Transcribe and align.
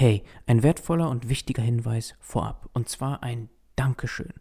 Hey, 0.00 0.22
ein 0.46 0.62
wertvoller 0.62 1.10
und 1.10 1.28
wichtiger 1.28 1.64
Hinweis 1.64 2.14
vorab. 2.20 2.70
Und 2.72 2.88
zwar 2.88 3.24
ein 3.24 3.48
Dankeschön, 3.74 4.32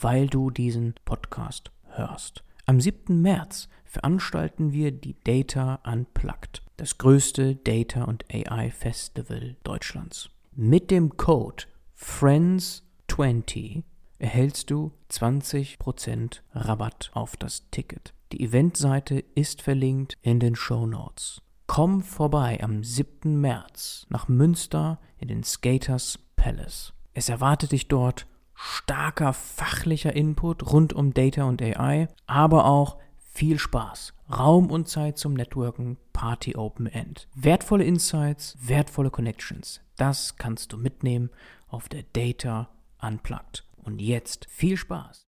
weil 0.00 0.28
du 0.28 0.50
diesen 0.50 0.94
Podcast 1.04 1.70
hörst. 1.88 2.42
Am 2.64 2.80
7. 2.80 3.20
März 3.20 3.68
veranstalten 3.84 4.72
wir 4.72 4.92
die 4.92 5.14
Data 5.22 5.80
Unplugged, 5.84 6.62
das 6.78 6.96
größte 6.96 7.54
Data 7.54 8.04
und 8.04 8.24
AI 8.32 8.70
Festival 8.70 9.56
Deutschlands. 9.62 10.30
Mit 10.52 10.90
dem 10.90 11.18
Code 11.18 11.64
FRIENDS20 11.98 13.82
erhältst 14.18 14.70
du 14.70 14.92
20% 15.10 16.40
Rabatt 16.54 17.10
auf 17.12 17.36
das 17.36 17.68
Ticket. 17.70 18.14
Die 18.32 18.42
Eventseite 18.42 19.22
ist 19.34 19.60
verlinkt 19.60 20.16
in 20.22 20.40
den 20.40 20.56
Show 20.56 20.86
Notes. 20.86 21.42
Komm 21.74 22.02
vorbei 22.02 22.62
am 22.62 22.84
7. 22.84 23.40
März 23.40 24.06
nach 24.08 24.28
Münster 24.28 25.00
in 25.18 25.26
den 25.26 25.42
Skaters 25.42 26.20
Palace. 26.36 26.92
Es 27.14 27.28
erwartet 27.28 27.72
dich 27.72 27.88
dort 27.88 28.28
starker 28.54 29.32
fachlicher 29.32 30.14
Input 30.14 30.72
rund 30.72 30.92
um 30.92 31.12
Data 31.12 31.42
und 31.42 31.60
AI, 31.60 32.06
aber 32.28 32.66
auch 32.66 32.98
viel 33.18 33.58
Spaß, 33.58 34.14
Raum 34.30 34.70
und 34.70 34.88
Zeit 34.88 35.18
zum 35.18 35.34
Networken, 35.34 35.96
Party 36.12 36.54
Open 36.54 36.86
End. 36.86 37.26
Wertvolle 37.34 37.82
Insights, 37.82 38.56
wertvolle 38.60 39.10
Connections. 39.10 39.80
Das 39.96 40.36
kannst 40.36 40.72
du 40.72 40.76
mitnehmen 40.76 41.30
auf 41.66 41.88
der 41.88 42.04
Data 42.12 42.68
Unplugged. 43.02 43.64
Und 43.82 44.00
jetzt 44.00 44.46
viel 44.48 44.76
Spaß. 44.76 45.26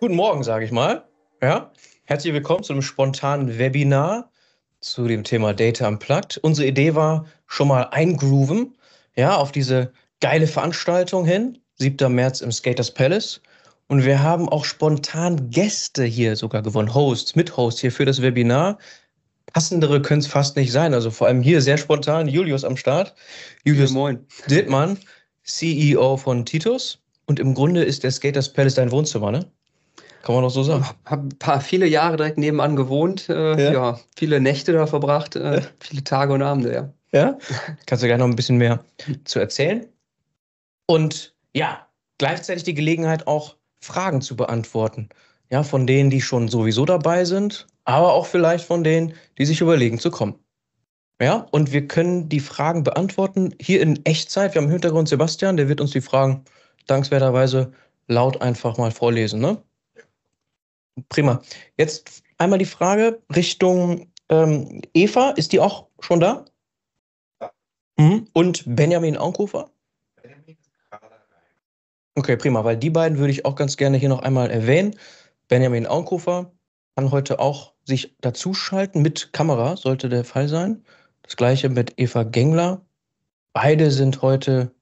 Guten 0.00 0.14
Morgen, 0.14 0.42
sage 0.42 0.64
ich 0.64 0.72
mal. 0.72 1.04
Ja, 1.42 1.70
herzlich 2.04 2.32
willkommen 2.32 2.62
zu 2.62 2.72
einem 2.72 2.80
spontanen 2.80 3.58
Webinar 3.58 4.30
zu 4.80 5.06
dem 5.06 5.24
Thema 5.24 5.52
Data 5.52 5.86
Unplugged. 5.86 6.38
Unsere 6.38 6.68
Idee 6.68 6.94
war 6.94 7.26
schon 7.46 7.68
mal 7.68 7.82
eingrooven, 7.82 8.74
ja, 9.14 9.36
auf 9.36 9.52
diese 9.52 9.92
geile 10.22 10.46
Veranstaltung 10.46 11.26
hin, 11.26 11.58
7. 11.74 12.14
März 12.14 12.40
im 12.40 12.50
Skaters 12.50 12.94
Palace. 12.94 13.42
Und 13.88 14.06
wir 14.06 14.22
haben 14.22 14.48
auch 14.48 14.64
spontan 14.64 15.50
Gäste 15.50 16.04
hier 16.04 16.34
sogar 16.34 16.62
gewonnen, 16.62 16.94
Hosts, 16.94 17.36
Mithosts 17.36 17.82
hier 17.82 17.92
für 17.92 18.06
das 18.06 18.22
Webinar. 18.22 18.78
Passendere 19.52 20.00
können 20.00 20.20
es 20.20 20.26
fast 20.26 20.56
nicht 20.56 20.72
sein. 20.72 20.94
Also 20.94 21.10
vor 21.10 21.26
allem 21.26 21.42
hier 21.42 21.60
sehr 21.60 21.76
spontan 21.76 22.26
Julius 22.26 22.64
am 22.64 22.78
Start. 22.78 23.14
Julius 23.66 23.90
Moin. 23.90 24.26
Dittmann, 24.48 24.96
CEO 25.42 26.16
von 26.16 26.46
Titus. 26.46 27.02
Und 27.26 27.38
im 27.38 27.52
Grunde 27.52 27.84
ist 27.84 28.02
der 28.02 28.12
Skaters 28.12 28.50
Palace 28.50 28.76
dein 28.76 28.92
Wohnzimmer, 28.92 29.30
ne? 29.30 29.52
Kann 30.22 30.34
man 30.34 30.44
doch 30.44 30.50
so 30.50 30.62
sagen. 30.62 30.84
Hab 31.04 31.22
ein 31.22 31.38
paar 31.38 31.60
viele 31.60 31.86
Jahre 31.86 32.16
direkt 32.16 32.38
nebenan 32.38 32.76
gewohnt, 32.76 33.28
äh, 33.28 33.64
ja. 33.64 33.72
ja. 33.72 34.00
viele 34.16 34.40
Nächte 34.40 34.72
da 34.72 34.86
verbracht, 34.86 35.36
äh, 35.36 35.60
ja. 35.60 35.66
viele 35.80 36.04
Tage 36.04 36.32
und 36.34 36.42
Abende, 36.42 36.72
ja. 36.72 36.92
Ja? 37.12 37.38
Kannst 37.86 38.02
du 38.02 38.06
gleich 38.06 38.18
noch 38.18 38.26
ein 38.26 38.36
bisschen 38.36 38.58
mehr 38.58 38.84
zu 39.24 39.40
erzählen? 39.40 39.86
Und 40.86 41.34
ja, 41.54 41.86
gleichzeitig 42.18 42.64
die 42.64 42.74
Gelegenheit 42.74 43.26
auch 43.26 43.56
Fragen 43.80 44.20
zu 44.20 44.36
beantworten. 44.36 45.08
Ja, 45.50 45.64
von 45.64 45.86
denen, 45.86 46.10
die 46.10 46.20
schon 46.20 46.46
sowieso 46.46 46.84
dabei 46.84 47.24
sind, 47.24 47.66
aber 47.84 48.12
auch 48.12 48.26
vielleicht 48.26 48.64
von 48.64 48.84
denen, 48.84 49.14
die 49.38 49.46
sich 49.46 49.60
überlegen 49.60 49.98
zu 49.98 50.10
kommen. 50.10 50.36
Ja, 51.20 51.46
und 51.50 51.72
wir 51.72 51.86
können 51.88 52.28
die 52.28 52.40
Fragen 52.40 52.84
beantworten 52.84 53.54
hier 53.60 53.82
in 53.82 54.04
Echtzeit. 54.06 54.54
Wir 54.54 54.60
haben 54.60 54.68
im 54.68 54.72
Hintergrund 54.72 55.08
Sebastian, 55.08 55.56
der 55.56 55.68
wird 55.68 55.80
uns 55.80 55.90
die 55.90 56.00
Fragen 56.00 56.44
dankenswerterweise 56.86 57.72
laut 58.06 58.40
einfach 58.40 58.78
mal 58.78 58.90
vorlesen. 58.90 59.40
Ne? 59.40 59.62
Prima. 61.08 61.42
Jetzt 61.76 62.22
einmal 62.38 62.58
die 62.58 62.64
Frage 62.64 63.20
Richtung 63.34 64.10
ähm, 64.28 64.82
Eva. 64.94 65.30
Ist 65.30 65.52
die 65.52 65.60
auch 65.60 65.88
schon 66.00 66.20
da? 66.20 66.44
Ja. 67.40 67.50
Mhm. 67.96 68.28
Und 68.32 68.64
Benjamin 68.66 69.16
Aunkhofer? 69.16 69.70
Benjamin 70.22 70.56
ist 70.58 70.70
gerade 70.90 71.06
rein. 71.06 71.20
Okay, 72.14 72.36
prima, 72.36 72.64
weil 72.64 72.76
die 72.76 72.90
beiden 72.90 73.18
würde 73.18 73.32
ich 73.32 73.44
auch 73.44 73.56
ganz 73.56 73.76
gerne 73.76 73.96
hier 73.98 74.08
noch 74.08 74.22
einmal 74.22 74.50
erwähnen. 74.50 74.96
Benjamin 75.48 75.86
Aunkhofer 75.86 76.52
kann 76.96 77.10
heute 77.10 77.38
auch 77.40 77.74
sich 77.84 78.14
dazuschalten 78.20 79.02
mit 79.02 79.32
Kamera, 79.32 79.76
sollte 79.76 80.08
der 80.08 80.24
Fall 80.24 80.48
sein. 80.48 80.84
Das 81.22 81.36
gleiche 81.36 81.68
mit 81.68 81.94
Eva 81.98 82.24
Gengler. 82.24 82.84
Beide 83.52 83.90
sind 83.90 84.22
heute 84.22 84.72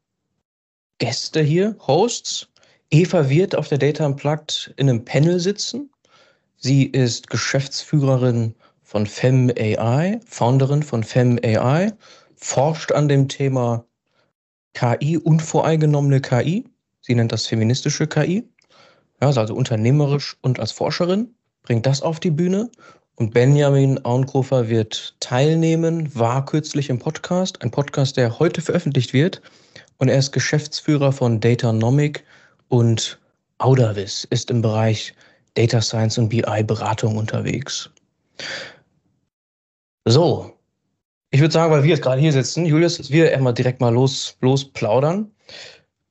Gäste 0.98 1.40
hier, 1.40 1.76
Hosts. 1.86 2.48
Eva 2.90 3.28
wird 3.28 3.54
auf 3.54 3.69
der 3.69 3.78
Data 3.78 4.04
Unplugged 4.04 4.75
in 4.76 4.88
einem 4.88 5.04
Panel 5.04 5.40
sitzen. 5.40 5.90
Sie 6.60 6.86
ist 6.86 7.30
Geschäftsführerin 7.30 8.52
von 8.82 9.06
Fem 9.06 9.48
AI, 9.56 10.19
Founderin 10.26 10.82
von 10.82 11.04
Fem 11.04 11.38
AI, 11.44 11.92
forscht 12.34 12.91
an 12.91 13.08
dem 13.08 13.28
Thema 13.28 13.84
KI, 14.74 15.19
unvoreingenommene 15.19 16.20
KI. 16.20 16.64
Sie 17.00 17.14
nennt 17.14 17.30
das 17.30 17.46
feministische 17.46 18.08
KI. 18.08 18.42
Ja, 19.20 19.28
also 19.28 19.54
unternehmerisch 19.54 20.36
und 20.41 20.58
als 20.58 20.72
Forscherin, 20.72 21.32
bringt 21.62 21.86
das 21.86 22.02
auf 22.02 22.19
die 22.19 22.32
Bühne. 22.32 22.70
Und 23.14 23.34
Benjamin 23.34 24.04
Auenkofer 24.04 24.69
wird 24.69 25.14
teilnehmen, 25.20 26.12
war 26.16 26.44
kürzlich 26.44 26.90
im 26.90 26.98
Podcast, 26.98 27.62
ein 27.62 27.70
Podcast, 27.70 28.16
der 28.16 28.40
heute 28.40 28.62
veröffentlicht 28.62 29.12
wird. 29.12 29.42
Und 29.98 30.08
er 30.08 30.19
ist 30.19 30.32
Geschäftsführer 30.32 31.12
von 31.12 31.38
Datanomic 31.38 32.25
und 32.66 33.20
Audavis, 33.58 34.26
ist 34.30 34.50
im 34.50 34.60
Bereich 34.60 35.14
Data 35.58 35.82
Science 35.82 36.19
und 36.19 36.28
BI-Beratung 36.28 37.16
unterwegs. 37.16 37.91
So, 40.04 40.56
ich 41.30 41.41
würde 41.41 41.52
sagen, 41.52 41.72
weil 41.72 41.82
wir 41.82 41.91
jetzt 41.91 42.02
gerade 42.02 42.20
hier 42.20 42.32
sitzen, 42.32 42.64
Julius, 42.64 42.98
dass 42.98 43.10
wir 43.10 43.34
einmal 43.34 43.54
direkt 43.54 43.80
mal 43.80 43.92
los, 43.92 44.36
los 44.41 44.64
plaudern. 44.64 45.30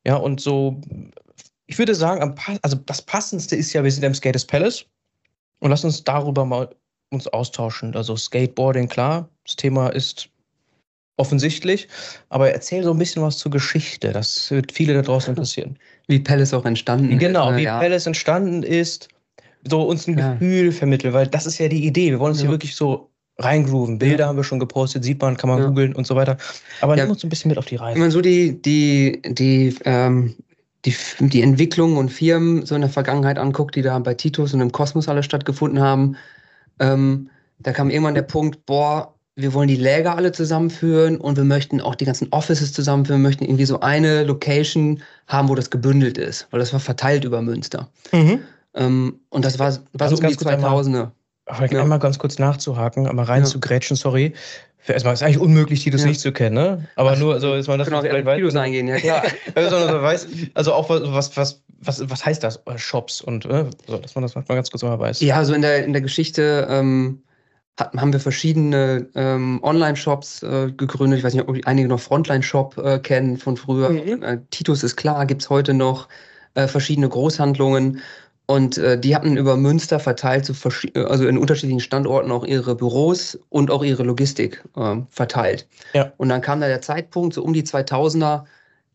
Ja, 0.06 0.18
und 0.18 0.41
so, 0.41 0.81
ich 1.66 1.80
würde 1.80 1.96
sagen, 1.96 2.35
also 2.62 2.75
das 2.85 3.02
Passendste 3.02 3.56
ist 3.56 3.72
ja, 3.72 3.84
wir 3.84 3.91
sind 3.91 4.03
im 4.03 4.13
Skaters 4.13 4.44
Palace 4.44 4.85
und 5.59 5.69
lass 5.69 5.85
uns 5.85 6.03
darüber 6.03 6.44
mal 6.44 6.75
uns 7.09 7.28
austauschen. 7.28 7.96
Also 7.96 8.18
Skateboarding, 8.18 8.90
klar, 8.90 9.29
das 9.46 9.56
Thema 9.56 9.88
ist 9.90 10.29
offensichtlich, 11.16 11.88
aber 12.28 12.52
erzähl 12.52 12.84
so 12.84 12.91
ein 12.91 13.00
bisschen 13.00 13.24
was 13.24 13.38
zur 13.38 13.52
Geschichte. 13.52 14.12
Das 14.12 14.52
wird 14.52 14.74
viele 14.74 14.94
da 14.94 15.02
draußen 15.02 15.31
interessieren. 15.31 15.79
Wie 16.08 16.19
Palace 16.19 16.53
auch 16.53 16.66
entstanden 16.66 17.14
ist. 17.14 17.19
Genau, 17.19 17.56
wie 17.56 17.64
ja. 17.64 17.79
Palace 17.79 18.08
entstanden 18.08 18.62
ist 18.62 19.08
so 19.69 19.81
uns 19.83 20.07
ein 20.07 20.17
ja. 20.17 20.33
Gefühl 20.33 20.72
vermitteln, 20.72 21.13
weil 21.13 21.28
das 21.28 21.45
ist 21.45 21.57
ja 21.57 21.67
die 21.67 21.85
Idee. 21.85 22.11
Wir 22.11 22.19
wollen 22.19 22.31
uns 22.31 22.39
ja. 22.39 22.45
hier 22.45 22.51
wirklich 22.51 22.75
so 22.75 23.09
reingrooven. 23.39 24.00
Bilder 24.00 24.25
ja. 24.25 24.28
haben 24.28 24.38
wir 24.38 24.44
schon 24.44 24.59
gepostet, 24.59 25.03
sieht 25.03 25.22
man, 25.22 25.38
kann 25.38 25.50
man 25.50 25.63
googeln 25.63 25.94
und 25.94 26.07
so 26.07 26.16
weiter. 26.16 26.38
Aber 26.81 26.95
ja. 26.97 27.03
nimm 27.03 27.11
uns 27.11 27.23
ein 27.23 27.29
bisschen 27.29 27.50
mit 27.50 27.57
auf 27.57 27.66
die 27.66 27.75
Reise. 27.75 27.95
Wenn 27.95 28.01
man 28.01 28.11
so 28.11 28.22
die, 28.22 28.61
die, 28.61 29.22
die, 29.25 29.75
ähm, 29.85 30.35
die, 30.85 30.95
die 31.19 31.41
Entwicklungen 31.41 31.97
und 31.97 32.09
Firmen 32.09 32.66
so 32.66 32.75
in 32.75 32.81
der 32.81 32.89
Vergangenheit 32.89 33.38
anguckt, 33.38 33.75
die 33.75 33.81
da 33.81 33.97
bei 34.00 34.13
Titus 34.13 34.53
und 34.53 34.61
im 34.61 34.72
Kosmos 34.72 35.07
alle 35.07 35.23
stattgefunden 35.23 35.79
haben, 35.79 36.16
ähm, 36.79 37.29
da 37.59 37.73
kam 37.73 37.89
irgendwann 37.89 38.16
der 38.16 38.23
Punkt, 38.23 38.66
boah, 38.66 39.13
wir 39.35 39.53
wollen 39.53 39.67
die 39.67 39.75
Läger 39.75 40.16
alle 40.16 40.31
zusammenführen 40.31 41.17
und 41.17 41.38
wir 41.38 41.44
möchten 41.44 41.79
auch 41.79 41.94
die 41.94 42.05
ganzen 42.05 42.28
Offices 42.31 42.73
zusammenführen, 42.73 43.22
wir 43.22 43.28
möchten 43.29 43.45
irgendwie 43.45 43.66
so 43.66 43.79
eine 43.81 44.23
Location 44.23 45.01
haben, 45.28 45.47
wo 45.47 45.53
das 45.53 45.69
gebündelt 45.69 46.17
ist, 46.17 46.47
weil 46.49 46.59
das 46.59 46.73
war 46.73 46.79
verteilt 46.79 47.23
über 47.23 47.41
Münster. 47.41 47.88
Mhm. 48.11 48.39
Ähm, 48.78 49.20
und 49.30 49.44
das 49.44 49.60
war, 49.60 49.78
war 49.94 50.10
so 50.10 50.16
um 50.16 50.28
die 50.28 50.36
2000er. 50.36 51.12
Einmal, 51.46 51.74
ja. 51.74 51.82
einmal 51.82 52.00
ganz 52.00 52.20
kurz 52.20 52.40
nachzuhaken, 52.40 53.08
einmal 53.08 53.26
rein 53.26 53.44
ja. 53.44 53.50
zu 53.50 53.60
grätschen, 53.60 53.96
sorry. 53.96 54.34
Erstmal 54.86 55.14
ist 55.14 55.24
eigentlich 55.24 55.40
unmöglich, 55.40 55.84
Titus 55.84 56.02
ja. 56.02 56.08
nicht 56.08 56.22
zu 56.22 56.32
kennen, 56.32 56.56
ne? 56.56 56.88
Aber 56.96 57.12
Ach, 57.12 57.18
nur, 57.18 57.34
also 57.34 57.56
ist 57.56 57.68
man 57.68 57.80
das 57.80 57.88
genau, 57.88 58.02
vielleicht 58.02 58.26
weiß. 58.26 58.38
Titus 58.38 58.56
eingehen, 58.56 58.88
ja 58.88 58.98
klar. 58.98 59.24
also, 59.56 59.76
weiß, 59.76 60.28
also 60.54 60.74
auch 60.74 60.90
was, 60.90 61.36
was, 61.36 61.62
was, 61.80 62.10
was 62.10 62.26
heißt 62.26 62.44
das? 62.44 62.62
Shops 62.78 63.22
und 63.22 63.46
äh, 63.46 63.66
so, 63.86 63.98
dass 63.98 64.16
man 64.16 64.22
das 64.22 64.36
mal 64.36 64.44
ganz 64.48 64.70
kurz 64.70 64.84
mal 64.84 64.98
weiß. 64.98 65.20
Ja, 65.22 65.36
also 65.36 65.54
in 65.54 65.62
der, 65.62 65.84
in 65.84 65.94
der 65.94 66.02
Geschichte 66.02 66.68
ähm, 66.70 67.22
haben 67.78 68.14
wir 68.14 68.20
verschiedene 68.20 69.08
ähm, 69.16 69.59
Online-Shops 69.62 70.44
äh, 70.44 70.72
gegründet. 70.76 71.20
Ich 71.20 71.26
weiß 71.26 71.34
nicht, 71.34 71.47
ob 71.47 71.58
einige 71.66 71.88
noch 71.88 72.00
Frontline-Shop 72.00 72.78
äh, 72.78 73.00
kennen 73.00 73.38
von 73.38 73.58
früher. 73.58 73.90
Mhm. 73.90 74.23
Äh, 74.23 74.40
Titus 74.52 74.84
ist 74.84 74.96
klar, 74.96 75.26
gibt 75.26 75.41
es 75.41 75.50
heute 75.50 75.73
noch 75.73 76.08
äh, 76.56 76.68
verschiedene 76.68 77.09
Großhandlungen. 77.09 78.02
Und 78.47 78.78
äh, 78.78 78.97
die 78.97 79.14
hatten 79.14 79.35
über 79.35 79.58
Münster 79.58 79.99
verteilt, 79.99 80.46
zu 80.46 80.53
also 80.96 81.28
in 81.28 81.38
unterschiedlichen 81.38 81.82
Standorten 81.82 82.32
auch 82.32 82.46
ihre 82.46 82.76
Büros 82.76 83.38
und 83.49 83.70
auch 83.70 83.84
ihre 83.84 84.03
Logistik 84.03 84.64
äh, 84.78 84.96
verteilt. 85.09 85.67
Ja. 85.94 86.14
Und 86.16 86.29
dann 86.29 86.41
kam 86.41 86.61
da 86.61 86.67
der 86.67 86.82
Zeitpunkt, 86.82 87.34
so 87.34 87.44
um 87.44 87.52
die 87.53 87.64
2000er, 87.64 88.46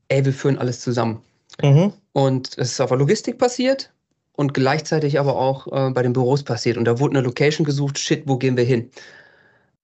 ey, 0.08 0.24
wir 0.24 0.32
führen 0.32 0.58
alles 0.58 0.80
zusammen. 0.80 1.20
Mhm. 1.62 1.92
Und 2.12 2.56
es 2.56 2.72
ist 2.72 2.80
auf 2.80 2.88
der 2.88 2.98
Logistik 2.98 3.36
passiert 3.36 3.92
und 4.32 4.54
gleichzeitig 4.54 5.18
aber 5.18 5.36
auch 5.36 5.66
äh, 5.66 5.90
bei 5.90 6.02
den 6.02 6.14
Büros 6.14 6.42
passiert. 6.42 6.78
Und 6.78 6.86
da 6.86 6.98
wurde 6.98 7.18
eine 7.18 7.26
Location 7.26 7.66
gesucht, 7.66 7.98
shit, 7.98 8.22
wo 8.26 8.38
gehen 8.38 8.56
wir 8.56 8.64
hin? 8.64 8.90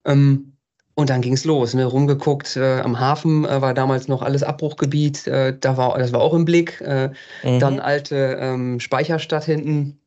Ähm, 0.03 0.53
und 0.99 1.09
dann 1.09 1.21
ging 1.21 1.31
es 1.31 1.45
los, 1.45 1.73
ne? 1.73 1.85
rumgeguckt. 1.85 2.57
Äh, 2.57 2.81
am 2.81 2.99
Hafen 2.99 3.45
äh, 3.45 3.61
war 3.61 3.73
damals 3.73 4.09
noch 4.09 4.21
alles 4.21 4.43
Abbruchgebiet. 4.43 5.27
Äh, 5.27 5.55
da 5.57 5.77
war, 5.77 5.97
das 5.97 6.11
war 6.11 6.19
auch 6.19 6.33
im 6.33 6.43
Blick. 6.43 6.81
Äh, 6.81 7.11
mhm. 7.41 7.59
Dann 7.59 7.79
alte 7.79 8.37
ähm, 8.37 8.81
Speicherstadt 8.81 9.45
hinten 9.45 9.97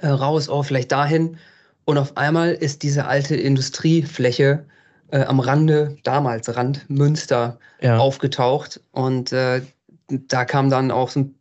äh, 0.00 0.08
raus, 0.08 0.48
auch 0.48 0.64
vielleicht 0.64 0.90
dahin. 0.90 1.36
Und 1.84 1.98
auf 1.98 2.16
einmal 2.16 2.50
ist 2.50 2.82
diese 2.82 3.06
alte 3.06 3.36
Industriefläche 3.36 4.64
äh, 5.12 5.22
am 5.22 5.38
Rande, 5.38 5.96
damals 6.02 6.56
Rand 6.56 6.84
Münster, 6.90 7.60
Ja. 7.80 7.98
aufgetaucht. 7.98 8.80
Und 8.90 9.32
da 9.32 10.44
kam 10.44 10.68
dann 10.68 10.90
auch 10.90 11.10
so 11.10 11.20
ein 11.20 11.34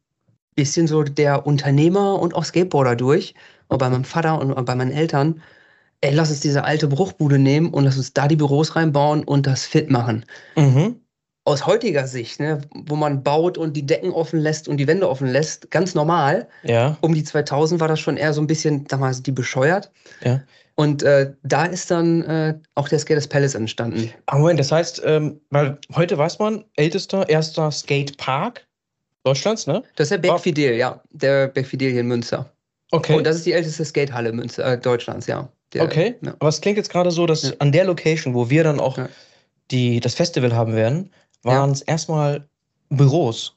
bisschen 0.53 0.85
so 0.85 1.01
der 1.01 1.47
Unternehmer 1.47 2.21
und 2.21 2.35
auch 2.35 2.43
Skateboarder 2.45 2.95
durch. 2.95 3.33
Und 3.69 3.79
bei 3.79 3.89
meinem 3.89 4.03
Vater 4.03 4.39
und 4.39 4.65
bei 4.65 4.75
meinen 4.75 4.91
Eltern, 4.91 5.41
ey, 6.01 6.13
lass 6.13 6.29
uns 6.29 6.39
diese 6.39 6.63
alte 6.63 6.87
Bruchbude 6.87 7.39
nehmen 7.39 7.69
und 7.73 7.83
lass 7.83 7.97
uns 7.97 8.13
da 8.13 8.27
die 8.27 8.35
Büros 8.35 8.75
reinbauen 8.75 9.23
und 9.23 9.45
das 9.47 9.65
fit 9.65 9.89
machen. 9.89 10.25
Mhm. 10.55 10.95
Aus 11.45 11.65
heutiger 11.65 12.05
Sicht, 12.07 12.39
ne, 12.39 12.61
wo 12.73 12.95
man 12.95 13.23
baut 13.23 13.57
und 13.57 13.73
die 13.75 13.85
Decken 13.85 14.11
offen 14.11 14.39
lässt 14.39 14.67
und 14.67 14.77
die 14.77 14.85
Wände 14.87 15.09
offen 15.09 15.27
lässt, 15.27 15.71
ganz 15.71 15.95
normal. 15.95 16.47
Ja. 16.63 16.97
Um 17.01 17.13
die 17.13 17.23
2000 17.23 17.81
war 17.81 17.87
das 17.87 17.99
schon 17.99 18.17
eher 18.17 18.33
so 18.33 18.41
ein 18.41 18.47
bisschen, 18.47 18.85
damals 18.85 19.23
die 19.23 19.31
bescheuert. 19.31 19.91
Ja. 20.23 20.41
Und 20.75 21.03
äh, 21.03 21.33
da 21.43 21.65
ist 21.65 21.91
dann 21.91 22.21
äh, 22.23 22.57
auch 22.75 22.87
der 22.87 22.99
Skaters 22.99 23.27
Palace 23.27 23.55
entstanden. 23.55 24.13
Aber 24.27 24.39
Moment, 24.39 24.59
das 24.59 24.71
heißt, 24.71 25.01
ähm, 25.05 25.41
weil 25.49 25.77
heute 25.95 26.17
weiß 26.17 26.39
man, 26.39 26.63
ältester, 26.75 27.27
erster 27.27 27.71
Skatepark 27.71 28.65
Deutschlands, 29.25 29.67
ne? 29.67 29.83
Das 29.95 30.05
ist 30.05 30.11
der 30.11 30.17
War- 30.23 30.35
Berg 30.35 30.41
Fidel, 30.43 30.75
ja. 30.75 31.01
Der 31.11 31.47
Berg 31.47 31.67
Fidel 31.67 31.91
hier 31.91 32.01
in 32.01 32.07
Münster. 32.07 32.49
Okay. 32.91 33.17
Und 33.17 33.25
das 33.25 33.35
ist 33.35 33.45
die 33.45 33.51
älteste 33.53 33.83
Skatehalle 33.83 34.31
Münster, 34.31 34.65
äh, 34.65 34.79
Deutschlands, 34.79 35.27
ja. 35.27 35.49
Der, 35.73 35.83
okay. 35.83 36.15
Ja. 36.21 36.33
Aber 36.39 36.49
es 36.49 36.61
klingt 36.61 36.77
jetzt 36.77 36.89
gerade 36.89 37.11
so, 37.11 37.25
dass 37.25 37.43
Ja. 37.43 37.51
an 37.59 37.71
der 37.71 37.85
Location, 37.85 38.33
wo 38.33 38.49
wir 38.49 38.63
dann 38.63 38.79
auch 38.79 38.97
Ja. 38.97 39.09
die, 39.71 39.99
das 39.99 40.15
Festival 40.15 40.55
haben 40.55 40.75
werden, 40.75 41.11
waren 41.43 41.71
es 41.71 41.81
erstmal 41.81 42.47
Büros 42.89 43.55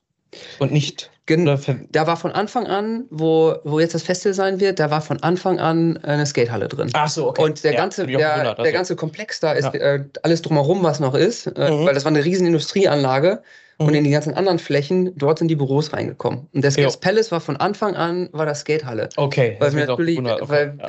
und 0.59 0.73
nicht. 0.73 1.11
Gen 1.27 1.47
da 1.47 2.07
war 2.09 2.17
von 2.17 2.33
Anfang 2.33 2.67
an, 2.67 3.05
wo, 3.11 3.55
wo 3.63 3.79
jetzt 3.79 3.95
das 3.95 4.03
Festival 4.03 4.35
sein 4.35 4.59
wird, 4.59 4.81
da 4.81 4.91
war 4.91 5.01
von 5.01 5.23
Anfang 5.23 5.61
an 5.61 5.97
eine 5.99 6.27
Skatehalle 6.27 6.67
drin. 6.67 6.91
Ach 6.95 7.09
so, 7.09 7.29
okay. 7.29 7.43
Und 7.43 7.63
der 7.63 7.75
ganze, 7.75 8.07
der, 8.07 8.17
gewundert, 8.19 8.59
der 8.59 8.65
also. 8.65 8.73
ganze 8.73 8.97
Komplex 8.97 9.39
da 9.39 9.53
ist 9.53 9.73
äh, 9.73 10.05
alles 10.25 10.43
drumherum, 10.43 10.83
was 10.83 10.99
noch 10.99 11.15
ist, 11.15 11.47
äh, 11.47 11.71
Mhm. 11.71 11.87
weil 11.87 11.95
das 11.95 12.05
war 12.05 12.11
eine 12.11 12.25
riesen 12.25 12.47
Industrieanlage 12.49 13.41
und 13.79 13.91
Mhm. 13.91 13.95
in 13.95 14.05
die 14.05 14.11
ganzen 14.11 14.35
anderen 14.35 14.59
Flächen, 14.59 15.17
dort 15.17 15.39
sind 15.39 15.47
die 15.47 15.55
Büros 15.57 15.93
reingekommen. 15.93 16.49
Und 16.53 16.63
der 16.65 16.73
Skaters 16.73 16.95
Jo. 16.95 17.01
Palace 17.01 17.31
war 17.31 17.41
von 17.41 17.57
Anfang 17.57 17.95
an, 17.95 18.29
war 18.33 18.45
das 18.45 18.61
Skatehalle. 18.61 19.09
Okay. 19.17 19.57
Weil 19.61 19.71
das 19.71 19.87
natürlich, 19.87 20.19
okay, 20.19 20.41
weil, 20.49 20.77
ja. 20.81 20.89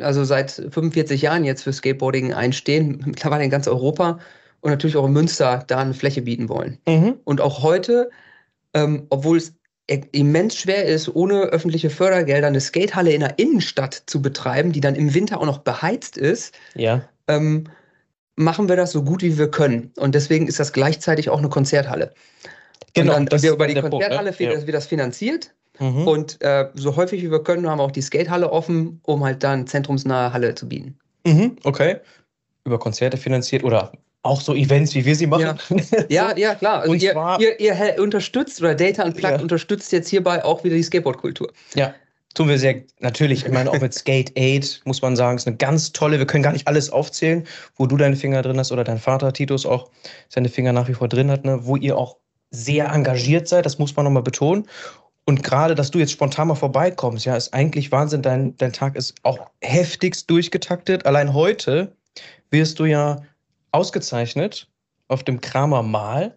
Also 0.00 0.24
seit 0.24 0.50
45 0.50 1.22
Jahren 1.22 1.44
jetzt 1.44 1.62
für 1.62 1.72
Skateboarding 1.72 2.32
einstehen, 2.34 3.02
mittlerweile 3.06 3.44
in 3.44 3.50
ganz 3.50 3.68
Europa 3.68 4.18
und 4.60 4.70
natürlich 4.70 4.96
auch 4.96 5.06
in 5.06 5.12
Münster 5.12 5.64
da 5.66 5.78
eine 5.78 5.94
Fläche 5.94 6.22
bieten 6.22 6.48
wollen. 6.48 6.78
Mhm. 6.88 7.14
Und 7.24 7.40
auch 7.40 7.62
heute, 7.62 8.10
ähm, 8.74 9.06
obwohl 9.10 9.38
es 9.38 9.54
e- 9.90 10.02
immens 10.12 10.56
schwer 10.56 10.84
ist, 10.86 11.08
ohne 11.14 11.42
öffentliche 11.44 11.90
Fördergelder 11.90 12.48
eine 12.48 12.60
Skatehalle 12.60 13.12
in 13.12 13.20
der 13.20 13.38
Innenstadt 13.38 14.02
zu 14.06 14.20
betreiben, 14.20 14.72
die 14.72 14.80
dann 14.80 14.94
im 14.96 15.14
Winter 15.14 15.40
auch 15.40 15.46
noch 15.46 15.58
beheizt 15.58 16.16
ist, 16.16 16.54
Ja. 16.74 17.08
ähm, 17.28 17.64
machen 18.36 18.68
wir 18.68 18.76
das 18.76 18.92
so 18.92 19.02
gut 19.02 19.22
wie 19.22 19.38
wir 19.38 19.50
können. 19.50 19.92
Und 19.96 20.14
deswegen 20.14 20.46
ist 20.46 20.58
das 20.58 20.72
gleichzeitig 20.72 21.30
auch 21.30 21.38
eine 21.38 21.48
Konzerthalle. 21.48 22.12
Genau, 22.94 23.12
und 23.12 23.18
dann, 23.18 23.26
das 23.26 23.42
wir 23.42 23.52
über 23.52 23.66
die 23.66 23.74
der 23.74 23.82
Punkt, 23.82 23.94
ne? 23.98 24.00
Konzerthalle 24.16 24.34
Ja. 24.38 24.66
wird 24.66 24.74
das 24.74 24.86
finanziert. 24.86 25.54
Mhm. 25.80 26.06
Und 26.06 26.40
äh, 26.42 26.68
so 26.74 26.94
häufig 26.96 27.22
wie 27.22 27.30
wir 27.30 27.42
können, 27.42 27.68
haben 27.68 27.78
wir 27.78 27.82
auch 27.84 27.90
die 27.90 28.02
Skatehalle 28.02 28.52
offen, 28.52 29.00
um 29.04 29.24
halt 29.24 29.42
dann 29.42 29.66
zentrumsnahe 29.66 30.32
Halle 30.32 30.54
zu 30.54 30.68
bieten. 30.68 30.98
Mhm. 31.26 31.56
Okay. 31.64 31.96
Über 32.64 32.78
Konzerte 32.78 33.16
finanziert 33.16 33.64
oder 33.64 33.92
auch 34.22 34.42
so 34.42 34.54
Events, 34.54 34.94
wie 34.94 35.04
wir 35.06 35.16
sie 35.16 35.26
machen. 35.26 35.58
Ja, 36.10 36.36
ja, 36.36 36.54
klar. 36.54 36.80
Also 36.80 36.92
Und 36.92 37.02
ihr, 37.02 37.12
zwar- 37.12 37.40
ihr, 37.40 37.58
ihr 37.58 37.96
unterstützt 38.02 38.60
oder 38.60 38.74
Data 38.74 39.02
Unplugged 39.04 39.38
Ja. 39.38 39.42
unterstützt 39.42 39.90
jetzt 39.92 40.08
hierbei 40.10 40.44
auch 40.44 40.62
wieder 40.62 40.76
die 40.76 40.82
Skateboardkultur. 40.82 41.50
Ja, 41.74 41.94
tun 42.34 42.48
wir 42.50 42.58
sehr 42.58 42.82
natürlich. 42.98 43.46
Ich 43.46 43.52
meine, 43.52 43.70
auch 43.70 43.80
mit 43.80 43.94
Skate 43.94 44.32
8 44.38 44.82
muss 44.84 45.00
man 45.00 45.16
sagen, 45.16 45.38
ist 45.38 45.46
eine 45.46 45.56
ganz 45.56 45.92
tolle. 45.92 46.18
Wir 46.18 46.26
können 46.26 46.42
gar 46.42 46.52
nicht 46.52 46.68
alles 46.68 46.90
aufzählen, 46.90 47.46
wo 47.76 47.86
du 47.86 47.96
deine 47.96 48.16
Finger 48.16 48.42
drin 48.42 48.58
hast 48.58 48.72
oder 48.72 48.84
dein 48.84 48.98
Vater 48.98 49.32
Titus 49.32 49.64
auch 49.64 49.88
seine 50.28 50.50
Finger 50.50 50.74
nach 50.74 50.86
wie 50.88 50.94
vor 50.94 51.08
drin 51.08 51.30
hat, 51.30 51.46
ne? 51.46 51.60
wo 51.62 51.76
ihr 51.76 51.96
auch 51.96 52.18
sehr 52.50 52.92
engagiert 52.92 53.48
seid. 53.48 53.64
Das 53.64 53.78
muss 53.78 53.96
man 53.96 54.04
nochmal 54.04 54.22
betonen. 54.22 54.66
Und 55.26 55.42
gerade, 55.42 55.74
dass 55.74 55.90
du 55.90 55.98
jetzt 55.98 56.12
spontan 56.12 56.48
mal 56.48 56.54
vorbeikommst, 56.54 57.24
ja, 57.24 57.36
ist 57.36 57.54
eigentlich 57.54 57.92
Wahnsinn. 57.92 58.22
Dein, 58.22 58.56
dein 58.56 58.72
Tag 58.72 58.96
ist 58.96 59.14
auch 59.22 59.38
heftigst 59.62 60.28
durchgetaktet. 60.30 61.06
Allein 61.06 61.34
heute 61.34 61.92
wirst 62.50 62.78
du 62.78 62.84
ja 62.86 63.22
ausgezeichnet 63.72 64.68
auf 65.08 65.22
dem 65.22 65.40
Kramer 65.40 65.82
Mal. 65.82 66.36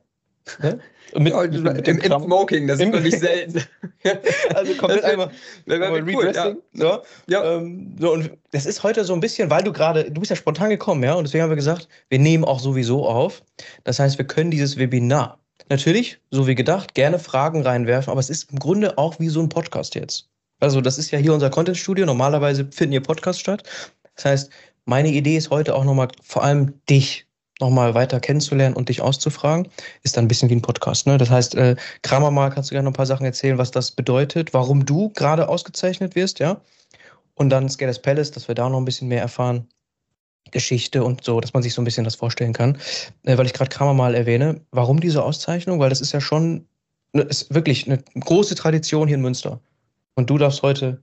Ne? 0.61 0.79
Mit, 1.15 1.35
mit, 1.35 1.63
mit 1.63 1.85
dem 1.85 1.99
Kramer- 1.99 2.25
Smoking, 2.25 2.65
das 2.67 2.79
Im- 2.79 2.91
wirklich 2.91 3.19
selten. 3.19 3.61
also 4.55 4.73
komplett 4.75 5.03
einmal 5.03 5.29
aber 5.67 5.99
cool, 5.99 6.31
ja. 6.33 6.45
Redressing. 6.45 6.57
So. 6.73 6.99
Ja. 7.27 7.43
Ähm, 7.57 7.95
so, 7.99 8.13
und 8.13 8.31
das 8.49 8.65
ist 8.65 8.81
heute 8.81 9.03
so 9.03 9.13
ein 9.13 9.19
bisschen, 9.19 9.51
weil 9.51 9.61
du 9.61 9.71
gerade, 9.71 10.09
du 10.09 10.19
bist 10.21 10.31
ja 10.31 10.35
spontan 10.35 10.71
gekommen, 10.71 11.03
ja, 11.03 11.13
und 11.13 11.25
deswegen 11.25 11.43
haben 11.43 11.51
wir 11.51 11.55
gesagt, 11.55 11.87
wir 12.09 12.17
nehmen 12.17 12.43
auch 12.43 12.59
sowieso 12.59 13.07
auf. 13.07 13.43
Das 13.83 13.99
heißt, 13.99 14.17
wir 14.17 14.25
können 14.25 14.49
dieses 14.49 14.77
Webinar 14.79 15.37
natürlich, 15.69 16.19
so 16.31 16.47
wie 16.47 16.55
gedacht, 16.55 16.93
gerne 16.93 17.19
Fragen 17.19 17.61
reinwerfen, 17.61 18.11
aber 18.11 18.19
es 18.19 18.29
ist 18.29 18.51
im 18.51 18.59
Grunde 18.59 18.97
auch 18.97 19.19
wie 19.19 19.29
so 19.29 19.41
ein 19.41 19.49
Podcast 19.49 19.95
jetzt. 19.95 20.29
Also, 20.59 20.81
das 20.81 20.97
ist 20.97 21.11
ja 21.11 21.19
hier 21.19 21.33
unser 21.33 21.49
Content-Studio. 21.49 22.05
Normalerweise 22.05 22.65
finden 22.71 22.93
hier 22.93 23.01
Podcasts 23.01 23.41
statt. 23.41 23.63
Das 24.15 24.25
heißt, 24.25 24.51
meine 24.85 25.09
Idee 25.09 25.37
ist 25.37 25.49
heute 25.49 25.75
auch 25.75 25.83
nochmal 25.83 26.07
vor 26.21 26.43
allem 26.43 26.73
dich 26.89 27.27
nochmal 27.59 27.93
weiter 27.93 28.19
kennenzulernen 28.19 28.75
und 28.75 28.89
dich 28.89 29.01
auszufragen. 29.01 29.67
Ist 30.03 30.17
dann 30.17 30.25
ein 30.25 30.27
bisschen 30.27 30.49
wie 30.49 30.55
ein 30.55 30.61
Podcast. 30.61 31.07
Ne? 31.07 31.17
Das 31.17 31.29
heißt, 31.29 31.55
äh, 31.55 31.75
Kramer 32.01 32.31
mal, 32.31 32.49
kannst 32.49 32.71
du 32.71 32.75
gerne 32.75 32.85
noch 32.85 32.91
ein 32.91 32.95
paar 32.95 33.05
Sachen 33.05 33.25
erzählen, 33.25 33.57
was 33.57 33.71
das 33.71 33.91
bedeutet, 33.91 34.53
warum 34.53 34.85
du 34.85 35.09
gerade 35.09 35.47
ausgezeichnet 35.47 36.15
wirst, 36.15 36.39
ja? 36.39 36.61
Und 37.35 37.49
dann 37.49 37.69
Skaters 37.69 38.01
Palace, 38.01 38.31
dass 38.31 38.47
wir 38.47 38.55
da 38.55 38.69
noch 38.69 38.77
ein 38.77 38.85
bisschen 38.85 39.07
mehr 39.07 39.21
erfahren. 39.21 39.67
Geschichte 40.51 41.03
und 41.03 41.23
so, 41.23 41.39
dass 41.39 41.53
man 41.53 41.63
sich 41.63 41.73
so 41.73 41.81
ein 41.81 41.85
bisschen 41.85 42.03
das 42.03 42.15
vorstellen 42.15 42.53
kann. 42.53 42.77
Äh, 43.23 43.37
weil 43.37 43.45
ich 43.45 43.53
gerade 43.53 43.69
Kramer 43.69 43.93
mal 43.93 44.15
erwähne, 44.15 44.61
warum 44.71 44.99
diese 44.99 45.23
Auszeichnung? 45.23 45.79
Weil 45.79 45.89
das 45.89 46.01
ist 46.01 46.11
ja 46.11 46.21
schon, 46.21 46.67
ne, 47.13 47.23
ist 47.23 47.53
wirklich 47.53 47.87
eine 47.87 48.03
große 48.19 48.55
Tradition 48.55 49.07
hier 49.07 49.17
in 49.17 49.21
Münster. 49.21 49.59
Und 50.15 50.29
du 50.29 50.37
darfst 50.37 50.61
heute 50.61 51.01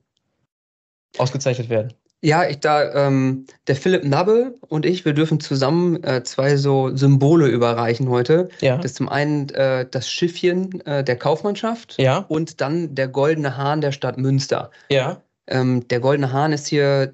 ausgezeichnet 1.19 1.69
werden. 1.69 1.93
Ja, 2.23 2.47
ich 2.47 2.61
da, 2.61 3.07
ähm, 3.07 3.47
der 3.67 3.77
Philipp 3.77 4.05
Nabbe 4.05 4.55
und 4.69 4.85
ich, 4.85 5.07
wir 5.07 5.15
dürfen 5.15 5.41
zusammen 5.41 6.05
äh, 6.05 6.23
zwei 6.23 6.57
so 6.57 6.95
Symbole 6.95 7.47
überreichen 7.47 8.11
heute. 8.11 8.51
Ja. 8.61 8.77
Das 8.77 8.87
ist 8.87 8.97
zum 8.97 9.09
einen 9.09 9.49
äh, 9.51 9.87
das 9.91 10.11
Schiffchen 10.11 10.83
äh, 10.83 11.03
der 11.03 11.17
Kaufmannschaft 11.17 11.97
ja. 11.99 12.19
und 12.29 12.61
dann 12.61 12.95
der 12.95 13.09
goldene 13.09 13.57
Hahn 13.57 13.81
der 13.81 13.93
Stadt 13.93 14.19
Münster. 14.19 14.71
Ja. 14.91 15.23
Ähm, 15.51 15.87
der 15.89 16.01
goldene 16.01 16.33
Hahn 16.33 16.53
ist 16.53 16.69
hier 16.69 17.13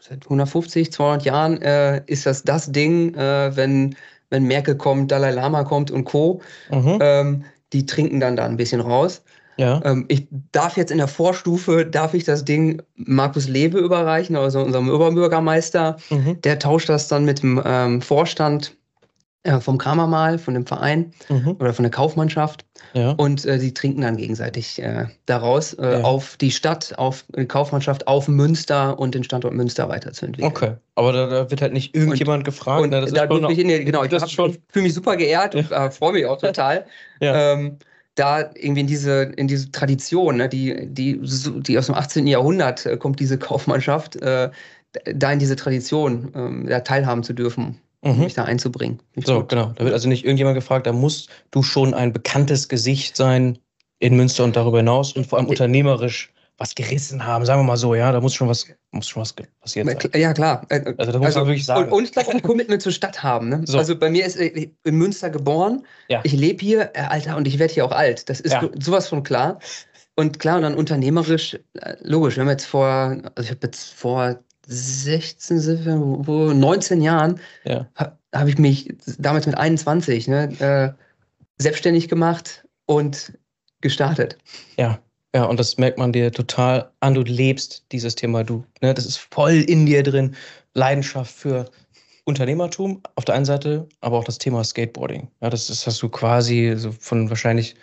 seit 0.00 0.24
150, 0.24 0.92
200 0.92 1.24
Jahren, 1.24 1.62
äh, 1.62 2.02
ist 2.06 2.26
das 2.26 2.42
das 2.44 2.70
Ding, 2.70 3.14
äh, 3.14 3.56
wenn, 3.56 3.96
wenn 4.28 4.44
Merkel 4.44 4.76
kommt, 4.76 5.10
Dalai 5.10 5.30
Lama 5.30 5.64
kommt 5.64 5.90
und 5.90 6.04
Co. 6.04 6.40
Mhm. 6.70 6.98
Ähm, 7.00 7.44
die 7.72 7.86
trinken 7.86 8.20
dann 8.20 8.36
da 8.36 8.44
ein 8.46 8.56
bisschen 8.56 8.80
raus. 8.80 9.22
ja. 9.56 9.80
Ähm, 9.84 10.06
ich 10.08 10.26
darf 10.52 10.76
jetzt 10.76 10.90
in 10.90 10.98
der 10.98 11.08
Vorstufe, 11.08 11.86
darf 11.86 12.14
ich 12.14 12.24
das 12.24 12.44
Ding 12.44 12.82
Markus 12.96 13.48
Lebe 13.48 13.78
überreichen, 13.78 14.36
also 14.36 14.60
unserem 14.60 14.88
Oberbürgermeister. 14.90 15.96
Mhm. 16.10 16.40
Der 16.42 16.58
tauscht 16.58 16.88
das 16.88 17.08
dann 17.08 17.24
mit 17.24 17.42
dem 17.42 17.62
ähm, 17.64 18.02
Vorstand 18.02 18.76
äh, 19.42 19.58
vom 19.60 19.78
Kramermal, 19.78 20.38
von 20.38 20.54
dem 20.54 20.66
Verein 20.66 21.12
Mhm. 21.28 21.56
oder 21.58 21.72
von 21.72 21.82
der 21.82 21.90
Kaufmannschaft. 21.90 22.66
Ja. 22.92 23.12
Und 23.12 23.44
äh, 23.46 23.58
die 23.58 23.72
trinken 23.72 24.02
dann 24.02 24.16
gegenseitig 24.16 24.82
äh, 24.82 25.06
daraus 25.26 25.72
äh, 25.74 26.00
Ja. 26.00 26.02
auf 26.02 26.36
die 26.36 26.50
Stadt, 26.50 26.98
auf 26.98 27.24
die 27.34 27.46
Kaufmannschaft, 27.46 28.06
auf 28.06 28.28
Münster 28.28 28.98
und 28.98 29.14
den 29.14 29.24
Standort 29.24 29.54
Münster 29.54 29.88
weiterzuentwickeln. 29.88 30.50
Okay. 30.50 30.72
Aber 30.94 31.12
da, 31.12 31.26
da 31.26 31.50
wird 31.50 31.62
halt 31.62 31.72
nicht 31.72 31.96
irgendjemand 31.96 32.44
gefragt. 32.44 32.82
Und 32.82 32.90
ne? 32.90 33.00
Das 33.00 33.12
da 33.12 33.24
ist 33.24 33.58
ich, 33.58 33.64
nee, 33.64 33.82
genau, 33.84 34.04
ich, 34.04 34.12
ich 34.12 34.34
fühle 34.34 34.58
mich 34.74 34.92
super 34.94 35.16
geehrt 35.16 35.54
und 35.54 35.70
äh, 35.72 35.90
freue 35.90 36.12
mich 36.12 36.26
auch 36.26 36.38
total. 36.38 36.84
Ja. 37.22 37.52
Ähm, 37.52 37.76
da 38.14 38.40
irgendwie 38.54 38.80
in 38.80 38.86
diese, 38.86 39.22
in 39.36 39.46
diese 39.46 39.70
Tradition, 39.70 40.38
ne, 40.38 40.48
die, 40.48 40.86
die, 40.86 41.20
die 41.22 41.78
aus 41.78 41.86
dem 41.86 41.94
18. 41.94 42.26
Jahrhundert 42.26 42.88
kommt, 42.98 43.20
diese 43.20 43.38
Kaufmannschaft, 43.38 44.18
da 44.20 45.32
in 45.32 45.38
diese 45.38 45.54
Tradition 45.56 46.32
ähm, 46.34 46.66
da 46.66 46.80
teilhaben 46.80 47.22
zu 47.22 47.32
dürfen, 47.34 47.78
Mhm. 48.02 48.20
mich 48.20 48.34
da 48.34 48.44
einzubringen. 48.44 49.00
So, 49.24 49.40
gut. 49.40 49.50
genau. 49.50 49.72
Da 49.76 49.84
wird 49.84 49.92
also 49.92 50.08
nicht 50.08 50.24
irgendjemand 50.24 50.54
gefragt, 50.54 50.86
da 50.86 50.92
musst 50.92 51.28
du 51.50 51.62
schon 51.62 51.92
ein 51.94 52.12
bekanntes 52.12 52.68
Gesicht 52.68 53.16
sein 53.16 53.58
in 53.98 54.16
Münster 54.16 54.44
und 54.44 54.56
darüber 54.56 54.78
hinaus 54.78 55.12
und 55.12 55.26
vor 55.26 55.38
allem 55.38 55.48
unternehmerisch 55.48 56.32
was 56.56 56.74
gerissen 56.74 57.24
haben, 57.24 57.46
sagen 57.46 57.60
wir 57.60 57.64
mal 57.64 57.78
so, 57.78 57.94
ja, 57.94 58.12
da 58.12 58.20
muss 58.20 58.34
schon 58.34 58.46
was, 58.46 58.66
muss 58.90 59.08
schon 59.08 59.22
was 59.22 59.32
passiert 59.32 59.86
sein. 59.86 60.20
Ja, 60.20 60.34
klar. 60.34 60.66
Äh, 60.68 60.92
Also 60.98 61.12
das 61.12 61.20
muss 61.22 61.34
man 61.34 61.46
wirklich 61.46 61.64
sagen. 61.64 61.84
Und, 61.86 61.92
und 61.92 62.04
ich 62.04 62.12
glaube 62.12 62.28
auch 62.28 62.34
ein 62.34 62.42
Commitment 62.42 62.82
zur 62.82 62.92
Stadt 62.92 63.22
haben. 63.22 63.48
Ne? 63.48 63.62
So. 63.64 63.78
Also 63.78 63.96
bei 63.98 64.10
mir 64.10 64.26
ist 64.26 64.36
äh, 64.36 64.68
in 64.84 64.94
Münster 64.96 65.30
geboren. 65.30 65.86
Ja. 66.08 66.20
Ich 66.22 66.32
lebe 66.32 66.62
hier, 66.62 66.90
äh, 66.94 67.00
Alter, 67.00 67.38
und 67.38 67.48
ich 67.48 67.58
werde 67.58 67.72
hier 67.72 67.86
auch 67.86 67.92
alt. 67.92 68.28
Das 68.28 68.40
ist 68.40 68.52
Ja. 68.52 68.68
sowas 68.78 69.08
von 69.08 69.22
klar. 69.22 69.58
Und 70.16 70.38
klar, 70.38 70.56
und 70.56 70.62
dann 70.62 70.74
unternehmerisch, 70.74 71.54
äh, 71.80 71.94
logisch, 72.02 72.36
wir 72.36 72.42
haben 72.42 72.50
jetzt 72.50 72.66
vor, 72.66 72.84
also 72.86 73.42
ich 73.42 73.50
habe 73.50 73.60
jetzt 73.62 73.94
vor 73.94 74.38
16, 74.72 75.58
17, 75.58 76.00
wo- 76.00 76.26
wo- 76.26 76.52
19 76.52 77.02
Jahren, 77.02 77.40
Ja. 77.64 77.88
ha, 77.98 78.16
habe 78.34 78.50
ich 78.50 78.58
mich 78.58 78.94
damals 79.18 79.46
mit 79.46 79.56
21 79.58 80.28
ne, 80.28 80.44
äh, 80.60 80.92
selbstständig 81.60 82.08
gemacht 82.08 82.64
und 82.86 83.36
gestartet. 83.80 84.38
Ja. 84.78 85.00
Ja, 85.34 85.44
und 85.44 85.60
das 85.60 85.76
merkt 85.78 85.96
man 85.98 86.12
dir 86.12 86.32
total 86.32 86.90
an. 86.98 87.14
Du 87.14 87.22
lebst 87.22 87.84
dieses 87.92 88.16
Thema, 88.16 88.42
du, 88.42 88.64
ne, 88.80 88.94
das 88.94 89.06
ist 89.06 89.18
voll 89.18 89.52
in 89.54 89.86
dir 89.86 90.02
drin. 90.02 90.34
Leidenschaft 90.74 91.32
für 91.32 91.70
Unternehmertum 92.24 93.00
auf 93.14 93.24
der 93.24 93.34
einen 93.36 93.44
Seite, 93.44 93.88
aber 94.00 94.18
auch 94.18 94.24
das 94.24 94.38
Thema 94.38 94.62
Skateboarding. 94.64 95.28
Ja, 95.40 95.50
das 95.50 95.70
ist, 95.70 95.86
hast 95.86 96.02
du 96.02 96.08
quasi 96.08 96.74
so 96.76 96.90
von 96.92 97.28
wahrscheinlich 97.30 97.74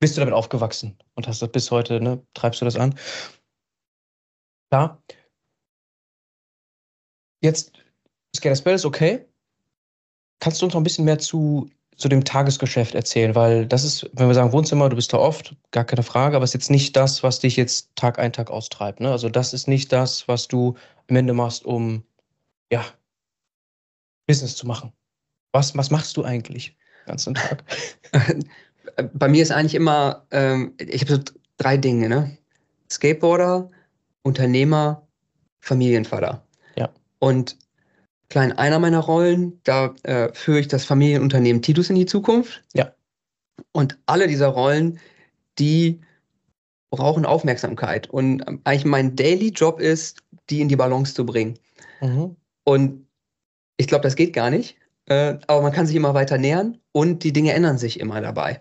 bist 0.00 0.16
du 0.16 0.20
damit 0.20 0.34
aufgewachsen 0.34 0.96
und 1.14 1.26
hast 1.28 1.40
das 1.42 1.50
bis 1.52 1.70
heute, 1.70 2.00
ne, 2.00 2.20
treibst 2.34 2.60
du 2.60 2.64
das 2.64 2.76
an. 2.76 2.94
Klar. 4.70 5.02
Jetzt, 7.42 7.72
Skater 8.34 8.56
Spell 8.56 8.74
ist 8.74 8.86
okay. 8.86 9.26
Kannst 10.40 10.62
du 10.62 10.66
uns 10.66 10.74
noch 10.74 10.80
ein 10.80 10.84
bisschen 10.84 11.04
mehr 11.04 11.18
zu, 11.18 11.68
zu 11.96 12.08
dem 12.08 12.24
Tagesgeschäft 12.24 12.94
erzählen? 12.94 13.34
Weil 13.34 13.66
das 13.66 13.84
ist, 13.84 14.08
wenn 14.14 14.28
wir 14.28 14.34
sagen 14.34 14.52
Wohnzimmer, 14.52 14.88
du 14.88 14.96
bist 14.96 15.12
da 15.12 15.18
oft, 15.18 15.54
gar 15.72 15.84
keine 15.84 16.02
Frage, 16.02 16.36
aber 16.36 16.44
es 16.44 16.50
ist 16.50 16.54
jetzt 16.54 16.70
nicht 16.70 16.96
das, 16.96 17.22
was 17.22 17.40
dich 17.40 17.56
jetzt 17.56 17.90
Tag 17.96 18.18
ein, 18.18 18.32
Tag 18.32 18.50
austreibt. 18.50 19.00
Ne? 19.00 19.10
Also 19.10 19.28
das 19.28 19.52
ist 19.52 19.68
nicht 19.68 19.92
das, 19.92 20.26
was 20.28 20.48
du 20.48 20.76
am 21.08 21.16
Ende 21.16 21.34
machst, 21.34 21.64
um 21.64 22.04
ja, 22.70 22.84
Business 24.26 24.56
zu 24.56 24.66
machen. 24.66 24.92
Was, 25.52 25.76
was 25.76 25.90
machst 25.90 26.16
du 26.16 26.24
eigentlich 26.24 26.76
den 27.00 27.06
ganzen 27.06 27.34
Tag? 27.34 27.64
Bei 29.14 29.28
mir 29.28 29.42
ist 29.42 29.50
eigentlich 29.50 29.74
immer, 29.74 30.26
ähm, 30.30 30.74
ich 30.78 31.02
habe 31.02 31.16
so 31.16 31.22
drei 31.56 31.76
Dinge, 31.76 32.08
ne? 32.08 32.38
Skateboarder, 32.90 33.70
Unternehmer, 34.22 35.06
Familienvater. 35.60 36.46
Und 37.22 37.56
klein 38.30 38.50
einer 38.50 38.80
meiner 38.80 38.98
Rollen, 38.98 39.60
da 39.62 39.94
äh, 40.02 40.34
führe 40.34 40.58
ich 40.58 40.66
das 40.66 40.84
Familienunternehmen 40.84 41.62
Titus 41.62 41.88
in 41.88 41.94
die 41.94 42.04
Zukunft. 42.04 42.64
Ja. 42.74 42.92
Und 43.70 43.96
alle 44.06 44.26
dieser 44.26 44.48
Rollen, 44.48 44.98
die 45.56 46.00
brauchen 46.90 47.24
Aufmerksamkeit. 47.24 48.10
Und 48.10 48.42
ähm, 48.48 48.60
eigentlich 48.64 48.84
mein 48.86 49.14
Daily 49.14 49.50
Job 49.50 49.78
ist, 49.78 50.18
die 50.50 50.60
in 50.60 50.68
die 50.68 50.74
Balance 50.74 51.14
zu 51.14 51.24
bringen. 51.24 51.56
Mhm. 52.00 52.34
Und 52.64 53.06
ich 53.76 53.86
glaube, 53.86 54.02
das 54.02 54.16
geht 54.16 54.32
gar 54.32 54.50
nicht. 54.50 54.76
Äh, 55.06 55.36
aber 55.46 55.62
man 55.62 55.72
kann 55.72 55.86
sich 55.86 55.94
immer 55.94 56.14
weiter 56.14 56.38
nähern 56.38 56.78
und 56.90 57.22
die 57.22 57.32
Dinge 57.32 57.52
ändern 57.52 57.78
sich 57.78 58.00
immer 58.00 58.20
dabei. 58.20 58.60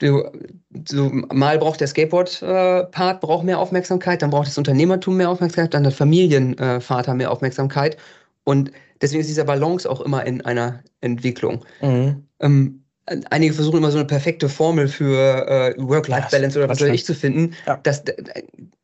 Du, 0.00 0.24
du, 0.70 1.10
mal 1.32 1.58
braucht 1.58 1.80
der 1.80 1.86
Skateboard-Part 1.86 3.16
äh, 3.16 3.26
braucht 3.26 3.44
mehr 3.44 3.58
Aufmerksamkeit, 3.58 4.22
dann 4.22 4.30
braucht 4.30 4.48
das 4.48 4.56
Unternehmertum 4.56 5.18
mehr 5.18 5.28
Aufmerksamkeit, 5.28 5.74
dann 5.74 5.82
der 5.82 5.92
Familienvater 5.92 7.14
mehr 7.14 7.30
Aufmerksamkeit. 7.30 7.98
Und 8.44 8.72
deswegen 9.02 9.20
ist 9.20 9.28
dieser 9.28 9.44
Balance 9.44 9.88
auch 9.88 10.00
immer 10.00 10.26
in 10.26 10.40
einer 10.40 10.82
Entwicklung. 11.02 11.64
Mhm. 11.82 12.24
Ähm, 12.40 12.82
einige 13.28 13.52
versuchen 13.52 13.76
immer 13.76 13.90
so 13.90 13.98
eine 13.98 14.06
perfekte 14.06 14.48
Formel 14.48 14.88
für 14.88 15.46
äh, 15.46 15.74
Work-Life-Balance 15.76 16.58
oder 16.58 16.68
was 16.70 16.80
weiß 16.80 16.94
ich 16.94 17.04
zu 17.04 17.14
finden. 17.14 17.54
Ja. 17.66 17.78
Das, 17.82 18.02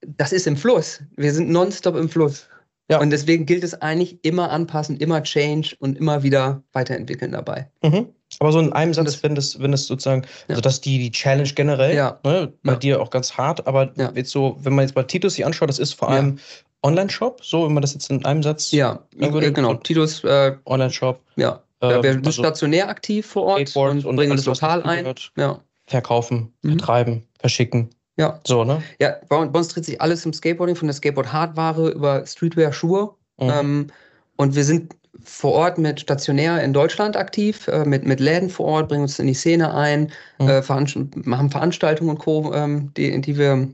das 0.07 0.33
ist 0.33 0.47
im 0.47 0.57
Fluss. 0.57 1.03
Wir 1.17 1.33
sind 1.33 1.49
nonstop 1.49 1.97
im 1.97 2.11
Fluss. 2.11 2.49
Ja. 2.91 3.01
Und 3.01 3.11
deswegen 3.11 3.47
gilt 3.47 3.65
es 3.65 3.75
eigentlich 3.75 4.19
immer 4.23 4.51
anpassen, 4.51 4.97
immer 4.99 5.23
change 5.23 5.75
und 5.79 5.99
immer 5.99 6.23
wieder 6.23 6.63
weiterentwickeln 6.73 7.33
dabei. 7.33 7.69
Mhm. 7.83 8.09
Aber 8.41 8.53
so 8.53 8.59
in 8.61 8.73
einem 8.73 8.93
Satz, 8.93 9.23
wenn 9.23 9.35
das, 9.35 9.61
wenn 9.61 9.73
das 9.73 9.87
sozusagen, 9.87 10.23
Ja. 10.23 10.29
also 10.51 10.61
dass 10.61 10.81
die, 10.81 10.99
die 10.99 11.11
Challenge 11.11 11.49
generell, 11.55 11.95
Ja. 11.97 12.19
ne, 12.25 12.53
bei 12.63 12.73
Ja. 12.73 12.79
dir 12.79 13.01
auch 13.01 13.11
ganz 13.11 13.33
hart, 13.37 13.67
aber 13.67 13.93
jetzt 14.15 14.31
so, 14.31 14.57
wenn 14.61 14.75
man 14.75 14.85
jetzt 14.85 14.95
bei 14.95 15.03
Titus 15.05 15.35
sich 15.35 15.47
anschaut, 15.47 15.69
das 15.69 15.79
ist 15.79 15.95
vor 15.95 16.11
allem 16.11 16.39
Online-Shop, 16.83 17.45
so, 17.45 17.65
wenn 17.67 17.73
man 17.75 17.81
das 17.83 17.95
jetzt 17.95 18.11
in 18.11 18.25
einem 18.25 18.43
Satz, 18.43 18.71
Ja, 18.73 19.01
äh, 19.19 19.29
genau. 19.53 19.75
Titus, 19.75 20.23
äh, 20.25 20.57
Online-Shop, 20.67 21.21
ja. 21.37 21.63
Ja, 21.83 22.03
wir 22.03 22.13
sind 22.15 22.27
also 22.27 22.43
stationär 22.43 22.89
aktiv 22.89 23.27
vor 23.27 23.45
Ort 23.45 23.69
Skateboard 23.69 23.91
und, 23.93 24.05
und 24.07 24.17
bringen 24.17 24.33
alles, 24.33 24.45
das 24.45 24.61
lokal 24.61 24.83
ein. 24.85 25.15
Ja. 25.37 25.61
verkaufen, 25.87 26.53
Mhm. 26.63 26.71
vertreiben, 26.71 27.23
verschicken, 27.39 27.91
Ja. 28.17 28.41
so, 28.47 28.65
ne? 28.65 28.83
ja, 29.01 29.17
bei, 29.29 29.37
uns- 29.37 29.69
dreht 29.69 29.85
sich 29.85 30.01
alles 30.01 30.25
im 30.27 30.33
Skateboarding, 30.33 30.75
von 30.75 30.89
der 30.89 30.95
Skateboard-Hardware 30.95 31.91
über 31.91 32.27
Streetwear, 32.27 32.73
Schuhe. 32.73 33.11
Mhm. 33.39 33.51
Ähm, 33.51 33.87
und 34.37 34.57
wir 34.57 34.65
sind 34.65 34.95
vor 35.27 35.53
Ort 35.53 35.79
mit 35.79 36.01
stationär 36.01 36.63
in 36.63 36.73
Deutschland 36.73 37.17
aktiv, 37.17 37.67
äh, 37.69 37.85
mit, 37.85 38.05
mit 38.07 38.21
Läden 38.21 38.49
vor 38.49 38.67
Ort, 38.67 38.89
bringen 38.89 39.03
uns 39.03 39.19
in 39.19 39.27
die 39.27 39.35
Szene 39.35 39.75
ein, 39.75 40.13
Mhm. 40.39 40.49
äh, 40.49 40.63
veranst 40.63 40.97
machen 41.27 41.51
Veranstaltungen 41.51 42.11
und 42.11 42.19
Co., 42.19 42.53
ähm, 42.55 42.93
die, 42.97 43.21
die 43.21 43.37
wir 43.37 43.69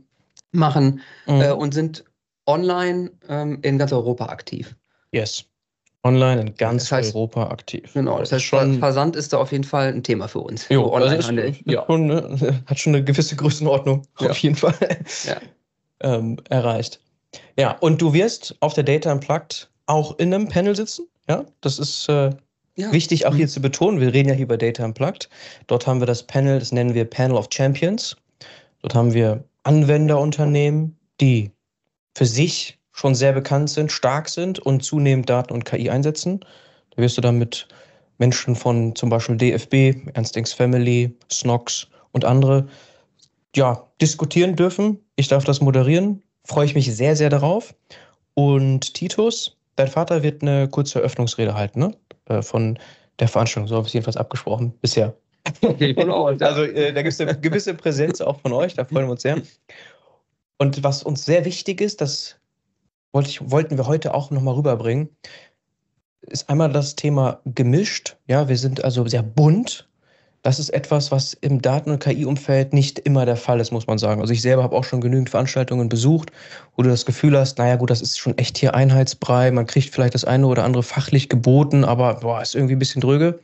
machen 0.53 1.01
Mhm. 1.27 1.41
äh, 1.41 1.51
und 1.53 1.73
sind 1.75 2.05
online 2.47 3.11
ähm, 3.29 3.59
in 3.63 3.79
ganz 3.79 3.93
Europa 3.93 4.27
aktiv. 4.27 4.75
yes. 5.13 5.45
Online 6.05 6.41
in 6.41 6.55
ganz 6.57 6.89
Das 6.89 6.99
heißt- 6.99 7.15
Europa 7.15 7.47
aktiv. 7.47 7.93
Genau, 7.95 8.19
das 8.19 8.33
heißt, 8.33 8.43
schon, 8.45 8.81
Versand 8.81 9.15
ist 9.15 9.33
da 9.33 9.39
auf 9.39 9.53
jeden 9.53 9.63
Fall 9.63 9.87
ein 9.93 10.03
Thema 10.03 10.27
für 10.27 10.41
uns. 10.41 10.69
jo, 10.69 10.83
So 10.87 10.95
also 10.95 11.15
ist, 11.15 11.29
Onlinehandel. 11.29 11.57
ist 11.65 11.87
schon, 11.87 12.07
ne, 12.07 12.63
hat 12.67 12.79
schon 12.81 12.95
eine 12.97 13.05
gewisse 13.05 13.37
Größenordnung, 13.37 14.03
Ja. 14.19 14.31
auf 14.31 14.39
jeden 14.39 14.57
Fall, 14.57 14.75
Ja. 15.25 15.37
ähm, 16.01 16.39
erreicht. 16.51 16.99
Ja, 17.57 17.77
und 17.79 18.03
du 18.03 18.13
wirst 18.13 18.57
auf 18.59 18.75
der 18.75 18.83
Data 18.83 19.13
Unplugged 19.13 19.71
auch 19.87 20.19
in 20.19 20.35
einem 20.35 20.49
Panel 20.49 20.75
sitzen, 20.75 21.07
ja? 21.29 21.45
Das 21.61 21.79
ist 21.79 22.09
äh, 22.09 22.31
Ja. 22.77 22.93
wichtig 22.93 23.27
auch 23.27 23.33
Mhm. 23.33 23.37
hier 23.37 23.49
zu 23.49 23.61
betonen. 23.61 24.01
Wir 24.01 24.13
reden 24.13 24.29
ja 24.29 24.35
hier 24.35 24.45
über 24.45 24.57
Data 24.57 24.85
Unplugged. 24.85 25.29
Dort 25.67 25.87
haben 25.87 26.01
wir 26.01 26.07
das 26.07 26.23
Panel, 26.27 26.59
das 26.59 26.73
nennen 26.73 26.95
wir 26.95 27.05
Panel 27.05 27.37
of 27.37 27.49
Champions. 27.53 28.17
Dort 28.83 28.95
haben 28.95 29.13
wir 29.15 29.45
Anwenderunternehmen, 29.65 30.97
die 31.21 31.51
für 32.17 32.27
sich 32.27 32.79
schon 32.93 33.15
sehr 33.15 33.33
bekannt 33.33 33.71
sind, 33.71 33.91
stark 33.93 34.29
sind 34.29 34.59
und 34.59 34.83
zunehmend 34.83 35.29
Daten 35.31 35.53
und 35.55 35.65
KI 35.65 35.89
einsetzen. 35.91 36.41
Da 36.95 37.03
wirst 37.03 37.17
du 37.17 37.21
dann 37.23 37.39
mit 37.39 37.69
Menschen 38.19 38.55
von 38.55 38.95
zum 38.95 39.09
Beispiel 39.09 39.37
DFB, 39.37 39.95
Ernst 40.15 40.37
Young's 40.37 40.53
Family, 40.53 41.17
Snox 41.31 41.87
und 42.13 42.25
andere 42.25 42.69
ja, 43.57 43.87
diskutieren 44.01 44.57
dürfen. 44.57 44.99
Ich 45.17 45.29
darf 45.29 45.45
das 45.45 45.61
moderieren. 45.61 46.23
Freue 46.45 46.67
ich 46.67 46.75
mich 46.75 46.95
sehr, 46.95 47.17
sehr 47.17 47.31
darauf. 47.31 47.75
Und 48.35 48.95
Titus, 48.95 49.57
dein 49.83 49.91
Vater 49.91 50.23
wird 50.23 50.43
eine 50.43 50.69
kurze 50.69 51.01
Eröffnungsrede 51.01 51.55
halten, 51.55 51.81
ne? 51.81 51.97
Äh, 52.27 52.43
Von 52.43 52.79
der 53.19 53.29
Veranstaltung. 53.29 53.69
So 53.69 53.77
habe 53.77 53.85
ich 53.87 53.91
es 53.91 53.95
jedenfalls 53.95 54.17
abgesprochen 54.17 54.73
bisher. 54.81 55.15
Okay. 55.61 55.93
Also 55.99 56.63
äh, 56.63 56.93
da 56.93 57.03
gibt 57.03 57.15
es 57.15 57.21
eine 57.21 57.37
gewisse 57.37 57.75
Präsenz 57.75 58.21
auch 58.21 58.39
von 58.41 58.53
euch, 58.53 58.75
da 58.75 58.85
freuen 58.85 59.07
wir 59.07 59.11
uns 59.11 59.23
sehr. 59.23 59.43
Und 60.57 60.85
was 60.85 61.03
uns 61.03 61.25
sehr 61.25 61.45
wichtig 61.45 61.81
ist, 61.81 62.01
das 62.01 62.37
wollte 63.13 63.29
ich, 63.29 63.51
wollten 63.51 63.77
wir 63.77 63.89
heute 63.89 64.15
auch 64.15 64.31
nochmal 64.31 64.55
rüberbringen, 64.55 65.09
ist 66.21 66.49
einmal 66.49 66.71
das 66.71 66.95
Thema 66.95 67.41
gemischt. 67.45 68.17
Ja, 68.29 68.49
wir 68.49 68.57
sind 68.57 68.85
also 68.85 69.05
sehr 69.09 69.25
bunt. 69.25 69.89
Das 70.43 70.59
ist 70.59 70.71
etwas, 70.71 71.13
was 71.13 71.35
im 71.35 71.63
Daten- 71.63 71.93
und 71.93 72.03
KI-Umfeld 72.03 72.73
nicht 72.73 72.99
immer 72.99 73.25
der 73.25 73.37
Fall 73.37 73.61
ist, 73.61 73.71
muss 73.71 73.87
man 73.87 73.99
sagen. 73.99 74.21
Also 74.21 74.33
ich 74.33 74.43
selber 74.43 74.65
habe 74.65 74.75
auch 74.75 74.83
schon 74.83 75.01
genügend 75.01 75.31
Veranstaltungen 75.31 75.89
besucht, 75.89 76.33
wo 76.77 76.83
du 76.83 76.91
das 76.91 77.07
Gefühl 77.07 77.39
hast, 77.39 77.59
naja 77.59 77.77
gut, 77.77 77.91
das 77.91 78.03
ist 78.03 78.19
schon 78.19 78.37
echt 78.39 78.59
hier 78.59 78.75
Einheitsbrei, 78.75 79.53
man 79.53 79.67
kriegt 79.67 79.95
vielleicht 79.95 80.15
das 80.15 80.25
eine 80.25 80.47
oder 80.49 80.65
andere 80.65 80.83
fachlich 80.83 81.29
geboten, 81.29 81.85
aber 81.85 82.15
boah, 82.15 82.43
ist 82.43 82.57
irgendwie 82.57 82.75
ein 82.75 82.81
bisschen 82.81 83.01
dröge. 83.01 83.39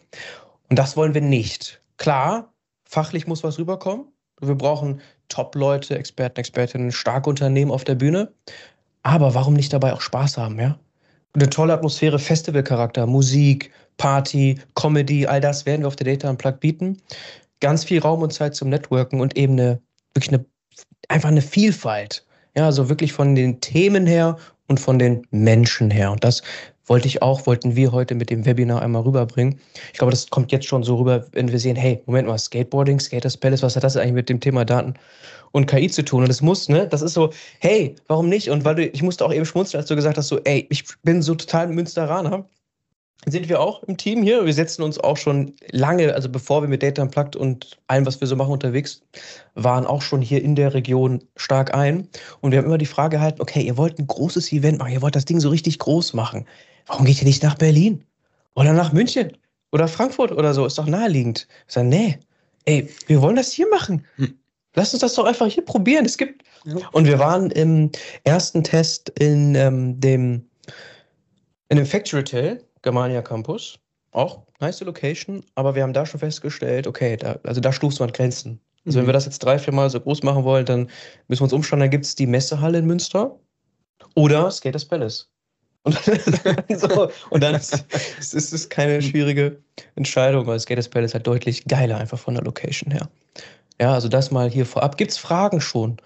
Und 0.69 0.79
das 0.79 0.97
wollen 0.97 1.15
wir 1.15 1.21
nicht. 1.21 1.81
Klar, 1.99 2.53
fachlich 2.85 3.29
muss 3.29 3.45
was 3.45 3.59
rüberkommen. 3.59 4.07
Wir 4.41 4.57
brauchen 4.57 5.01
Top-Leute, 5.29 5.97
Experten, 5.97 6.41
Expertinnen, 6.41 6.91
starke 6.91 7.31
Unternehmen 7.31 7.71
auf 7.71 7.85
der 7.85 7.95
Bühne. 7.95 8.33
Aber 9.03 9.35
warum 9.35 9.55
nicht 9.55 9.73
dabei 9.73 9.93
auch 9.93 10.01
Spaß 10.01 10.37
haben, 10.37 10.59
ja? 10.59 10.79
Eine 11.35 11.51
tolle 11.51 11.75
Atmosphäre, 11.75 12.19
Festivalcharakter, 12.19 13.07
Musik, 13.07 13.71
Party, 13.99 14.59
Comedy, 14.75 15.27
all 15.27 15.41
das 15.41 15.67
werden 15.67 15.83
wir 15.83 15.89
auf 15.89 15.97
der 15.97 16.07
Data 16.07 16.31
Unplugged 16.31 16.61
bieten. 16.61 16.97
Ganz 17.61 17.85
viel 17.85 18.01
Raum 18.01 18.23
und 18.23 18.33
Zeit 18.33 18.55
zum 18.55 18.71
Networken 18.71 19.21
und 19.21 19.37
eben 19.37 19.55
eine, 19.55 19.81
wirklich 20.15 20.33
eine, 20.33 20.45
einfach 21.09 21.29
eine 21.29 21.43
Vielfalt. 21.43 22.25
Ja, 22.57 22.65
also 22.65 22.89
wirklich 22.89 23.13
von 23.13 23.35
den 23.35 23.61
Themen 23.61 24.07
her 24.07 24.37
und 24.69 24.81
von 24.81 24.99
den 24.99 25.27
Menschen 25.31 25.91
her. 25.91 26.13
Und 26.13 26.25
das 26.25 26.43
wollte 26.89 27.09
ich 27.09 27.23
auch, 27.23 27.47
wollten 27.47 27.77
wir 27.77 27.93
heute 27.93 28.15
mit 28.15 28.31
dem 28.31 28.47
Webinar 28.47 28.83
einmal 28.83 29.03
rüberbringen. 29.03 29.61
Ich 29.93 29.99
glaube, 29.99 30.11
das 30.11 30.29
kommt 30.31 30.53
jetzt 30.53 30.67
schon 30.67 30.83
so 30.83 30.97
rüber, 30.97 31.27
wenn 31.33 31.51
wir 31.51 31.59
sehen, 31.59 31.77
hey, 31.77 32.03
Moment 32.07 32.29
mal, 32.29 32.39
Skateboarding, 32.39 32.99
Skaters 33.01 33.37
Palace, 33.37 33.63
was 33.63 33.77
hat 33.77 33.85
das 33.85 33.97
eigentlich 33.97 34.15
mit 34.15 34.29
dem 34.29 34.41
Thema 34.41 34.65
Daten 34.65 34.95
und 35.53 35.67
KI 35.67 35.89
zu 35.89 36.05
tun? 36.05 36.25
Und 36.25 36.31
es 36.31 36.41
muss, 36.41 36.69
ne, 36.69 36.87
das 36.87 37.03
ist 37.03 37.15
so, 37.15 37.31
hey, 37.61 37.95
warum 38.07 38.29
nicht? 38.29 38.49
Und 38.51 38.65
weil 38.65 38.75
du, 38.77 38.87
ich 38.87 39.03
musste 39.03 39.25
auch 39.25 39.33
eben 39.33 39.45
schmunzeln, 39.45 39.81
als 39.81 39.89
du 39.89 39.97
gesagt 39.97 40.17
hast, 40.17 40.29
so, 40.29 40.39
ey, 40.45 40.67
ich 40.71 40.85
bin 41.03 41.23
so 41.23 41.35
total 41.35 41.69
Münsteraner. 41.69 42.47
Sind 43.27 43.49
wir 43.49 43.61
auch 43.61 43.83
im 43.83 43.97
Team 43.97 44.23
hier. 44.23 44.47
Wir 44.47 44.55
setzen 44.55 44.83
uns 44.83 44.99
auch 44.99 45.17
schon 45.17 45.55
lange, 45.71 46.15
also 46.15 46.29
bevor 46.29 46.63
wir 46.63 46.69
mit 46.69 46.83
Data 46.83 47.03
Unplugged 47.03 47.37
und 47.37 47.79
allem, 47.89 48.07
was 48.07 48.21
wir 48.21 48.29
so 48.29 48.37
machen, 48.37 48.53
unterwegs 48.53 49.03
waren, 49.55 49.87
auch 49.87 50.03
schon 50.03 50.23
hier 50.23 50.43
in 50.43 50.55
der 50.55 50.73
Region 50.73 51.23
stark 51.37 51.75
ein. 51.75 52.09
Und 52.41 52.53
wir 52.53 52.59
haben 52.59 52.67
immer 52.67 52.79
die 52.79 52.87
Frage 52.87 53.17
gehalten, 53.17 53.43
okay, 53.43 53.61
ihr 53.61 53.77
wollt 53.77 53.99
ein 53.99 54.07
großes 54.07 54.53
Event 54.53 54.79
machen, 54.79 54.93
ihr 54.93 55.03
wollt 55.03 55.17
das 55.17 55.25
Ding 55.25 55.41
so 55.41 55.49
richtig 55.49 55.79
groß 55.79 56.15
machen. 56.15 56.47
Warum 56.87 57.05
geht 57.05 57.21
ihr 57.21 57.27
nicht 57.27 57.43
nach 57.43 57.57
Berlin? 57.57 58.05
Oder 58.55 58.73
nach 58.73 58.93
München? 58.93 59.37
Oder 59.73 59.89
Frankfurt 59.89 60.33
oder 60.33 60.55
so? 60.55 60.65
Ist 60.65 60.79
doch 60.79 60.87
naheliegend. 60.87 61.47
Ich 61.67 61.75
sage, 61.75 61.89
nee, 61.89 62.19
ey, 62.65 62.89
wir 63.09 63.21
wollen 63.21 63.37
das 63.37 63.53
hier 63.53 63.69
machen. 63.69 64.05
Hm. 64.17 64.39
Lass 64.75 64.95
uns 64.95 65.01
das 65.01 65.15
doch 65.15 65.25
einfach 65.25 65.47
hier 65.47 65.65
probieren. 65.65 66.05
Es 66.05 66.17
gibt. 66.17 66.45
Ja. 66.65 66.77
Und 66.93 67.07
wir 67.07 67.19
waren 67.19 67.51
im 67.51 67.91
ersten 68.25 68.63
Test 68.63 69.11
in 69.19 69.55
ähm, 69.55 70.01
dem 70.01 70.45
in 71.71 71.77
dem 71.77 71.87
Factory 71.87 72.21
Hotel, 72.21 72.65
Germania 72.83 73.23
Campus. 73.23 73.79
Auch 74.13 74.43
nice 74.61 74.81
Location, 74.81 75.45
aber 75.55 75.75
wir 75.75 75.83
haben 75.83 75.93
da 75.93 76.07
schon 76.07 76.21
festgestellt, 76.21 76.87
okay, 76.87 77.17
da, 77.17 77.39
also 77.45 77.61
da 77.61 77.73
stoßt 77.73 78.01
man 78.01 78.11
Grenzen. 78.13 78.61
Also, 78.87 79.01
wenn 79.01 79.07
wir 79.07 79.13
das 79.13 79.27
jetzt 79.27 79.41
drei, 79.41 79.59
vier 79.59 79.75
Mal 79.75 79.91
so 79.91 80.01
groß 80.01 80.23
machen 80.23 80.45
wollen, 80.45 80.65
dann 80.65 80.89
müssen 81.29 81.41
wir 81.41 81.45
uns 81.45 81.53
umschauen. 81.53 81.81
Dann 81.81 81.91
gibt 81.91 82.07
es 82.07 82.15
die 82.15 82.27
Messehalle 82.27 82.79
in 82.79 82.87
Münster 82.87 83.39
oder 84.15 84.51
Skaters 84.51 84.87
Palace. 84.87 85.29
Und, 85.83 85.95
so, 86.75 87.11
und 87.31 87.43
dann 87.43 87.55
ist, 87.55 87.85
ist, 88.19 88.35
ist 88.35 88.53
es 88.53 88.69
keine 88.69 89.03
schwierige 89.03 89.59
Entscheidung, 89.95 90.47
weil 90.47 90.59
Skaters 90.59 90.89
Palace 90.89 91.13
halt 91.13 91.27
deutlich 91.27 91.67
geiler 91.67 91.99
einfach 91.99 92.19
von 92.19 92.35
der 92.35 92.45
Location 92.45 92.91
her. 92.91 93.11
Ja, 93.81 93.93
also 93.93 94.09
das 94.09 94.31
mal 94.31 94.51
hier 94.51 94.67
vorab. 94.67 94.97
Gibt 94.97 95.13
es 95.13 95.19
Fragen 95.19 95.61
schon? 95.61 95.99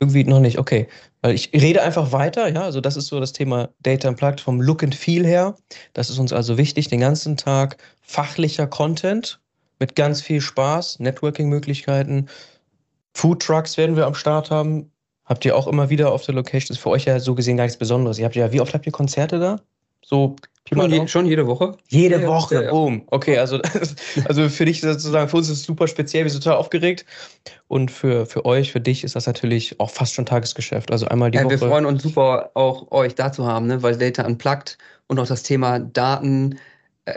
Irgendwie 0.00 0.24
noch 0.24 0.40
nicht, 0.40 0.58
okay. 0.58 0.86
Weil 1.22 1.34
ich 1.34 1.52
rede 1.52 1.82
einfach 1.82 2.12
weiter, 2.12 2.48
ja. 2.52 2.62
Also 2.62 2.80
das 2.80 2.96
ist 2.96 3.08
so 3.08 3.18
das 3.18 3.32
Thema 3.32 3.70
Data 3.80 4.08
Unplugged 4.08 4.40
vom 4.40 4.60
Look 4.60 4.82
and 4.82 4.94
Feel 4.94 5.26
her. 5.26 5.56
Das 5.92 6.10
ist 6.10 6.18
uns 6.18 6.32
also 6.32 6.56
wichtig, 6.56 6.88
den 6.88 7.00
ganzen 7.00 7.36
Tag 7.36 7.78
fachlicher 8.02 8.66
Content 8.66 9.40
mit 9.80 9.96
ganz 9.96 10.20
viel 10.20 10.40
Spaß, 10.40 11.00
Networking-Möglichkeiten. 11.00 12.28
Food 13.14 13.42
Trucks 13.42 13.76
werden 13.76 13.96
wir 13.96 14.06
am 14.06 14.14
Start 14.14 14.50
haben. 14.50 14.92
Habt 15.24 15.44
ihr 15.44 15.56
auch 15.56 15.66
immer 15.66 15.90
wieder 15.90 16.12
auf 16.12 16.24
der 16.24 16.34
Location? 16.34 16.74
Ist 16.74 16.80
für 16.80 16.90
euch 16.90 17.04
ja 17.04 17.18
so 17.20 17.34
gesehen 17.34 17.56
gar 17.56 17.64
nichts 17.64 17.78
Besonderes. 17.78 18.18
Ihr 18.18 18.24
habt 18.24 18.36
ja, 18.36 18.52
wie 18.52 18.60
oft 18.60 18.74
habt 18.74 18.86
ihr 18.86 18.92
Konzerte 18.92 19.38
da? 19.38 19.60
So 20.04 20.36
schon, 20.68 20.90
je, 20.90 21.06
schon, 21.08 21.26
jede 21.26 21.46
Woche. 21.46 21.76
Jede 21.88 22.20
ja, 22.20 22.28
Woche, 22.28 22.64
ja, 22.64 22.70
boom. 22.70 23.02
Okay, 23.08 23.38
also, 23.38 23.60
also 24.28 24.48
für 24.48 24.64
dich 24.64 24.80
sozusagen, 24.80 25.28
für 25.28 25.36
uns 25.38 25.48
ist 25.48 25.60
es 25.60 25.64
super 25.64 25.88
speziell, 25.88 26.24
wir 26.24 26.30
sind 26.30 26.42
total 26.42 26.58
aufgeregt. 26.58 27.04
Und 27.68 27.90
für, 27.90 28.26
für 28.26 28.44
euch, 28.44 28.72
für 28.72 28.80
dich 28.80 29.04
ist 29.04 29.16
das 29.16 29.26
natürlich 29.26 29.78
auch 29.80 29.90
fast 29.90 30.14
schon 30.14 30.26
Tagesgeschäft. 30.26 30.90
Also 30.90 31.06
einmal 31.06 31.30
die 31.30 31.38
ja, 31.38 31.44
Woche. 31.44 31.60
Wir 31.60 31.68
freuen 31.68 31.86
uns 31.86 32.02
super, 32.02 32.50
auch 32.54 32.90
euch 32.90 33.14
da 33.14 33.32
zu 33.32 33.46
haben, 33.46 33.66
ne? 33.66 33.82
weil 33.82 33.96
Data 33.96 34.24
Unplugged 34.24 34.78
und 35.06 35.18
auch 35.18 35.26
das 35.26 35.42
Thema 35.42 35.78
Daten, 35.78 36.58
äh, 37.04 37.14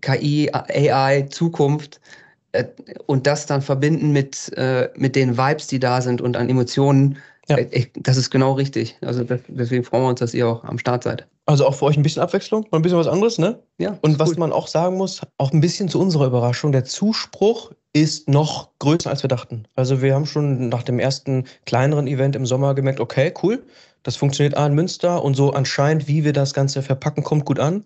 KI, 0.00 0.50
AI, 0.52 1.22
Zukunft 1.30 2.00
äh, 2.52 2.64
und 3.06 3.26
das 3.26 3.46
dann 3.46 3.62
verbinden 3.62 4.12
mit, 4.12 4.52
äh, 4.56 4.88
mit 4.96 5.16
den 5.16 5.36
Vibes, 5.36 5.66
die 5.66 5.78
da 5.78 6.00
sind 6.00 6.20
und 6.20 6.36
an 6.36 6.48
Emotionen 6.48 7.18
ja. 7.48 7.58
Ich, 7.58 7.90
das 7.94 8.16
ist 8.16 8.30
genau 8.30 8.52
richtig. 8.52 8.96
Also 9.02 9.24
deswegen 9.48 9.84
freuen 9.84 10.04
wir 10.04 10.08
uns, 10.08 10.20
dass 10.20 10.34
ihr 10.34 10.48
auch 10.48 10.64
am 10.64 10.78
Start 10.78 11.02
seid. 11.02 11.26
Also 11.46 11.66
auch 11.66 11.74
für 11.74 11.84
euch 11.84 11.96
ein 11.96 12.02
bisschen 12.02 12.22
Abwechslung, 12.22 12.66
mal 12.70 12.78
ein 12.78 12.82
bisschen 12.82 12.98
was 12.98 13.06
anderes, 13.06 13.38
ne? 13.38 13.58
Ja. 13.78 13.98
Und 14.00 14.18
was 14.18 14.30
gut. 14.30 14.38
man 14.38 14.52
auch 14.52 14.66
sagen 14.66 14.96
muss, 14.96 15.20
auch 15.36 15.52
ein 15.52 15.60
bisschen 15.60 15.88
zu 15.88 16.00
unserer 16.00 16.26
Überraschung, 16.26 16.72
der 16.72 16.84
Zuspruch 16.84 17.72
ist 17.92 18.28
noch 18.28 18.70
größer, 18.78 19.10
als 19.10 19.22
wir 19.22 19.28
dachten. 19.28 19.68
Also 19.74 20.00
wir 20.00 20.14
haben 20.14 20.26
schon 20.26 20.68
nach 20.68 20.82
dem 20.82 20.98
ersten 20.98 21.44
kleineren 21.66 22.06
Event 22.06 22.34
im 22.34 22.46
Sommer 22.46 22.74
gemerkt, 22.74 22.98
okay, 22.98 23.32
cool, 23.42 23.62
das 24.02 24.16
funktioniert 24.16 24.56
A 24.56 24.66
in 24.66 24.74
Münster 24.74 25.22
und 25.22 25.34
so 25.34 25.52
anscheinend, 25.52 26.08
wie 26.08 26.24
wir 26.24 26.32
das 26.32 26.54
Ganze 26.54 26.82
verpacken, 26.82 27.24
kommt 27.24 27.44
gut 27.44 27.58
an. 27.58 27.84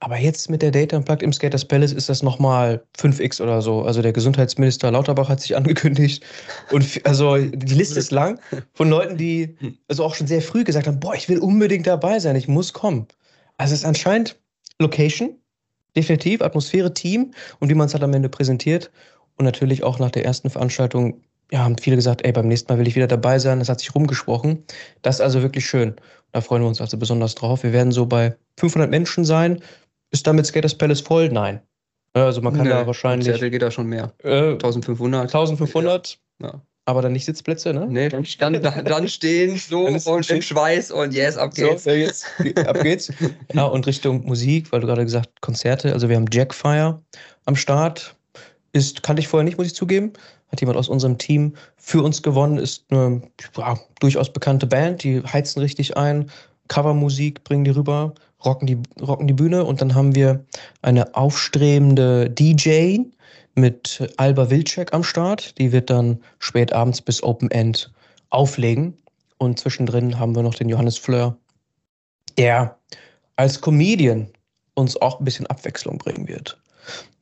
Aber 0.00 0.16
jetzt 0.16 0.48
mit 0.48 0.62
der 0.62 0.70
Data 0.70 0.96
Unplugged 0.96 1.24
im 1.24 1.32
Skaters 1.32 1.64
Palace 1.64 1.92
ist 1.92 2.08
das 2.08 2.22
nochmal 2.22 2.84
5x 2.96 3.42
oder 3.42 3.60
so. 3.60 3.82
Also 3.82 4.00
der 4.00 4.12
Gesundheitsminister 4.12 4.92
Lauterbach 4.92 5.28
hat 5.28 5.40
sich 5.40 5.56
angekündigt. 5.56 6.24
Und 6.70 7.00
also 7.04 7.36
die 7.36 7.74
Liste 7.74 7.98
ist 7.98 8.12
lang 8.12 8.38
von 8.74 8.88
Leuten, 8.90 9.16
die 9.16 9.56
also 9.88 10.04
auch 10.04 10.14
schon 10.14 10.28
sehr 10.28 10.42
früh 10.42 10.62
gesagt 10.62 10.86
haben, 10.86 11.00
boah, 11.00 11.14
ich 11.14 11.28
will 11.28 11.38
unbedingt 11.38 11.86
dabei 11.86 12.20
sein, 12.20 12.36
ich 12.36 12.46
muss 12.46 12.72
kommen. 12.72 13.08
Also 13.56 13.74
es 13.74 13.80
ist 13.80 13.86
anscheinend 13.86 14.38
Location, 14.78 15.36
definitiv, 15.96 16.42
Atmosphäre, 16.42 16.94
Team 16.94 17.32
und 17.58 17.68
wie 17.68 17.74
man 17.74 17.86
es 17.86 17.94
halt 17.94 18.04
am 18.04 18.14
Ende 18.14 18.28
präsentiert. 18.28 18.90
Und 19.36 19.44
natürlich 19.44 19.82
auch 19.82 19.98
nach 19.98 20.10
der 20.10 20.24
ersten 20.24 20.50
Veranstaltung, 20.50 21.20
ja, 21.50 21.60
haben 21.60 21.78
viele 21.78 21.96
gesagt, 21.96 22.24
ey, 22.24 22.32
beim 22.32 22.46
nächsten 22.46 22.72
Mal 22.72 22.78
will 22.78 22.86
ich 22.86 22.94
wieder 22.94 23.06
dabei 23.06 23.38
sein. 23.38 23.58
Das 23.58 23.68
hat 23.68 23.80
sich 23.80 23.94
rumgesprochen. 23.94 24.64
Das 25.02 25.16
ist 25.16 25.20
also 25.22 25.42
wirklich 25.42 25.66
schön. 25.66 25.96
Da 26.32 26.40
freuen 26.40 26.62
wir 26.62 26.68
uns 26.68 26.80
also 26.80 26.98
besonders 26.98 27.34
drauf. 27.34 27.62
Wir 27.62 27.72
werden 27.72 27.90
so 27.90 28.06
bei 28.06 28.36
500 28.58 28.90
Menschen 28.90 29.24
sein. 29.24 29.60
Ist 30.10 30.26
damit 30.26 30.46
Skaters 30.46 30.74
Palace 30.74 31.00
voll? 31.00 31.28
Nein. 31.28 31.60
Also 32.14 32.40
man 32.40 32.54
kann 32.54 32.64
nee, 32.64 32.70
da 32.70 32.86
wahrscheinlich. 32.86 33.26
Seattle 33.26 33.50
geht 33.50 33.62
da 33.62 33.70
schon 33.70 33.86
mehr. 33.86 34.12
Äh, 34.22 34.52
1500. 34.52 35.22
1500. 35.22 36.18
Ja. 36.42 36.62
Aber 36.88 37.02
dann 37.02 37.12
nicht 37.12 37.26
Sitzplätze, 37.26 37.74
ne? 37.74 37.86
Nee, 37.86 38.08
dann, 38.08 38.24
dann, 38.38 38.84
dann 38.86 39.08
stehen 39.08 39.58
so 39.58 39.86
und 39.86 40.30
im 40.30 40.40
Schweiß 40.40 40.90
und 40.90 41.12
yes, 41.12 41.36
ab 41.36 41.52
geht's. 41.54 41.84
So, 41.84 41.90
jetzt, 41.90 42.26
ab 42.66 42.80
geht's. 42.82 43.12
Ja, 43.52 43.66
und 43.66 43.86
Richtung 43.86 44.24
Musik, 44.24 44.72
weil 44.72 44.80
du 44.80 44.86
gerade 44.86 45.04
gesagt 45.04 45.42
Konzerte. 45.42 45.92
Also 45.92 46.08
wir 46.08 46.16
haben 46.16 46.24
Jackfire 46.32 47.02
am 47.44 47.56
Start. 47.56 48.16
Ist, 48.72 49.02
kannte 49.02 49.20
ich 49.20 49.28
vorher 49.28 49.44
nicht, 49.44 49.58
muss 49.58 49.66
ich 49.66 49.74
zugeben. 49.74 50.14
Hat 50.50 50.62
jemand 50.62 50.78
aus 50.78 50.88
unserem 50.88 51.18
Team 51.18 51.56
für 51.76 52.02
uns 52.02 52.22
gewonnen. 52.22 52.56
Ist 52.56 52.86
eine 52.88 53.20
ja, 53.58 53.78
durchaus 54.00 54.32
bekannte 54.32 54.66
Band. 54.66 55.02
Die 55.02 55.22
heizen 55.22 55.60
richtig 55.60 55.98
ein. 55.98 56.30
Covermusik 56.68 57.44
bringen 57.44 57.64
die 57.64 57.70
rüber 57.70 58.14
rocken 58.44 58.66
die, 58.66 58.78
rocken 59.00 59.26
die 59.26 59.34
Bühne 59.34 59.64
und 59.64 59.80
dann 59.80 59.94
haben 59.94 60.14
wir 60.14 60.44
eine 60.82 61.14
aufstrebende 61.14 62.30
DJ 62.30 62.98
mit 63.54 64.12
Alba 64.16 64.50
Wilczek 64.50 64.92
am 64.92 65.02
Start. 65.02 65.58
Die 65.58 65.72
wird 65.72 65.90
dann 65.90 66.20
spät 66.38 66.72
abends 66.72 67.00
bis 67.00 67.22
Open 67.22 67.50
End 67.50 67.92
auflegen. 68.30 68.96
Und 69.38 69.58
zwischendrin 69.58 70.18
haben 70.18 70.34
wir 70.34 70.42
noch 70.42 70.54
den 70.54 70.68
Johannes 70.68 70.98
Fleur, 70.98 71.36
der 72.36 72.76
als 73.36 73.60
Comedian 73.60 74.28
uns 74.74 74.96
auch 75.00 75.20
ein 75.20 75.24
bisschen 75.24 75.46
Abwechslung 75.46 75.98
bringen 75.98 76.26
wird. 76.28 76.60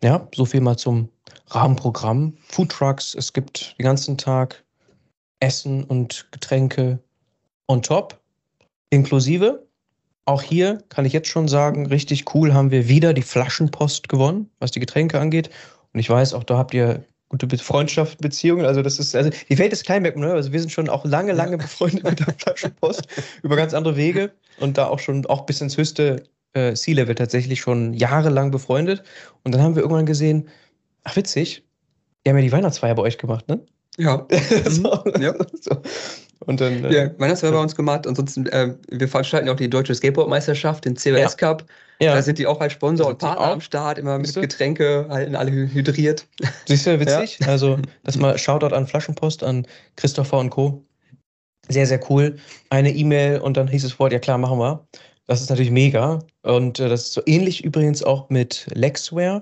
Ja, 0.02 0.26
so 0.34 0.44
viel 0.44 0.60
mal 0.60 0.76
zum 0.76 1.08
Rahmenprogramm. 1.48 2.36
Food 2.48 2.70
Trucks, 2.70 3.14
es 3.14 3.32
gibt 3.32 3.78
den 3.78 3.84
ganzen 3.84 4.16
Tag 4.16 4.62
Essen 5.40 5.84
und 5.84 6.26
Getränke 6.32 6.98
on 7.68 7.82
top, 7.82 8.18
inklusive. 8.90 9.65
Auch 10.26 10.42
hier 10.42 10.82
kann 10.88 11.04
ich 11.04 11.12
jetzt 11.12 11.28
schon 11.28 11.46
sagen, 11.48 11.86
richtig 11.86 12.34
cool 12.34 12.52
haben 12.52 12.70
wir 12.70 12.88
wieder 12.88 13.14
die 13.14 13.22
Flaschenpost 13.22 14.08
gewonnen, 14.08 14.50
was 14.58 14.72
die 14.72 14.80
Getränke 14.80 15.20
angeht. 15.20 15.50
Und 15.92 16.00
ich 16.00 16.10
weiß, 16.10 16.34
auch 16.34 16.44
da 16.44 16.58
habt 16.58 16.74
ihr 16.74 17.04
gute 17.28 17.58
Freundschaft, 17.58 18.18
Beziehungen. 18.18 18.66
Also 18.66 18.82
das 18.82 18.98
ist, 18.98 19.14
also 19.14 19.30
die 19.48 19.58
Welt 19.58 19.72
ist 19.72 19.84
klein, 19.84 20.02
merkt 20.02 20.18
ne? 20.18 20.32
Also 20.32 20.52
wir 20.52 20.60
sind 20.60 20.70
schon 20.70 20.88
auch 20.88 21.04
lange, 21.04 21.32
lange 21.32 21.58
befreundet 21.58 22.04
mit 22.04 22.20
der 22.20 22.34
Flaschenpost 22.38 23.06
über 23.42 23.56
ganz 23.56 23.72
andere 23.72 23.96
Wege 23.96 24.32
und 24.58 24.76
da 24.78 24.88
auch 24.88 24.98
schon 24.98 25.24
auch 25.26 25.46
bis 25.46 25.60
ins 25.60 25.76
höchste 25.76 26.24
äh, 26.54 26.74
C-Level 26.74 27.14
tatsächlich 27.14 27.60
schon 27.60 27.94
jahrelang 27.94 28.50
befreundet. 28.50 29.04
Und 29.44 29.54
dann 29.54 29.62
haben 29.62 29.76
wir 29.76 29.82
irgendwann 29.82 30.06
gesehen, 30.06 30.48
ach 31.04 31.14
witzig, 31.16 31.64
die 32.24 32.30
haben 32.30 32.36
ja 32.36 32.42
die 32.42 32.52
Weihnachtsfeier 32.52 32.94
bei 32.94 33.02
euch 33.02 33.18
gemacht, 33.18 33.48
ne? 33.48 33.60
Ja. 33.96 34.26
so, 34.68 35.04
ja. 35.20 35.34
So. 35.60 35.82
Und 36.46 36.60
dann, 36.60 36.84
äh, 36.84 36.94
ja, 36.94 37.10
Weihnachtsfeier 37.18 37.52
bei 37.52 37.60
uns 37.60 37.74
gemacht. 37.74 38.06
Ansonsten, 38.06 38.46
äh, 38.46 38.74
wir 38.88 39.08
veranstalten 39.08 39.48
auch 39.48 39.56
die 39.56 39.68
Deutsche 39.68 39.94
Skateboardmeisterschaft, 39.94 40.84
den 40.84 40.94
COS 40.94 41.04
ja. 41.04 41.28
Cup. 41.28 41.64
Ja. 42.00 42.14
Da 42.14 42.22
sind 42.22 42.38
die 42.38 42.46
auch 42.46 42.60
als 42.60 42.74
Sponsor 42.74 43.08
und 43.08 43.18
Partner 43.18 43.46
am 43.46 43.60
Start, 43.60 43.98
immer 43.98 44.18
mit 44.18 44.34
Getränke, 44.34 45.06
halten 45.08 45.34
alle 45.34 45.50
hydriert. 45.50 46.26
Siehst 46.66 46.86
du, 46.86 47.00
witzig. 47.00 47.38
Ja. 47.40 47.48
Also, 47.48 47.78
das 48.04 48.16
mal 48.18 48.38
Shoutout 48.38 48.74
an 48.74 48.86
Flaschenpost, 48.86 49.42
an 49.42 49.66
Christopher 49.96 50.38
und 50.38 50.50
Co. 50.50 50.82
Sehr, 51.68 51.86
sehr 51.86 52.00
cool. 52.10 52.36
Eine 52.70 52.94
E-Mail 52.94 53.40
und 53.40 53.56
dann 53.56 53.66
hieß 53.66 53.84
es 53.84 53.92
vor, 53.92 54.12
ja 54.12 54.18
klar, 54.18 54.38
machen 54.38 54.58
wir. 54.58 54.86
Das 55.26 55.40
ist 55.40 55.50
natürlich 55.50 55.72
mega. 55.72 56.20
Und 56.42 56.78
äh, 56.78 56.88
das 56.88 57.04
ist 57.04 57.12
so 57.14 57.22
ähnlich 57.26 57.64
übrigens 57.64 58.02
auch 58.02 58.28
mit 58.30 58.68
Lexware. 58.72 59.40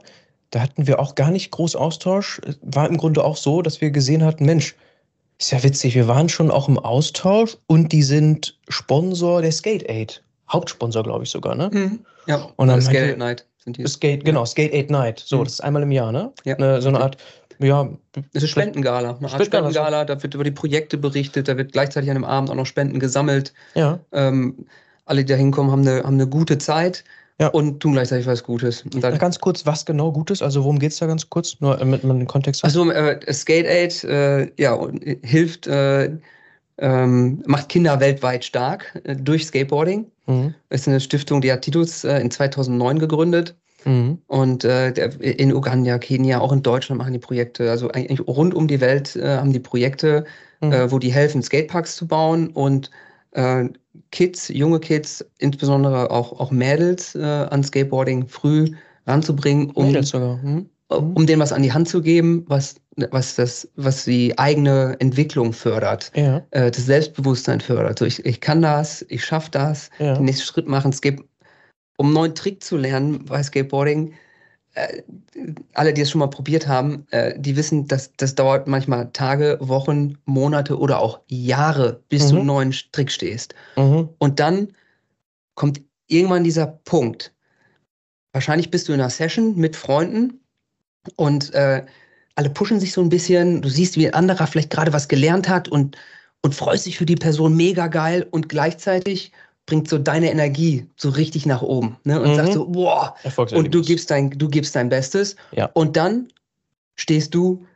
Da 0.51 0.61
hatten 0.61 0.87
wir 0.87 1.01
auch 1.01 1.17
gar 1.17 1.31
nicht 1.31 1.51
groß 1.51 1.77
Austausch. 1.77 2.40
War 2.62 2.88
im 2.88 2.97
Grunde 2.97 3.25
auch 3.25 3.37
so, 3.37 3.61
dass 3.61 3.81
wir 3.81 3.90
gesehen 3.90 4.25
hatten, 4.25 4.47
Mensch, 4.47 4.75
ist 5.38 5.51
ja 5.51 5.62
witzig, 5.62 5.94
wir 5.94 6.09
waren 6.09 6.29
schon 6.29 6.51
auch 6.51 6.68
im 6.68 6.79
Austausch 6.79 7.57
und 7.66 7.92
die 7.92 8.03
sind 8.03 8.59
Sponsor 8.68 9.42
der 9.42 9.53
Skate 9.53 9.88
Aid. 9.88 10.23
Hauptsponsor, 10.51 11.03
glaube 11.03 11.25
ich 11.25 11.31
sogar, 11.31 11.55
ne? 11.55 11.70
Mhm. 11.73 12.01
Ja, 12.27 12.49
und 12.57 12.68
dann 12.68 12.81
Skate 12.81 13.11
Aid 13.11 13.18
Night 13.18 13.47
sind 13.59 13.77
die. 13.77 13.87
Skate, 13.87 14.25
genau, 14.25 14.44
Skate 14.44 14.73
Aid 14.73 14.90
Night. 14.90 15.18
So, 15.18 15.38
mhm. 15.38 15.44
das 15.44 15.55
ist 15.55 15.61
einmal 15.61 15.83
im 15.83 15.90
Jahr, 15.90 16.12
ne? 16.12 16.33
Ja. 16.44 16.57
Eine, 16.57 16.81
so 16.81 16.88
eine 16.88 17.01
Art, 17.01 17.16
ja. 17.59 17.88
Das 18.33 18.42
ist 18.42 18.51
Spendengala. 18.51 19.16
Eine 19.16 19.33
Art 19.33 19.44
Spendengala, 19.44 20.05
da 20.05 20.23
wird 20.23 20.35
über 20.35 20.44
die 20.44 20.51
Projekte 20.51 20.99
berichtet, 20.99 21.49
da 21.49 21.57
wird 21.57 21.73
gleichzeitig 21.73 22.11
an 22.11 22.16
dem 22.16 22.25
Abend 22.25 22.51
auch 22.51 22.55
noch 22.55 22.66
Spenden 22.66 23.01
gesammelt. 23.01 23.53
Ja. 23.75 23.99
Ähm, 24.12 24.66
alle, 25.07 25.25
die 25.25 25.33
da 25.33 25.37
hinkommen, 25.37 25.70
haben 25.70 25.83
eine, 25.83 26.03
haben 26.03 26.14
eine 26.14 26.27
gute 26.27 26.59
Zeit. 26.59 27.05
Ja. 27.40 27.49
Und 27.49 27.81
tun 27.81 27.94
gleichzeitig 27.94 28.27
was 28.27 28.44
Gutes. 28.44 28.85
Dann, 29.01 29.18
ganz 29.18 29.40
kurz, 29.40 29.66
was 29.66 29.85
genau 29.85 30.12
Gutes? 30.12 30.40
Also 30.40 30.62
worum 30.62 30.79
geht 30.79 30.92
es 30.92 30.99
da 30.99 31.07
ganz 31.07 31.29
kurz? 31.29 31.61
Nur 31.61 31.77
damit 31.77 32.05
man 32.05 32.18
den 32.18 32.29
Kontext 32.29 32.62
hat. 32.62 32.68
Also 32.68 32.90
äh, 32.90 33.33
Skate 33.33 33.66
Aid 33.66 34.05
äh, 34.05 34.51
ja, 34.57 34.79
hilft, 35.23 35.66
äh, 35.66 36.11
ähm, 36.79 37.42
macht 37.47 37.68
Kinder 37.70 37.99
weltweit 37.99 38.44
stark 38.44 39.01
äh, 39.05 39.16
durch 39.16 39.47
Skateboarding. 39.47 40.07
Mhm. 40.27 40.55
Ist 40.70 40.87
eine 40.87 41.01
Stiftung, 41.01 41.40
die 41.40 41.51
hat 41.51 41.62
Titus 41.62 42.05
äh, 42.05 42.20
in 42.20 42.31
2009 42.31 43.01
gegründet. 43.01 43.57
Mhm. 43.85 44.18
Und 44.29 44.64
äh, 44.64 44.90
in 44.90 45.53
Uganda, 45.53 45.99
Kenia, 45.99 46.38
auch 46.38 46.53
in 46.53 46.62
Deutschland 46.62 46.99
machen 46.99 47.12
die 47.12 47.18
Projekte. 47.18 47.68
Also 47.68 47.90
eigentlich 47.90 48.20
rund 48.29 48.55
um 48.55 48.68
die 48.68 48.81
Welt 48.81 49.18
haben 49.20 49.53
die 49.53 49.61
Projekte, 49.61 50.25
mhm. 50.62 50.90
wo 50.90 50.99
die 50.99 51.12
helfen, 51.12 51.42
Skateparks 51.42 51.97
zu 51.97 52.07
bauen 52.07 52.49
und 52.49 52.90
Kids, 54.11 54.49
junge 54.49 54.81
Kids, 54.81 55.25
insbesondere 55.38 56.11
auch, 56.11 56.38
auch 56.38 56.51
Mädels 56.51 57.14
äh, 57.14 57.23
an 57.23 57.62
Skateboarding 57.62 58.27
früh 58.27 58.70
ranzubringen, 59.07 59.70
um, 59.70 60.03
sogar. 60.03 60.40
Hm? 60.42 60.68
um 60.88 61.27
denen 61.27 61.40
was 61.40 61.53
an 61.53 61.62
die 61.62 61.73
Hand 61.73 61.88
zu 61.88 62.01
geben, 62.03 62.44
was, 62.47 62.77
was, 63.11 63.35
das, 63.35 63.68
was 63.77 64.05
die 64.05 64.38
eigene 64.38 64.97
Entwicklung 65.01 65.53
fördert, 65.53 66.12
ja. 66.14 66.42
äh, 66.51 66.70
das 66.70 66.87
Selbstbewusstsein 66.87 67.61
fördert. 67.61 67.99
So, 67.99 68.05
ich, 68.05 68.25
ich 68.25 68.40
kann 68.40 68.62
das, 68.62 69.05
ich 69.09 69.25
schaffe 69.25 69.51
das, 69.51 69.90
ja. 69.99 70.14
den 70.14 70.25
nächsten 70.25 70.44
Schritt 70.44 70.68
machen. 70.68 70.90
Es 70.90 71.01
gibt, 71.01 71.25
um 71.97 72.07
einen 72.07 72.14
neuen 72.14 72.35
Trick 72.35 72.62
zu 72.62 72.77
lernen 72.77 73.25
bei 73.25 73.42
Skateboarding, 73.42 74.09
äh, 74.09 74.12
alle, 75.75 75.93
die 75.93 76.01
es 76.01 76.11
schon 76.11 76.19
mal 76.19 76.29
probiert 76.29 76.67
haben, 76.67 77.07
äh, 77.11 77.39
die 77.39 77.57
wissen, 77.57 77.87
dass 77.87 78.13
das 78.17 78.35
dauert 78.35 78.67
manchmal 78.67 79.11
Tage, 79.13 79.59
Wochen, 79.61 80.19
Monate 80.25 80.79
oder 80.79 81.01
auch 81.01 81.21
Jahre, 81.29 82.03
bis 82.09 82.27
mhm. 82.27 82.31
du 82.31 82.37
einen 82.37 82.47
neuen 82.47 82.75
Trick 82.93 83.11
stehst. 83.11 83.55
Mhm. 83.77 84.09
Und 84.19 84.41
dann 84.41 84.69
kommt 85.55 85.81
irgendwann 86.09 86.45
dieser 86.45 86.67
Punkt. 86.67 87.33
Wahrscheinlich 88.33 88.71
bist 88.71 88.89
du 88.89 88.93
in 88.93 89.01
einer 89.01 89.11
Session 89.11 89.57
mit 89.57 89.77
Freunden 89.77 90.41
und 91.17 91.55
äh, 91.55 91.85
alle 92.35 92.51
pushen 92.51 92.81
sich 92.81 92.93
so 92.93 93.01
ein 93.01 93.09
bisschen. 93.09 93.63
Du 93.63 93.69
siehst, 93.69 93.97
wie 93.97 94.09
ein 94.09 94.15
anderer 94.15 94.47
vielleicht 94.47 94.71
gerade 94.71 94.93
was 94.93 95.07
gelernt 95.07 95.49
hat 95.49 95.69
und, 95.69 95.97
und 96.43 96.55
freust 96.55 96.87
dich 96.87 96.99
für 96.99 97.07
die 97.07 97.15
Person 97.15 97.57
mega 97.57 97.87
geil 97.87 98.27
und 98.29 98.49
gleichzeitig 98.49 99.31
bringt 99.66 99.88
so 99.88 99.98
deine 99.98 100.31
Energie 100.31 100.87
so 100.96 101.09
richtig 101.09 101.46
nach 101.46 101.62
oben 101.62 101.96
ne? 102.05 102.20
und 102.20 102.31
mhm. 102.31 102.35
sagst 102.35 102.53
so, 102.53 102.68
boah, 102.68 103.14
und 103.53 103.74
du 103.74 103.81
gibst 103.83 104.11
dein, 104.11 104.31
du 104.31 104.48
gibst 104.48 104.77
dein 104.77 104.88
Bestes 104.88 105.37
ja. 105.53 105.70
und 105.72 105.96
dann 105.96 106.29
stehst 106.96 107.35
du 107.35 107.66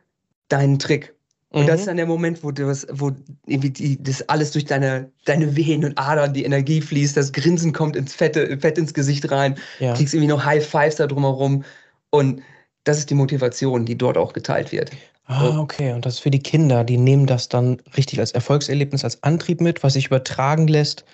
deinen 0.49 0.79
Trick. 0.79 1.13
Und 1.51 1.63
mhm. 1.63 1.67
das 1.67 1.79
ist 1.79 1.87
dann 1.87 1.97
der 1.97 2.05
Moment, 2.05 2.43
wo, 2.43 2.51
das, 2.51 2.85
wo 2.91 3.11
irgendwie 3.47 3.71
die, 3.71 4.01
das 4.01 4.27
alles 4.29 4.51
durch 4.51 4.65
deine, 4.65 5.11
deine 5.25 5.55
Venen 5.55 5.85
und 5.85 5.97
Adern, 5.97 6.33
die 6.33 6.43
Energie 6.43 6.79
fließt, 6.79 7.17
das 7.17 7.31
Grinsen 7.31 7.73
kommt 7.73 7.95
ins 7.95 8.13
Fette, 8.13 8.57
Fett 8.59 8.77
ins 8.77 8.93
Gesicht 8.93 9.31
rein, 9.31 9.55
ja. 9.79 9.95
kriegst 9.95 10.13
irgendwie 10.13 10.29
noch 10.29 10.45
High 10.45 10.65
Fives 10.65 10.97
da 10.97 11.07
drumherum 11.07 11.63
und 12.11 12.41
das 12.83 12.99
ist 12.99 13.09
die 13.09 13.15
Motivation, 13.15 13.85
die 13.85 13.97
dort 13.97 14.17
auch 14.17 14.33
geteilt 14.33 14.71
wird. 14.71 14.91
Ah, 15.25 15.59
okay. 15.59 15.93
Und 15.93 16.05
das 16.05 16.15
ist 16.15 16.19
für 16.21 16.31
die 16.31 16.39
Kinder, 16.39 16.83
die 16.83 16.97
nehmen 16.97 17.27
das 17.27 17.49
dann 17.49 17.79
richtig 17.97 18.19
als 18.19 18.31
Erfolgserlebnis, 18.31 19.03
als 19.03 19.21
Antrieb 19.21 19.61
mit, 19.61 19.83
was 19.83 19.93
sich 19.93 20.07
übertragen 20.07 20.67
lässt 20.67 21.05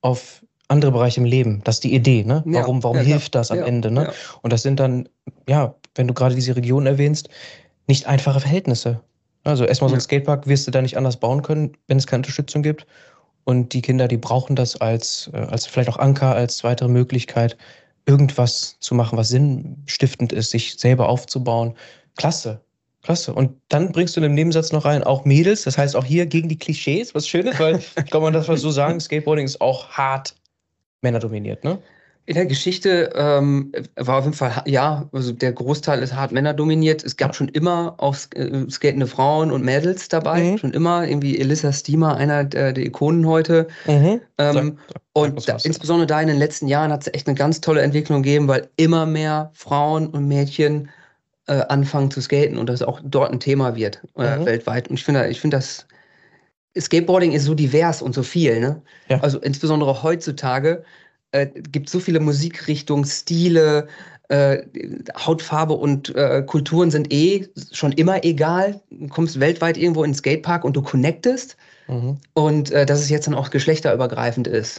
auf 0.00 0.44
andere 0.68 0.92
Bereiche 0.92 1.20
im 1.20 1.26
Leben. 1.26 1.60
Das 1.64 1.76
ist 1.76 1.84
die 1.84 1.94
Idee, 1.94 2.24
ne? 2.24 2.44
Ja, 2.46 2.60
warum 2.60 2.82
warum 2.82 2.98
ja, 2.98 3.02
hilft 3.02 3.34
das 3.34 3.50
am 3.50 3.58
ja, 3.58 3.66
Ende, 3.66 3.90
ne? 3.90 4.12
Und 4.42 4.52
das 4.52 4.62
sind 4.62 4.78
dann, 4.78 5.08
ja, 5.48 5.74
wenn 5.94 6.06
du 6.06 6.14
gerade 6.14 6.34
diese 6.34 6.54
Region 6.54 6.86
erwähnst, 6.86 7.28
nicht 7.88 8.06
einfache 8.06 8.40
Verhältnisse. 8.40 9.00
Also 9.42 9.64
erstmal 9.64 9.90
so 9.90 9.96
ein 9.96 10.00
Skatepark 10.00 10.46
wirst 10.46 10.66
du 10.66 10.70
da 10.70 10.82
nicht 10.82 10.96
anders 10.96 11.16
bauen 11.16 11.42
können, 11.42 11.76
wenn 11.88 11.98
es 11.98 12.06
keine 12.06 12.20
Unterstützung 12.20 12.62
gibt. 12.62 12.86
Und 13.44 13.72
die 13.72 13.82
Kinder, 13.82 14.06
die 14.06 14.18
brauchen 14.18 14.54
das 14.54 14.80
als, 14.80 15.30
äh, 15.32 15.38
als 15.38 15.66
vielleicht 15.66 15.88
auch 15.88 15.98
Anker, 15.98 16.34
als 16.34 16.62
weitere 16.62 16.88
Möglichkeit, 16.88 17.56
irgendwas 18.06 18.76
zu 18.80 18.94
machen, 18.94 19.18
was 19.18 19.28
sinnstiftend 19.28 20.32
ist, 20.32 20.50
sich 20.50 20.78
selber 20.78 21.08
aufzubauen. 21.08 21.74
Klasse. 22.16 22.60
Klasse. 23.02 23.32
Und 23.32 23.52
dann 23.68 23.92
bringst 23.92 24.16
du 24.16 24.20
in 24.20 24.24
dem 24.24 24.34
Nebensatz 24.34 24.72
noch 24.72 24.84
rein, 24.84 25.02
auch 25.02 25.24
Mädels. 25.24 25.62
Das 25.62 25.78
heißt 25.78 25.96
auch 25.96 26.04
hier 26.04 26.26
gegen 26.26 26.48
die 26.48 26.58
Klischees, 26.58 27.14
was 27.14 27.26
Schönes, 27.26 27.58
weil, 27.58 27.80
kann 28.10 28.22
man 28.22 28.32
das 28.32 28.48
mal 28.48 28.58
so 28.58 28.70
sagen, 28.70 29.00
Skateboarding 29.00 29.46
ist 29.46 29.60
auch 29.60 29.88
hart 29.88 30.34
männerdominiert, 31.02 31.64
ne? 31.64 31.78
In 32.26 32.34
der 32.36 32.46
Geschichte 32.46 33.10
ähm, 33.16 33.72
war 33.96 34.18
auf 34.18 34.24
jeden 34.24 34.36
Fall, 34.36 34.62
ja, 34.66 35.08
also 35.10 35.32
der 35.32 35.52
Großteil 35.52 36.00
ist 36.00 36.14
hart 36.14 36.30
männerdominiert. 36.30 37.02
Es 37.02 37.16
gab 37.16 37.34
schon 37.34 37.48
immer 37.48 37.94
auch 37.96 38.14
äh, 38.34 38.70
skatende 38.70 39.08
Frauen 39.08 39.50
und 39.50 39.64
Mädels 39.64 40.06
dabei. 40.06 40.42
Mhm. 40.42 40.58
Schon 40.58 40.72
immer. 40.72 41.08
Irgendwie 41.08 41.40
Elissa 41.40 41.72
Steamer, 41.72 42.16
einer 42.16 42.44
der, 42.44 42.72
der 42.72 42.86
Ikonen 42.86 43.26
heute. 43.26 43.66
Mhm. 43.86 44.20
Ähm, 44.38 44.78
sag, 44.86 45.00
und 45.14 45.48
da, 45.48 45.56
insbesondere 45.64 46.06
da 46.06 46.20
in 46.20 46.28
den 46.28 46.38
letzten 46.38 46.68
Jahren 46.68 46.92
hat 46.92 47.02
es 47.02 47.12
echt 47.12 47.26
eine 47.26 47.34
ganz 47.34 47.62
tolle 47.62 47.80
Entwicklung 47.80 48.22
gegeben, 48.22 48.46
weil 48.46 48.68
immer 48.76 49.06
mehr 49.06 49.50
Frauen 49.54 50.06
und 50.06 50.28
Mädchen 50.28 50.88
äh, 51.50 51.64
anfangen 51.68 52.12
zu 52.12 52.20
skaten 52.20 52.56
und 52.56 52.68
das 52.68 52.80
auch 52.80 53.00
dort 53.02 53.32
ein 53.32 53.40
Thema 53.40 53.74
wird 53.74 54.00
äh, 54.16 54.38
mhm. 54.38 54.46
weltweit. 54.46 54.88
Und 54.88 54.94
ich 54.94 55.04
finde, 55.04 55.26
ich 55.28 55.40
finde 55.40 55.56
das 55.56 55.86
Skateboarding 56.78 57.32
ist 57.32 57.44
so 57.44 57.54
divers 57.54 58.00
und 58.00 58.14
so 58.14 58.22
viel. 58.22 58.60
Ne? 58.60 58.80
Ja. 59.08 59.18
Also 59.20 59.40
insbesondere 59.40 60.04
heutzutage 60.04 60.84
äh, 61.32 61.48
gibt 61.48 61.90
so 61.90 61.98
viele 61.98 62.20
Musikrichtungen, 62.20 63.04
Stile, 63.04 63.88
äh, 64.28 64.58
Hautfarbe 65.16 65.74
und 65.74 66.14
äh, 66.14 66.44
Kulturen 66.46 66.92
sind 66.92 67.12
eh 67.12 67.48
schon 67.72 67.90
immer 67.90 68.24
egal. 68.24 68.80
Du 68.90 69.08
kommst 69.08 69.40
weltweit 69.40 69.76
irgendwo 69.76 70.04
in 70.04 70.12
den 70.12 70.16
Skatepark 70.16 70.62
und 70.62 70.76
du 70.76 70.82
connectest. 70.82 71.56
Mhm. 71.88 72.18
Und 72.34 72.70
äh, 72.70 72.86
dass 72.86 73.00
es 73.00 73.10
jetzt 73.10 73.26
dann 73.26 73.34
auch 73.34 73.50
geschlechterübergreifend 73.50 74.46
ist. 74.46 74.78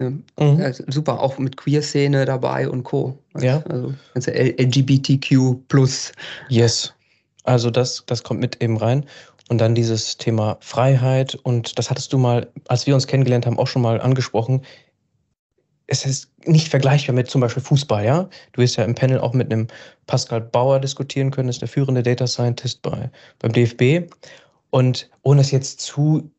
Mhm. 0.00 0.60
Also 0.60 0.84
super, 0.88 1.20
auch 1.20 1.38
mit 1.38 1.56
Queer-Szene 1.56 2.24
dabei 2.24 2.68
und 2.68 2.84
Co. 2.84 3.18
Ja. 3.38 3.62
Also 4.14 4.30
LGBTQ 4.30 5.68
plus. 5.68 6.12
Yes. 6.48 6.94
Also 7.44 7.70
das, 7.70 8.04
das 8.06 8.22
kommt 8.22 8.40
mit 8.40 8.62
eben 8.62 8.76
rein. 8.76 9.04
Und 9.48 9.58
dann 9.58 9.74
dieses 9.74 10.16
Thema 10.16 10.56
Freiheit. 10.60 11.34
Und 11.34 11.78
das 11.78 11.90
hattest 11.90 12.12
du 12.12 12.18
mal, 12.18 12.48
als 12.68 12.86
wir 12.86 12.94
uns 12.94 13.06
kennengelernt 13.06 13.46
haben, 13.46 13.58
auch 13.58 13.66
schon 13.66 13.82
mal 13.82 14.00
angesprochen. 14.00 14.62
Es 15.86 16.06
ist 16.06 16.30
nicht 16.44 16.68
vergleichbar 16.68 17.16
mit 17.16 17.28
zum 17.28 17.40
Beispiel 17.40 17.62
Fußball, 17.62 18.04
ja? 18.04 18.28
Du 18.52 18.62
wirst 18.62 18.76
ja 18.76 18.84
im 18.84 18.94
Panel 18.94 19.18
auch 19.18 19.32
mit 19.32 19.52
einem 19.52 19.66
Pascal 20.06 20.40
Bauer 20.40 20.78
diskutieren 20.78 21.32
können, 21.32 21.48
ist 21.48 21.60
der 21.60 21.68
führende 21.68 22.02
Data 22.02 22.28
Scientist 22.28 22.80
bei, 22.82 23.10
beim 23.40 23.52
DFB. 23.52 24.08
Und 24.70 25.10
ohne 25.22 25.40
es 25.40 25.50
jetzt 25.50 25.80
zu 25.80 26.30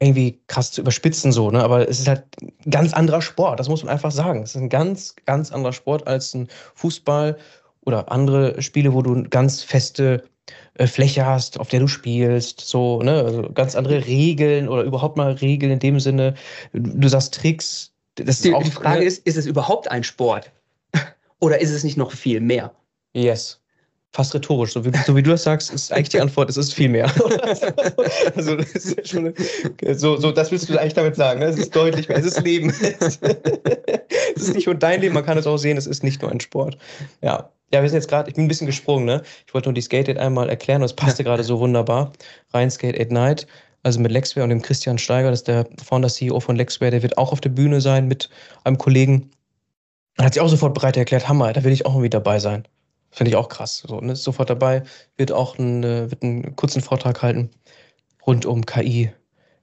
irgendwie 0.00 0.40
krass 0.46 0.70
zu 0.70 0.80
überspitzen 0.80 1.32
so, 1.32 1.50
ne? 1.50 1.62
Aber 1.62 1.88
es 1.88 1.98
ist 1.98 2.08
halt 2.08 2.24
ein 2.40 2.70
ganz 2.70 2.92
anderer 2.92 3.20
Sport, 3.20 3.58
das 3.58 3.68
muss 3.68 3.82
man 3.82 3.92
einfach 3.92 4.12
sagen. 4.12 4.42
Es 4.42 4.54
ist 4.54 4.60
ein 4.60 4.68
ganz, 4.68 5.16
ganz 5.26 5.50
anderer 5.50 5.72
Sport 5.72 6.06
als 6.06 6.34
ein 6.34 6.48
Fußball 6.74 7.36
oder 7.84 8.12
andere 8.12 8.62
Spiele, 8.62 8.92
wo 8.94 9.02
du 9.02 9.24
ganz 9.24 9.62
feste 9.62 10.22
äh, 10.74 10.86
Fläche 10.86 11.26
hast, 11.26 11.58
auf 11.58 11.68
der 11.68 11.80
du 11.80 11.88
spielst, 11.88 12.60
so, 12.60 13.02
ne? 13.02 13.24
Also 13.24 13.50
ganz 13.52 13.74
andere 13.74 14.06
Regeln 14.06 14.68
oder 14.68 14.82
überhaupt 14.82 15.16
mal 15.16 15.32
Regeln 15.32 15.72
in 15.72 15.80
dem 15.80 15.98
Sinne. 15.98 16.34
Du 16.72 17.08
sagst 17.08 17.34
Tricks. 17.34 17.92
Das 18.14 18.40
die, 18.40 18.50
ist 18.50 18.54
auch, 18.54 18.62
die 18.62 18.70
Frage 18.70 19.00
ne? 19.00 19.04
ist, 19.04 19.26
ist 19.26 19.36
es 19.36 19.46
überhaupt 19.46 19.90
ein 19.90 20.04
Sport? 20.04 20.52
oder 21.40 21.60
ist 21.60 21.70
es 21.70 21.82
nicht 21.82 21.96
noch 21.96 22.12
viel 22.12 22.40
mehr? 22.40 22.72
Yes 23.14 23.60
fast 24.18 24.34
rhetorisch. 24.34 24.72
So 24.72 24.84
wie, 24.84 24.90
so 25.06 25.14
wie, 25.14 25.22
du 25.22 25.30
das 25.30 25.44
sagst, 25.44 25.72
ist 25.72 25.92
eigentlich 25.92 26.08
die 26.08 26.20
Antwort, 26.20 26.50
es 26.50 26.56
ist 26.56 26.74
viel 26.74 26.88
mehr. 26.88 27.04
also, 28.34 28.56
das 28.56 28.96
schon, 29.04 29.32
so, 29.92 30.16
so, 30.16 30.32
das 30.32 30.50
willst 30.50 30.68
du 30.68 30.76
eigentlich 30.76 30.94
damit 30.94 31.14
sagen. 31.14 31.38
Ne? 31.38 31.46
Es 31.46 31.56
ist 31.56 31.74
deutlich 31.74 32.08
mehr. 32.08 32.18
Es 32.18 32.26
ist 32.26 32.42
Leben. 32.42 32.70
es 34.34 34.42
ist 34.42 34.54
nicht 34.56 34.66
nur 34.66 34.74
dein 34.74 35.00
Leben, 35.02 35.14
man 35.14 35.24
kann 35.24 35.38
es 35.38 35.46
auch 35.46 35.56
sehen, 35.56 35.76
es 35.76 35.86
ist 35.86 36.02
nicht 36.02 36.20
nur 36.20 36.32
ein 36.32 36.40
Sport. 36.40 36.76
Ja. 37.22 37.48
Ja, 37.72 37.82
wir 37.82 37.88
sind 37.88 37.98
jetzt 37.98 38.08
gerade, 38.08 38.28
ich 38.30 38.34
bin 38.34 38.46
ein 38.46 38.48
bisschen 38.48 38.66
gesprungen, 38.66 39.04
ne? 39.04 39.22
Ich 39.46 39.52
wollte 39.52 39.68
nur 39.68 39.74
die 39.74 39.82
Skate 39.82 40.08
Aid 40.08 40.18
einmal 40.18 40.48
erklären 40.48 40.80
und 40.80 40.86
es 40.86 40.94
passte 40.94 41.22
gerade 41.22 41.44
so 41.44 41.60
wunderbar. 41.60 42.12
Rein 42.54 42.70
Skate 42.70 42.98
Aid 42.98 43.12
Night, 43.12 43.46
also 43.82 44.00
mit 44.00 44.10
Lexware 44.10 44.42
und 44.42 44.50
dem 44.50 44.62
Christian 44.62 44.96
Steiger, 44.96 45.30
das 45.30 45.40
ist 45.40 45.48
der 45.48 45.68
Founder 45.84 46.08
CEO 46.08 46.40
von 46.40 46.56
Lexware, 46.56 46.90
der 46.90 47.02
wird 47.02 47.18
auch 47.18 47.30
auf 47.30 47.42
der 47.42 47.50
Bühne 47.50 47.82
sein 47.82 48.08
mit 48.08 48.30
einem 48.64 48.78
Kollegen. 48.78 49.30
Er 50.16 50.24
hat 50.24 50.34
sich 50.34 50.40
auch 50.40 50.48
sofort 50.48 50.72
bereit 50.72 50.96
erklärt, 50.96 51.28
Hammer, 51.28 51.52
da 51.52 51.62
will 51.62 51.72
ich 51.72 51.84
auch 51.84 51.92
irgendwie 51.92 52.08
dabei 52.08 52.38
sein. 52.38 52.66
Finde 53.10 53.30
ich 53.30 53.36
auch 53.36 53.48
krass. 53.48 53.84
So, 53.86 54.00
ne? 54.00 54.12
Ist 54.12 54.24
sofort 54.24 54.50
dabei, 54.50 54.82
wird 55.16 55.32
auch 55.32 55.58
einen, 55.58 55.82
äh, 55.82 56.10
wird 56.10 56.22
einen 56.22 56.56
kurzen 56.56 56.82
Vortrag 56.82 57.22
halten 57.22 57.50
rund 58.26 58.44
um 58.44 58.66
KI 58.66 59.10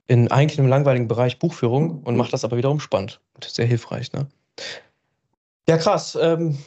in 0.08 0.32
eigentlich 0.32 0.60
einem 0.60 0.68
langweiligen 0.68 1.08
Bereich 1.08 1.40
Buchführung 1.40 2.02
und 2.04 2.16
macht 2.16 2.34
das 2.34 2.44
aber 2.44 2.58
wiederum 2.58 2.80
spannend 2.80 3.22
und 3.36 3.44
sehr 3.44 3.66
hilfreich. 3.66 4.12
Ne? 4.14 4.28
Ja, 5.68 5.78
krass. 5.78 6.18
Ähm, 6.20 6.58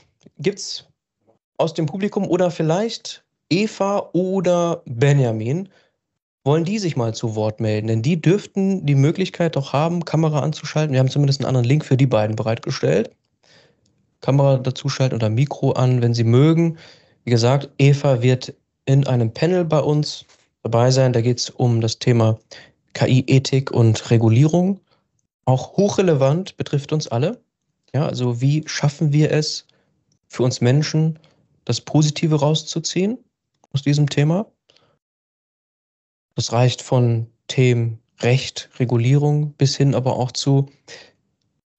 es 0.45 0.87
aus 1.57 1.75
dem 1.75 1.87
Publikum 1.87 2.27
oder 2.27 2.51
vielleicht 2.51 3.25
Eva 3.51 4.11
oder 4.13 4.83
Benjamin, 4.87 5.69
wollen 6.45 6.65
die 6.65 6.79
sich 6.79 6.97
mal 6.97 7.15
zu 7.15 7.35
Wort 7.35 7.61
melden? 7.61 7.89
Denn 7.89 8.03
die 8.03 8.21
dürften 8.21 8.87
die 8.87 8.95
Möglichkeit 8.95 9.57
doch 9.57 9.73
haben, 9.73 10.05
Kamera 10.05 10.41
anzuschalten. 10.41 10.93
Wir 10.93 11.01
haben 11.01 11.11
zumindest 11.11 11.41
einen 11.41 11.49
anderen 11.49 11.67
Link 11.67 11.85
für 11.85 11.97
die 11.97 12.07
beiden 12.07 12.37
bereitgestellt. 12.37 13.11
Kamera 14.21 14.59
dazuschalten 14.59 15.17
oder 15.17 15.31
Mikro 15.31 15.73
an, 15.73 16.03
wenn 16.03 16.15
Sie 16.15 16.25
mögen. 16.25 16.79
Wie 17.25 17.31
gesagt, 17.31 17.71
Eva 17.79 18.23
wird 18.23 18.55
in 18.85 19.07
einem 19.07 19.33
Panel 19.33 19.65
bei 19.65 19.81
uns 19.81 20.25
dabei 20.63 20.91
sein. 20.91 21.13
Da 21.13 21.21
geht 21.21 21.39
es 21.39 21.51
um 21.51 21.81
das 21.81 21.99
Thema 21.99 22.39
KI-Ethik 22.95 23.71
und 23.71 24.11
Regulierung. 24.11 24.81
Auch 25.45 25.77
hochrelevant 25.77 26.57
betrifft 26.57 26.93
uns 26.93 27.09
alle. 27.09 27.41
Ja, 27.95 28.07
also 28.07 28.41
wie 28.41 28.65
schaffen 28.67 29.13
wir 29.13 29.31
es 29.33 29.67
für 30.27 30.43
uns 30.43 30.61
Menschen, 30.61 31.19
das 31.65 31.81
Positive 31.81 32.37
rauszuziehen 32.37 33.19
aus 33.73 33.83
diesem 33.83 34.09
Thema? 34.09 34.47
Das 36.35 36.53
reicht 36.53 36.83
von 36.83 37.27
Themen 37.47 37.99
Recht, 38.21 38.69
Regulierung 38.79 39.53
bis 39.53 39.77
hin 39.77 39.95
aber 39.95 40.17
auch 40.17 40.33
zu, 40.33 40.67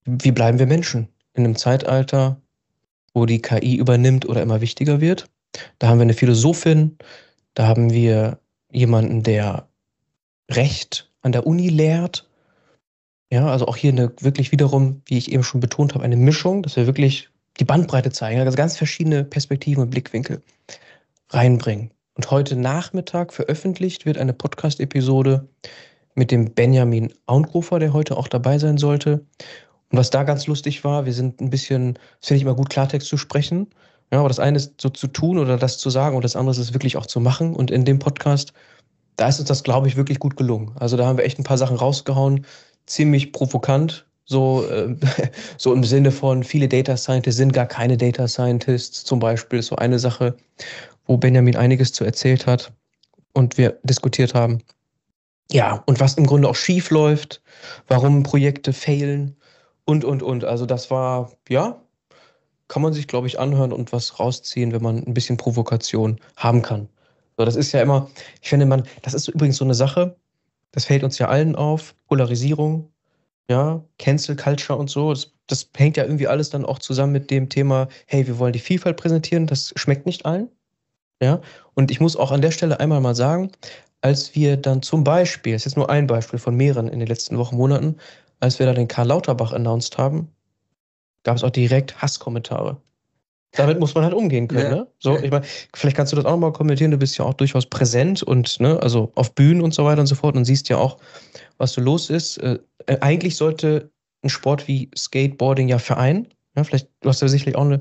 wie 0.06 0.32
bleiben 0.32 0.58
wir 0.58 0.68
Menschen? 0.68 1.10
In 1.40 1.46
einem 1.46 1.56
Zeitalter, 1.56 2.42
wo 3.14 3.26
die 3.26 3.42
KI 3.42 3.76
übernimmt 3.76 4.28
oder 4.28 4.42
immer 4.42 4.62
wichtiger 4.62 5.02
wird. 5.02 5.26
Da 5.80 5.88
haben 5.88 5.98
wir 5.98 6.04
eine 6.04 6.14
Philosophin, 6.14 6.98
da 7.54 7.68
haben 7.68 7.92
wir 7.92 8.40
jemanden, 8.72 9.24
der 9.24 9.68
Recht 10.52 11.12
an 11.22 11.32
der 11.32 11.48
Uni 11.48 11.70
lehrt. 11.70 12.28
Ja, 13.32 13.48
also 13.48 13.68
auch 13.68 13.78
hier 13.78 13.92
eine 13.92 14.12
wirklich 14.20 14.52
wiederum, 14.52 15.02
wie 15.06 15.18
ich 15.18 15.32
eben 15.32 15.44
schon 15.44 15.60
betont 15.60 15.94
habe, 15.94 16.04
eine 16.04 16.18
Mischung, 16.18 16.64
dass 16.64 16.76
wir 16.76 16.88
wirklich 16.88 17.30
die 17.60 17.66
Bandbreite 17.66 18.12
zeigen, 18.12 18.40
also 18.40 18.56
ganz 18.56 18.78
verschiedene 18.78 19.24
Perspektiven 19.24 19.84
und 19.84 19.90
Blickwinkel 19.92 20.42
reinbringen. 21.30 21.92
Und 22.16 22.32
heute 22.32 22.56
Nachmittag 22.56 23.34
veröffentlicht 23.34 24.06
wird 24.06 24.18
eine 24.18 24.34
Podcast-Episode 24.34 25.48
mit 26.16 26.32
dem 26.32 26.54
Benjamin 26.54 27.14
Aungrofer, 27.28 27.80
der 27.80 27.94
heute 27.94 28.18
auch 28.18 28.28
dabei 28.28 28.58
sein 28.58 28.78
sollte. 28.78 29.26
Und 29.92 29.98
was 29.98 30.10
da 30.10 30.24
ganz 30.24 30.48
lustig 30.48 30.84
war, 30.84 31.06
wir 31.06 31.14
sind 31.14 31.42
ein 31.42 31.50
bisschen, 31.50 31.98
es 32.22 32.28
finde 32.28 32.38
ich 32.38 32.44
immer 32.44 32.56
gut, 32.56 32.70
Klartext 32.70 33.08
zu 33.08 33.18
sprechen. 33.18 33.68
Ja, 34.12 34.20
aber 34.20 34.28
das 34.28 34.40
eine 34.40 34.58
ist 34.58 34.80
so 34.82 34.90
zu 34.90 35.08
tun 35.08 35.38
oder 35.38 35.58
das 35.58 35.78
zu 35.78 35.90
sagen 35.90 36.16
und 36.16 36.24
das 36.24 36.36
andere 36.36 36.60
ist 36.60 36.74
wirklich 36.74 36.98
auch 36.98 37.06
zu 37.06 37.20
machen. 37.20 37.56
Und 37.56 37.72
in 37.72 37.86
dem 37.86 38.00
Podcast, 38.00 38.54
da 39.16 39.28
ist 39.28 39.40
uns 39.40 39.50
das, 39.50 39.64
glaube 39.64 39.88
ich, 39.88 39.98
wirklich 39.98 40.20
gut 40.20 40.36
gelungen. 40.36 40.72
Also 40.80 40.98
da 40.98 41.06
haben 41.06 41.18
wir 41.18 41.26
echt 41.26 41.40
ein 41.40 41.44
paar 41.44 41.58
Sachen 41.58 41.78
rausgehauen, 41.78 42.46
ziemlich 42.86 43.32
provokant, 43.32 44.08
so, 44.26 44.66
äh, 44.68 44.96
so 45.58 45.74
im 45.74 45.84
Sinne 45.84 46.12
von, 46.12 46.44
viele 46.44 46.68
Data 46.68 46.96
Scientists 46.96 47.38
sind 47.38 47.54
gar 47.54 47.66
keine 47.66 47.98
Data 47.98 48.28
Scientists, 48.28 49.04
zum 49.04 49.20
Beispiel, 49.20 49.62
so 49.62 49.76
eine 49.76 50.00
Sache, 50.00 50.36
wo 51.06 51.18
Benjamin 51.18 51.56
einiges 51.56 51.94
zu 51.94 52.04
erzählt 52.04 52.46
hat 52.46 52.72
und 53.34 53.58
wir 53.58 53.80
diskutiert 53.84 54.34
haben. 54.36 54.60
Ja, 55.52 55.84
und 55.88 56.00
was 56.00 56.14
im 56.14 56.28
Grunde 56.28 56.48
auch 56.48 56.56
schief 56.56 56.92
läuft, 56.92 57.42
warum 57.88 58.22
Projekte 58.22 58.72
failen 58.72 59.36
und, 59.90 60.06
und, 60.06 60.22
und. 60.22 60.46
Also 60.46 60.68
das 60.68 60.92
war, 60.92 61.32
ja, 61.50 61.82
kann 62.68 62.84
man 62.84 62.94
sich, 62.94 63.08
glaube 63.08 63.26
ich, 63.26 63.40
anhören 63.40 63.74
und 63.74 63.92
was 63.92 64.20
rausziehen, 64.20 64.72
wenn 64.72 64.84
man 64.84 65.04
ein 65.04 65.16
bisschen 65.16 65.36
Provokation 65.36 66.20
haben 66.38 66.62
kann. 66.62 66.88
So, 67.38 67.44
das 67.44 67.56
ist 67.56 67.72
ja 67.72 67.82
immer, 67.82 68.08
ich 68.40 68.50
finde 68.50 68.68
man, 68.68 68.84
das 69.02 69.16
ist 69.16 69.30
übrigens 69.30 69.58
so 69.58 69.66
eine 69.66 69.74
Sache, 69.74 70.16
das 70.72 70.86
fällt 70.86 71.04
uns 71.04 71.18
ja 71.18 71.28
allen 71.28 71.56
auf, 71.56 71.96
Polarisierung, 72.08 72.92
ja, 73.50 73.84
Cancel 73.98 74.36
Culture 74.36 74.78
und 74.78 74.92
so, 74.92 75.10
das, 75.12 75.34
das 75.48 75.68
hängt 75.76 75.98
ja 75.98 76.04
irgendwie 76.04 76.28
alles 76.28 76.52
dann 76.52 76.66
auch 76.66 76.78
zusammen 76.78 77.14
mit 77.14 77.32
dem 77.32 77.50
Thema, 77.50 77.88
hey, 78.06 78.28
wir 78.28 78.38
wollen 78.38 78.54
die 78.54 78.60
Vielfalt 78.60 78.98
präsentieren, 78.98 79.48
das 79.48 79.74
schmeckt 79.76 80.06
nicht 80.06 80.28
allen. 80.28 80.50
Ja, 81.20 81.42
und 81.74 81.90
ich 81.90 82.00
muss 82.00 82.16
auch 82.16 82.32
an 82.32 82.42
der 82.42 82.52
Stelle 82.52 82.80
einmal 82.80 83.02
mal 83.02 83.16
sagen, 83.16 83.52
als 84.02 84.36
wir 84.36 84.56
dann 84.56 84.84
zum 84.84 85.04
Beispiel, 85.04 85.54
das 85.54 85.62
ist 85.62 85.72
jetzt 85.72 85.78
nur 85.78 85.90
ein 85.90 86.06
Beispiel 86.06 86.38
von 86.38 86.56
mehreren 86.56 86.88
in 86.88 87.00
den 87.00 87.08
letzten 87.08 87.38
Wochen, 87.40 87.58
Monaten, 87.58 87.96
als 88.40 88.60
wir 88.60 88.66
da 88.66 88.74
den 88.74 88.88
Karl 88.88 89.08
Lauterbach 89.08 89.54
announced 89.54 89.98
haben, 89.98 90.30
gab 91.24 91.38
es 91.38 91.44
auch 91.44 91.50
direkt 91.50 92.02
Hasskommentare. 92.02 92.82
Damit 93.54 93.80
muss 93.80 93.96
man 93.96 94.04
halt 94.04 94.14
umgehen 94.14 94.48
können. 94.48 94.72
Ja. 94.72 94.76
Ne? 94.78 94.88
So, 95.00 95.18
ich 95.18 95.32
meine, 95.32 95.46
vielleicht 95.74 95.98
kannst 95.98 96.12
du 96.12 96.16
das 96.16 96.26
auch 96.26 96.32
nochmal 96.32 96.54
kommentieren. 96.54 96.92
Du 96.92 96.98
bist 96.98 97.18
ja 97.18 97.26
auch 97.26 97.34
durchaus 97.34 97.66
präsent 97.66 98.22
und 98.22 98.60
ne, 98.60 98.80
also 98.82 99.12
auf 99.16 99.34
Bühnen 99.34 99.62
und 99.62 99.74
so 99.74 99.86
weiter 99.86 100.02
und 100.02 100.08
so 100.08 100.16
fort 100.16 100.36
und 100.36 100.46
siehst 100.46 100.70
ja 100.70 100.78
auch, 100.78 101.00
was 101.58 101.74
so 101.74 101.82
los 101.82 102.12
ist. 102.12 102.38
Äh, 102.38 102.60
eigentlich 103.02 103.38
sollte 103.38 103.92
ein 104.24 104.30
Sport 104.30 104.68
wie 104.68 104.92
Skateboarding 104.96 105.68
ja 105.68 105.80
vereinen. 105.80 106.28
Ja, 106.56 106.64
vielleicht, 106.64 106.90
du 107.02 107.10
hast 107.10 107.22
ja 107.22 107.28
sicherlich 107.28 107.56
auch 107.56 107.66
eine, 107.66 107.80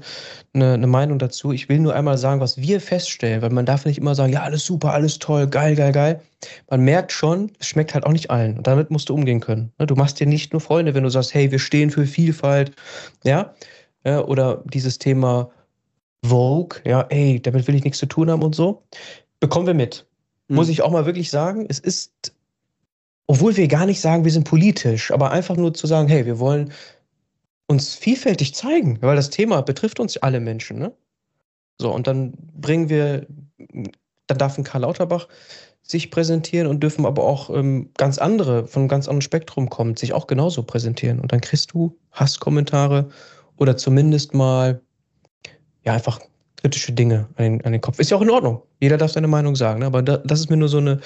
eine, 0.52 0.74
eine, 0.74 0.86
Meinung 0.86 1.18
dazu. 1.18 1.52
Ich 1.52 1.68
will 1.68 1.78
nur 1.78 1.94
einmal 1.94 2.18
sagen, 2.18 2.40
was 2.40 2.58
wir 2.58 2.80
feststellen, 2.80 3.40
weil 3.40 3.50
man 3.50 3.64
darf 3.64 3.86
nicht 3.86 3.98
immer 3.98 4.14
sagen, 4.14 4.32
ja, 4.32 4.42
alles 4.42 4.64
super, 4.64 4.92
alles 4.92 5.18
toll, 5.18 5.46
geil, 5.46 5.74
geil, 5.74 5.92
geil. 5.92 6.20
Man 6.68 6.82
merkt 6.82 7.10
schon, 7.12 7.50
es 7.58 7.66
schmeckt 7.66 7.94
halt 7.94 8.04
auch 8.04 8.12
nicht 8.12 8.30
allen. 8.30 8.58
Und 8.58 8.66
damit 8.66 8.90
musst 8.90 9.08
du 9.08 9.14
umgehen 9.14 9.40
können. 9.40 9.72
Ne, 9.78 9.86
du 9.86 9.94
machst 9.94 10.20
dir 10.20 10.26
nicht 10.26 10.52
nur 10.52 10.60
Freunde, 10.60 10.94
wenn 10.94 11.02
du 11.02 11.08
sagst, 11.08 11.32
hey, 11.34 11.50
wir 11.50 11.58
stehen 11.58 11.90
für 11.90 12.06
Vielfalt, 12.06 12.72
ja, 13.24 13.54
ja 14.04 14.22
oder 14.24 14.62
dieses 14.66 14.98
Thema 14.98 15.50
Vogue, 16.24 16.80
ja, 16.84 17.02
ey, 17.08 17.40
damit 17.40 17.66
will 17.66 17.74
ich 17.74 17.84
nichts 17.84 17.98
zu 17.98 18.06
tun 18.06 18.30
haben 18.30 18.42
und 18.42 18.54
so. 18.54 18.82
Bekommen 19.40 19.66
wir 19.66 19.74
mit. 19.74 20.06
Mhm. 20.48 20.56
Muss 20.56 20.68
ich 20.68 20.82
auch 20.82 20.90
mal 20.90 21.06
wirklich 21.06 21.30
sagen, 21.30 21.66
es 21.68 21.78
ist, 21.78 22.34
obwohl 23.26 23.56
wir 23.56 23.66
gar 23.68 23.86
nicht 23.86 24.00
sagen, 24.00 24.24
wir 24.24 24.32
sind 24.32 24.44
politisch, 24.44 25.10
aber 25.10 25.30
einfach 25.30 25.56
nur 25.56 25.72
zu 25.74 25.86
sagen, 25.86 26.08
hey, 26.08 26.26
wir 26.26 26.38
wollen 26.38 26.72
uns 27.68 27.94
vielfältig 27.94 28.54
zeigen, 28.54 28.98
weil 29.00 29.14
das 29.14 29.30
Thema 29.30 29.62
betrifft 29.62 30.00
uns 30.00 30.16
alle 30.16 30.40
Menschen, 30.40 30.78
ne? 30.78 30.92
So, 31.80 31.94
und 31.94 32.08
dann 32.08 32.32
bringen 32.54 32.88
wir, 32.88 33.26
dann 34.26 34.38
darf 34.38 34.58
ein 34.58 34.64
Karl 34.64 34.82
Lauterbach 34.82 35.28
sich 35.82 36.10
präsentieren 36.10 36.66
und 36.66 36.82
dürfen 36.82 37.06
aber 37.06 37.24
auch 37.24 37.50
ähm, 37.50 37.90
ganz 37.96 38.18
andere, 38.18 38.66
von 38.66 38.82
einem 38.82 38.88
ganz 38.88 39.06
anderen 39.06 39.22
Spektrum 39.22 39.70
kommen, 39.70 39.96
sich 39.96 40.12
auch 40.12 40.26
genauso 40.26 40.62
präsentieren. 40.62 41.20
Und 41.20 41.32
dann 41.32 41.40
kriegst 41.40 41.72
du 41.72 41.96
Hasskommentare 42.12 43.08
oder 43.56 43.76
zumindest 43.76 44.34
mal, 44.34 44.82
ja, 45.84 45.92
einfach 45.94 46.20
kritische 46.56 46.92
Dinge 46.92 47.28
an 47.36 47.44
den, 47.44 47.64
an 47.64 47.72
den 47.72 47.80
Kopf. 47.80 47.98
Ist 48.00 48.10
ja 48.10 48.16
auch 48.16 48.22
in 48.22 48.30
Ordnung. 48.30 48.62
Jeder 48.80 48.98
darf 48.98 49.12
seine 49.12 49.28
Meinung 49.28 49.56
sagen, 49.56 49.80
ne? 49.80 49.86
aber 49.86 50.02
da, 50.02 50.18
das 50.18 50.40
ist 50.40 50.50
mir 50.50 50.56
nur 50.56 50.68
so 50.68 50.78
eine, 50.78 51.00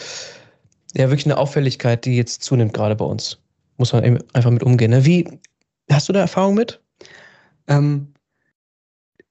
ja, 0.94 1.08
wirklich 1.10 1.26
eine 1.26 1.36
Auffälligkeit, 1.36 2.04
die 2.04 2.16
jetzt 2.16 2.42
zunimmt 2.42 2.72
gerade 2.72 2.96
bei 2.96 3.04
uns. 3.04 3.38
Muss 3.76 3.92
man 3.92 4.20
einfach 4.32 4.50
mit 4.50 4.62
umgehen. 4.62 4.90
Ne? 4.90 5.04
Wie, 5.04 5.28
Hast 5.92 6.08
du 6.08 6.12
da 6.12 6.20
Erfahrung 6.20 6.54
mit? 6.54 6.80
Ähm, 7.68 8.12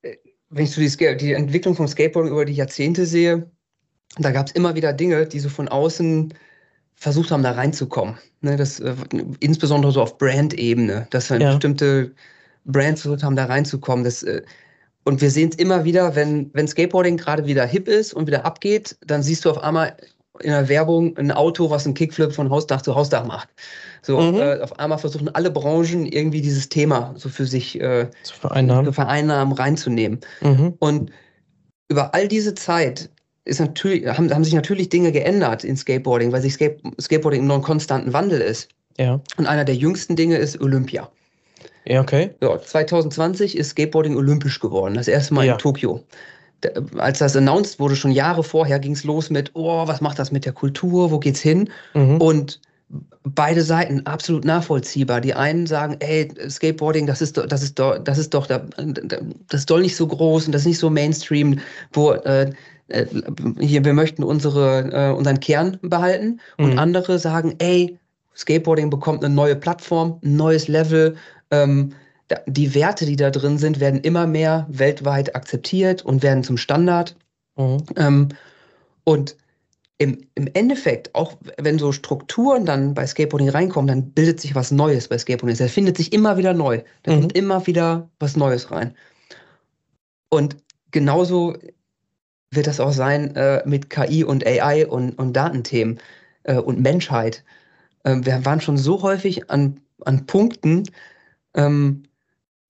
äh, 0.02 0.16
wenn 0.50 0.66
ich 0.66 0.72
so 0.72 0.82
die, 0.82 1.18
die 1.18 1.34
Entwicklung 1.34 1.76
vom 1.76 1.88
Skateboarding 1.88 2.32
über 2.32 2.46
die 2.46 2.54
Jahrzehnte 2.54 3.06
sehe, 3.06 3.50
da 4.18 4.32
gab 4.32 4.48
es 4.48 4.54
immer 4.54 4.76
wieder 4.76 4.94
Dinge, 4.94 5.26
die 5.26 5.40
so 5.40 5.50
von 5.50 5.68
außen 5.68 6.34
versucht 6.96 7.32
haben, 7.32 7.44
da 7.44 7.52
reinzukommen. 7.52 8.18
Ne, 8.42 8.58
das, 8.58 8.80
äh, 8.80 8.96
insbesondere 9.40 9.92
so 9.92 10.02
auf 10.02 10.18
Brand-Ebene, 10.18 11.08
dass 11.10 11.30
halt 11.30 11.42
ja. 11.42 11.52
bestimmte 11.52 12.14
Brands 12.66 13.02
versucht 13.02 13.24
haben, 13.24 13.36
da 13.36 13.46
reinzukommen. 13.46 14.04
Das, 14.04 14.24
äh, 14.24 14.42
und 15.04 15.22
wir 15.22 15.32
sehen 15.32 15.50
es 15.50 15.56
immer 15.56 15.84
wieder, 15.84 16.16
wenn, 16.16 16.52
wenn 16.54 16.68
Skateboarding 16.68 17.18
gerade 17.18 17.46
wieder 17.46 17.66
hip 17.66 17.88
ist 17.88 18.14
und 18.14 18.28
wieder 18.28 18.46
abgeht, 18.46 18.98
dann 19.06 19.24
siehst 19.24 19.46
du 19.46 19.50
auf 19.50 19.64
einmal 19.64 19.98
in 20.44 20.52
der 20.52 20.70
Werbung 20.70 21.18
ein 21.18 21.32
Auto, 21.32 21.70
was 21.70 21.86
einen 21.86 21.94
Kickflip 21.94 22.34
von 22.34 22.50
Hausdach 22.50 22.82
zu 22.82 22.96
Hausdach 22.96 23.26
macht. 23.26 23.50
So, 24.02 24.20
mhm. 24.20 24.40
äh, 24.40 24.60
auf 24.62 24.80
einmal 24.80 24.98
versuchen 24.98 25.30
alle 25.30 25.52
Branchen 25.52 26.06
irgendwie 26.06 26.42
dieses 26.42 26.70
Thema 26.70 27.14
so 27.16 27.30
für 27.30 27.46
sich 27.46 27.80
äh, 27.80 28.10
zu 28.24 28.36
vereinnahmen. 28.36 28.94
vereinnahmen, 28.94 29.54
reinzunehmen. 29.54 30.20
Mhm. 30.42 30.74
Und 30.80 31.12
über 31.90 32.14
all 32.14 32.28
diese 32.28 32.56
Zeit 32.56 33.10
ist 33.46 33.60
natürlich, 33.60 34.08
haben, 34.08 34.34
haben 34.34 34.44
sich 34.44 34.54
natürlich 34.54 34.90
Dinge 34.90 35.12
geändert 35.12 35.64
in 35.64 35.76
Skateboarding, 35.76 36.32
weil 36.32 36.42
sich 36.42 36.54
Skate, 36.54 36.82
Skateboarding 37.00 37.42
im 37.44 37.52
einen 37.52 37.62
konstanten 37.62 38.14
Wandel 38.14 38.42
ist. 38.42 38.70
Ja. 38.98 39.20
Und 39.38 39.46
einer 39.46 39.66
der 39.66 39.76
jüngsten 39.76 40.16
Dinge 40.16 40.38
ist 40.38 40.60
Olympia. 40.62 41.10
Ja, 41.86 42.02
okay. 42.02 42.32
Ja, 42.42 42.62
2020 42.62 43.58
ist 43.58 43.70
Skateboarding 43.70 44.16
olympisch 44.16 44.60
geworden, 44.60 44.94
das 44.94 45.08
erste 45.08 45.34
Mal 45.34 45.46
ja. 45.46 45.54
in 45.54 45.60
Tokio 45.60 46.04
als 46.98 47.20
das 47.20 47.36
announced 47.36 47.80
wurde, 47.80 47.96
schon 47.96 48.12
Jahre 48.12 48.44
vorher, 48.44 48.80
ging 48.80 48.94
es 48.94 49.04
los 49.04 49.30
mit, 49.30 49.52
oh, 49.54 49.88
was 49.88 50.02
macht 50.02 50.20
das 50.20 50.32
mit 50.32 50.46
der 50.46 50.54
Kultur, 50.54 51.12
wo 51.12 51.20
geht's 51.20 51.42
hin? 51.42 51.70
Mhm. 51.94 52.18
Und 52.22 52.60
beide 53.24 53.62
Seiten 53.62 54.06
absolut 54.06 54.46
nachvollziehbar. 54.46 55.22
Die 55.22 55.34
einen 55.34 55.68
sagen, 55.68 55.96
ey, 56.00 56.28
Skateboarding, 56.50 57.08
das 57.08 57.22
ist, 57.22 57.38
das 57.38 57.64
ist, 57.64 57.80
doch, 57.80 58.00
das 58.00 58.18
ist 58.18 58.34
doch, 58.34 58.48
das 58.48 58.62
ist 59.52 59.70
doch 59.70 59.80
nicht 59.80 59.96
so 59.96 60.08
groß 60.08 60.48
und 60.48 60.52
das 60.52 60.64
ist 60.64 60.68
nicht 60.68 60.80
so 60.80 60.90
Mainstream, 60.90 61.60
wo 61.94 62.12
äh, 62.12 62.52
äh 62.90 63.06
hier 63.60 63.86
wir 63.86 63.94
möchten 63.94 64.24
unsere, 64.24 64.90
äh, 64.92 65.16
unseren 65.16 65.40
Kern 65.40 65.78
behalten. 65.82 66.40
Und 66.58 66.74
mhm. 66.74 66.80
andere 66.80 67.20
sagen, 67.20 67.56
ey, 67.60 67.98
Skateboarding 68.36 68.90
bekommt 68.90 69.24
eine 69.24 69.34
neue 69.34 69.56
Plattform, 69.56 70.20
ein 70.24 70.36
neues 70.36 70.68
Level. 70.68 71.16
Ähm, 71.52 71.94
die 72.48 72.76
Werte, 72.76 73.06
die 73.06 73.16
da 73.16 73.30
drin 73.30 73.58
sind, 73.58 73.80
werden 73.80 74.02
immer 74.02 74.28
mehr 74.28 74.68
weltweit 74.70 75.36
akzeptiert 75.36 76.04
und 76.04 76.24
werden 76.24 76.44
zum 76.44 76.58
Standard. 76.58 77.16
Mhm. 77.58 77.84
Ähm, 77.96 78.30
und 79.04 79.36
im, 79.98 80.26
im 80.34 80.50
Endeffekt, 80.54 81.14
auch 81.14 81.38
wenn 81.58 81.78
so 81.78 81.92
Strukturen 81.92 82.66
dann 82.66 82.96
bei 82.96 83.06
Skateboarding 83.06 83.50
reinkommen, 83.50 83.88
dann 83.88 84.12
bildet 84.12 84.42
sich 84.42 84.56
was 84.56 84.72
Neues 84.72 85.08
bei 85.08 85.18
Skateboarding. 85.18 85.64
Es 85.64 85.72
findet 85.72 85.98
sich 85.98 86.12
immer 86.12 86.38
wieder 86.38 86.54
neu. 86.54 86.82
Da 87.04 87.12
mhm. 87.12 87.20
kommt 87.20 87.36
immer 87.38 87.68
wieder 87.68 88.10
was 88.20 88.36
Neues 88.36 88.72
rein. 88.72 88.96
Und 90.30 90.58
genauso 90.90 91.56
wird 92.52 92.68
das 92.68 92.80
auch 92.80 92.94
sein 92.94 93.36
äh, 93.36 93.62
mit 93.66 93.90
KI 93.90 94.24
und 94.24 94.46
AI 94.46 94.88
und, 94.88 95.18
und 95.20 95.34
Datenthemen 95.34 96.00
äh, 96.44 96.56
und 96.56 96.80
Menschheit. 96.82 97.44
Äh, 98.04 98.18
wir 98.24 98.44
waren 98.46 98.62
schon 98.62 98.78
so 98.78 99.02
häufig 99.02 99.50
an, 99.50 99.80
an 100.04 100.26
Punkten, 100.26 100.84
ähm, 101.54 102.04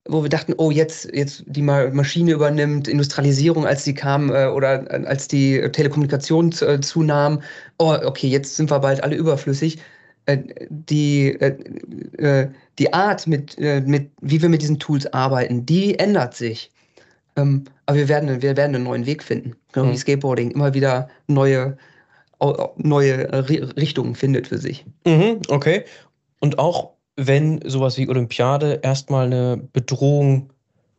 wo 0.07 0.23
wir 0.23 0.29
dachten, 0.29 0.53
oh, 0.57 0.71
jetzt, 0.71 1.09
jetzt 1.13 1.43
die 1.45 1.61
Maschine 1.61 2.31
übernimmt, 2.31 2.87
Industrialisierung, 2.87 3.65
als 3.65 3.83
die 3.83 3.93
kam 3.93 4.31
äh, 4.31 4.47
oder 4.47 4.89
äh, 4.91 5.05
als 5.05 5.27
die 5.27 5.61
Telekommunikation 5.71 6.51
äh, 6.61 6.79
zunahm, 6.81 7.41
oh, 7.77 7.95
okay, 8.03 8.27
jetzt 8.27 8.55
sind 8.55 8.71
wir 8.71 8.79
bald 8.79 9.03
alle 9.03 9.15
überflüssig. 9.15 9.79
Äh, 10.25 10.39
die, 10.69 11.37
die 12.77 12.93
Art, 12.93 13.27
mit, 13.27 13.59
mit, 13.59 14.11
wie 14.21 14.41
wir 14.41 14.49
mit 14.49 14.61
diesen 14.61 14.79
Tools 14.79 15.11
arbeiten, 15.13 15.65
die 15.65 15.97
ändert 15.97 16.35
sich. 16.35 16.71
Ähm, 17.35 17.65
aber 17.85 17.97
wir 17.97 18.09
werden, 18.09 18.41
wir 18.41 18.57
werden 18.57 18.75
einen 18.75 18.83
neuen 18.83 19.05
Weg 19.05 19.23
finden. 19.23 19.55
Genau 19.71 19.87
mhm. 19.87 19.91
wie 19.91 19.97
Skateboarding 19.97 20.51
immer 20.51 20.73
wieder 20.73 21.09
neue, 21.27 21.77
neue 22.77 23.47
Richtungen 23.77 24.15
findet 24.15 24.47
für 24.47 24.57
sich. 24.57 24.85
Mhm, 25.05 25.41
okay. 25.49 25.85
Und 26.39 26.59
auch 26.59 26.91
wenn 27.15 27.61
sowas 27.65 27.97
wie 27.97 28.07
Olympiade 28.09 28.79
erstmal 28.83 29.25
eine 29.25 29.57
Bedrohung 29.57 30.51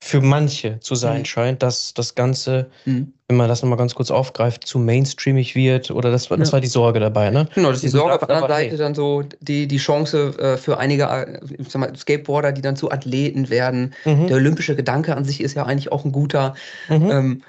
für 0.05 0.21
manche 0.21 0.81
zu 0.81 0.97
sein 0.97 1.21
mhm. 1.21 1.25
scheint, 1.27 1.63
dass 1.63 1.95
das 1.95 2.17
Ganze, 2.17 2.69
mhm. 2.87 3.13
wenn 3.29 3.37
man 3.37 3.49
das 3.49 3.63
nochmal 3.63 3.79
ganz 3.79 3.95
kurz 3.95 4.11
aufgreift, 4.11 4.67
zu 4.67 4.81
mainstreamig 4.81 5.55
wird 5.55 5.93
oder 5.93 6.11
das, 6.11 6.27
das 6.27 6.49
ja. 6.49 6.53
war 6.53 6.61
die 6.61 6.67
Sorge 6.67 6.99
dabei, 6.99 7.31
ne? 7.31 7.47
Genau, 7.55 7.69
das 7.69 7.77
ist 7.79 7.85
die 7.85 7.89
Sorge 7.89 8.15
auf 8.15 8.27
der 8.27 8.31
anderen 8.31 8.49
Seite 8.49 8.71
hey. 8.71 8.79
dann 8.79 8.97
so 8.97 9.23
die, 9.41 9.69
die 9.69 9.77
Chance 9.77 10.35
äh, 10.41 10.57
für 10.57 10.79
einige 10.79 11.05
äh, 11.05 11.39
sag 11.69 11.81
mal, 11.81 11.97
Skateboarder, 11.97 12.51
die 12.51 12.63
dann 12.63 12.75
zu 12.75 12.91
Athleten 12.91 13.49
werden. 13.49 13.95
Mhm. 14.05 14.27
Der 14.27 14.39
olympische 14.39 14.75
Gedanke 14.75 15.17
an 15.17 15.25
sich 15.25 15.41
ist 15.41 15.55
ja 15.55 15.67
eigentlich 15.67 15.93
auch 15.93 16.05
ein 16.05 16.11
guter. 16.11 16.55
Mhm. 16.89 17.11
Ähm, 17.11 17.43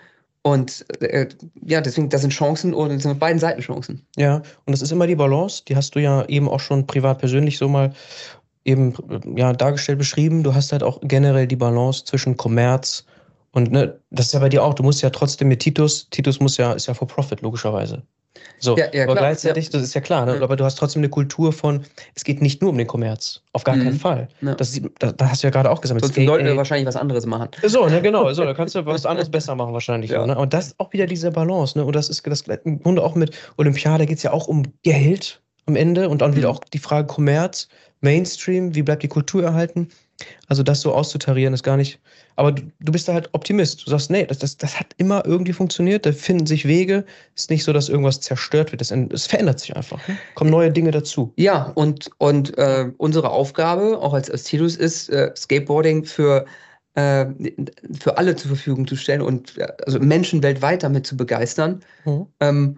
und 0.44 0.86
äh, 1.02 1.28
ja, 1.66 1.82
deswegen, 1.82 2.10
das 2.10 2.22
sind 2.22 2.32
Chancen 2.32 2.76
und 2.76 2.90
das 2.90 3.02
sind 3.02 3.14
auf 3.14 3.18
beiden 3.18 3.40
Seiten 3.40 3.62
Chancen. 3.62 4.06
Ja, 4.16 4.44
und 4.66 4.74
das 4.74 4.84
ist 4.84 4.92
immer 4.92 5.08
die 5.08 5.16
Balance, 5.16 5.64
die 5.68 5.76
hast 5.76 5.96
du 5.96 6.00
ja 6.00 6.24
eben 6.26 6.48
auch 6.48 6.60
schon 6.60 6.86
privat 6.86 7.18
persönlich 7.18 7.58
so 7.58 7.68
mal 7.68 7.94
eben 8.66 8.94
ja, 9.36 9.54
dargestellt, 9.54 9.98
beschrieben. 9.98 10.44
Du 10.44 10.54
hast 10.54 10.72
halt 10.72 10.84
auch 10.84 11.00
generell 11.04 11.48
die 11.48 11.56
Balance 11.56 12.06
zwischen 12.06 12.38
Kommerz 12.38 13.06
Und 13.52 13.72
ne, 13.72 14.00
das 14.12 14.28
ist 14.28 14.34
ja 14.34 14.40
bei 14.40 14.50
dir 14.50 14.64
auch, 14.64 14.74
du 14.74 14.84
musst 14.84 15.02
ja 15.02 15.10
trotzdem 15.12 15.48
mit 15.50 15.60
Titus, 15.60 16.10
Titus 16.10 16.40
muss 16.40 16.58
ja, 16.58 16.74
ist 16.74 16.88
ja 16.88 16.94
for 16.94 17.08
profit, 17.08 17.42
logischerweise. 17.42 18.04
So, 18.60 18.78
Ja, 18.78 18.86
ja, 18.94 19.04
aber 19.04 19.14
klar, 19.14 19.26
gleichzeitig, 19.26 19.66
ja. 19.66 19.72
das 19.74 19.84
ist 19.84 19.94
ja 19.94 20.02
klar, 20.02 20.26
ne? 20.26 20.40
Aber 20.42 20.56
du 20.56 20.64
hast 20.64 20.76
trotzdem 20.76 21.02
eine 21.02 21.10
Kultur 21.10 21.52
von, 21.54 21.86
es 22.16 22.24
geht 22.24 22.42
nicht 22.42 22.62
nur 22.62 22.72
um 22.72 22.78
den 22.78 22.88
Kommerz. 22.88 23.42
Auf 23.52 23.64
gar 23.64 23.76
Mhm. 23.76 23.84
keinen 23.84 24.00
Fall. 24.00 24.28
Das, 24.58 24.80
da, 25.00 25.12
da 25.12 25.30
hast 25.30 25.44
du 25.44 25.48
ja 25.48 25.52
gerade 25.52 25.70
auch 25.70 25.82
gesagt. 25.82 26.00
Sonst 26.02 26.16
sollten 26.16 26.46
wir 26.46 26.58
wahrscheinlich 26.58 26.88
was 26.88 26.96
anderes 26.96 27.26
machen. 27.26 27.50
so, 27.66 27.86
ne, 27.88 28.02
genau. 28.02 28.32
So, 28.34 28.44
da 28.44 28.54
kannst 28.54 28.74
du 28.76 28.86
was 28.86 29.06
anderes 29.06 29.30
besser 29.30 29.54
machen 29.56 29.74
wahrscheinlich. 29.74 30.12
Ne? 30.12 30.36
Und 30.38 30.54
das 30.54 30.68
ist 30.68 30.80
auch 30.80 30.92
wieder 30.94 31.06
diese 31.06 31.30
Balance. 31.32 31.78
Ne? 31.78 31.86
Und 31.86 31.96
das 31.96 32.10
ist 32.10 32.26
das 32.26 32.42
im 32.64 32.82
Grunde 32.82 33.04
auch 33.04 33.16
mit 33.16 33.36
Olympiade 33.58 34.06
geht 34.06 34.18
es 34.18 34.24
ja 34.24 34.32
auch 34.32 34.48
um 34.48 34.64
Geld 34.84 35.42
am 35.66 35.76
Ende 35.76 36.10
und 36.10 36.22
dann 36.22 36.36
wieder 36.36 36.50
Mhm. 36.50 36.56
auch 36.56 36.60
die 36.64 36.80
Frage 36.80 37.08
Kommerz, 37.08 37.68
Mainstream, 38.02 38.76
wie 38.76 38.82
bleibt 38.84 39.04
die 39.04 39.08
Kultur 39.08 39.44
erhalten? 39.44 39.88
Also 40.48 40.62
das 40.64 40.82
so 40.82 40.94
auszutarieren 40.94 41.54
ist 41.54 41.64
gar 41.64 41.78
nicht. 41.78 42.00
Aber 42.36 42.52
du, 42.52 42.64
du 42.80 42.92
bist 42.92 43.08
da 43.08 43.14
halt 43.14 43.30
Optimist. 43.34 43.86
Du 43.86 43.90
sagst, 43.92 44.10
nee, 44.10 44.26
das, 44.26 44.40
das, 44.40 44.58
das 44.58 44.80
hat 44.80 44.88
immer 44.98 45.26
irgendwie 45.26 45.54
funktioniert. 45.54 46.06
Da 46.06 46.12
finden 46.12 46.46
sich 46.46 46.66
Wege. 46.68 47.06
Ist 47.36 47.50
nicht 47.50 47.64
so, 47.64 47.74
dass 47.74 47.90
irgendwas 47.90 48.22
zerstört 48.22 48.72
wird. 48.72 48.82
Das, 48.82 48.92
es 48.92 49.26
verändert 49.28 49.60
sich 49.60 49.76
einfach. 49.76 50.06
Ne? 50.08 50.18
Kommen 50.36 50.52
neue 50.52 50.72
Dinge 50.72 50.92
dazu. 50.92 51.34
Ja, 51.38 51.72
und, 51.76 52.10
und 52.20 52.58
äh, 52.58 52.92
unsere 52.98 53.30
Aufgabe, 53.32 54.00
auch 54.00 54.14
als, 54.14 54.30
Titus, 54.44 54.76
ist, 54.76 55.10
äh, 55.10 55.32
Skateboarding 55.36 56.06
für, 56.06 56.46
äh, 56.96 57.26
für 58.00 58.18
alle 58.18 58.36
zur 58.36 58.50
Verfügung 58.50 58.88
zu 58.88 58.96
stellen 58.96 59.22
und 59.22 59.58
äh, 59.58 59.68
also 59.86 60.00
Menschen 60.00 60.44
weltweit 60.44 60.84
damit 60.84 61.08
zu 61.08 61.18
begeistern. 61.18 61.82
Mhm. 62.06 62.28
Ähm, 62.40 62.78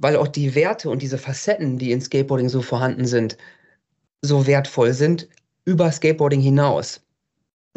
weil 0.00 0.16
auch 0.16 0.28
die 0.28 0.54
Werte 0.54 0.90
und 0.90 1.02
diese 1.02 1.18
Facetten, 1.18 1.78
die 1.78 1.92
in 1.92 2.00
Skateboarding 2.00 2.48
so 2.48 2.62
vorhanden 2.62 3.06
sind, 3.06 3.36
so 4.22 4.46
wertvoll 4.46 4.92
sind 4.92 5.28
über 5.64 5.90
Skateboarding 5.90 6.40
hinaus. 6.40 7.00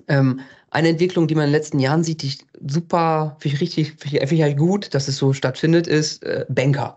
Ähm, 0.08 0.41
eine 0.71 0.89
Entwicklung, 0.89 1.27
die 1.27 1.36
man 1.36 1.45
in 1.45 1.49
den 1.49 1.60
letzten 1.60 1.79
Jahren 1.79 2.03
sieht, 2.03 2.21
die 2.21 2.27
ich 2.27 2.39
super, 2.67 3.36
finde 3.39 3.55
ich 3.55 3.62
richtig, 3.62 3.93
finde 3.97 4.36
ich, 4.36 4.41
halt 4.41 4.58
gut, 4.58 4.93
dass 4.93 5.08
es 5.08 5.17
so 5.17 5.34
stattfindet, 5.34 5.88
ist 5.88 6.23
äh, 6.23 6.45
Banker. 6.49 6.95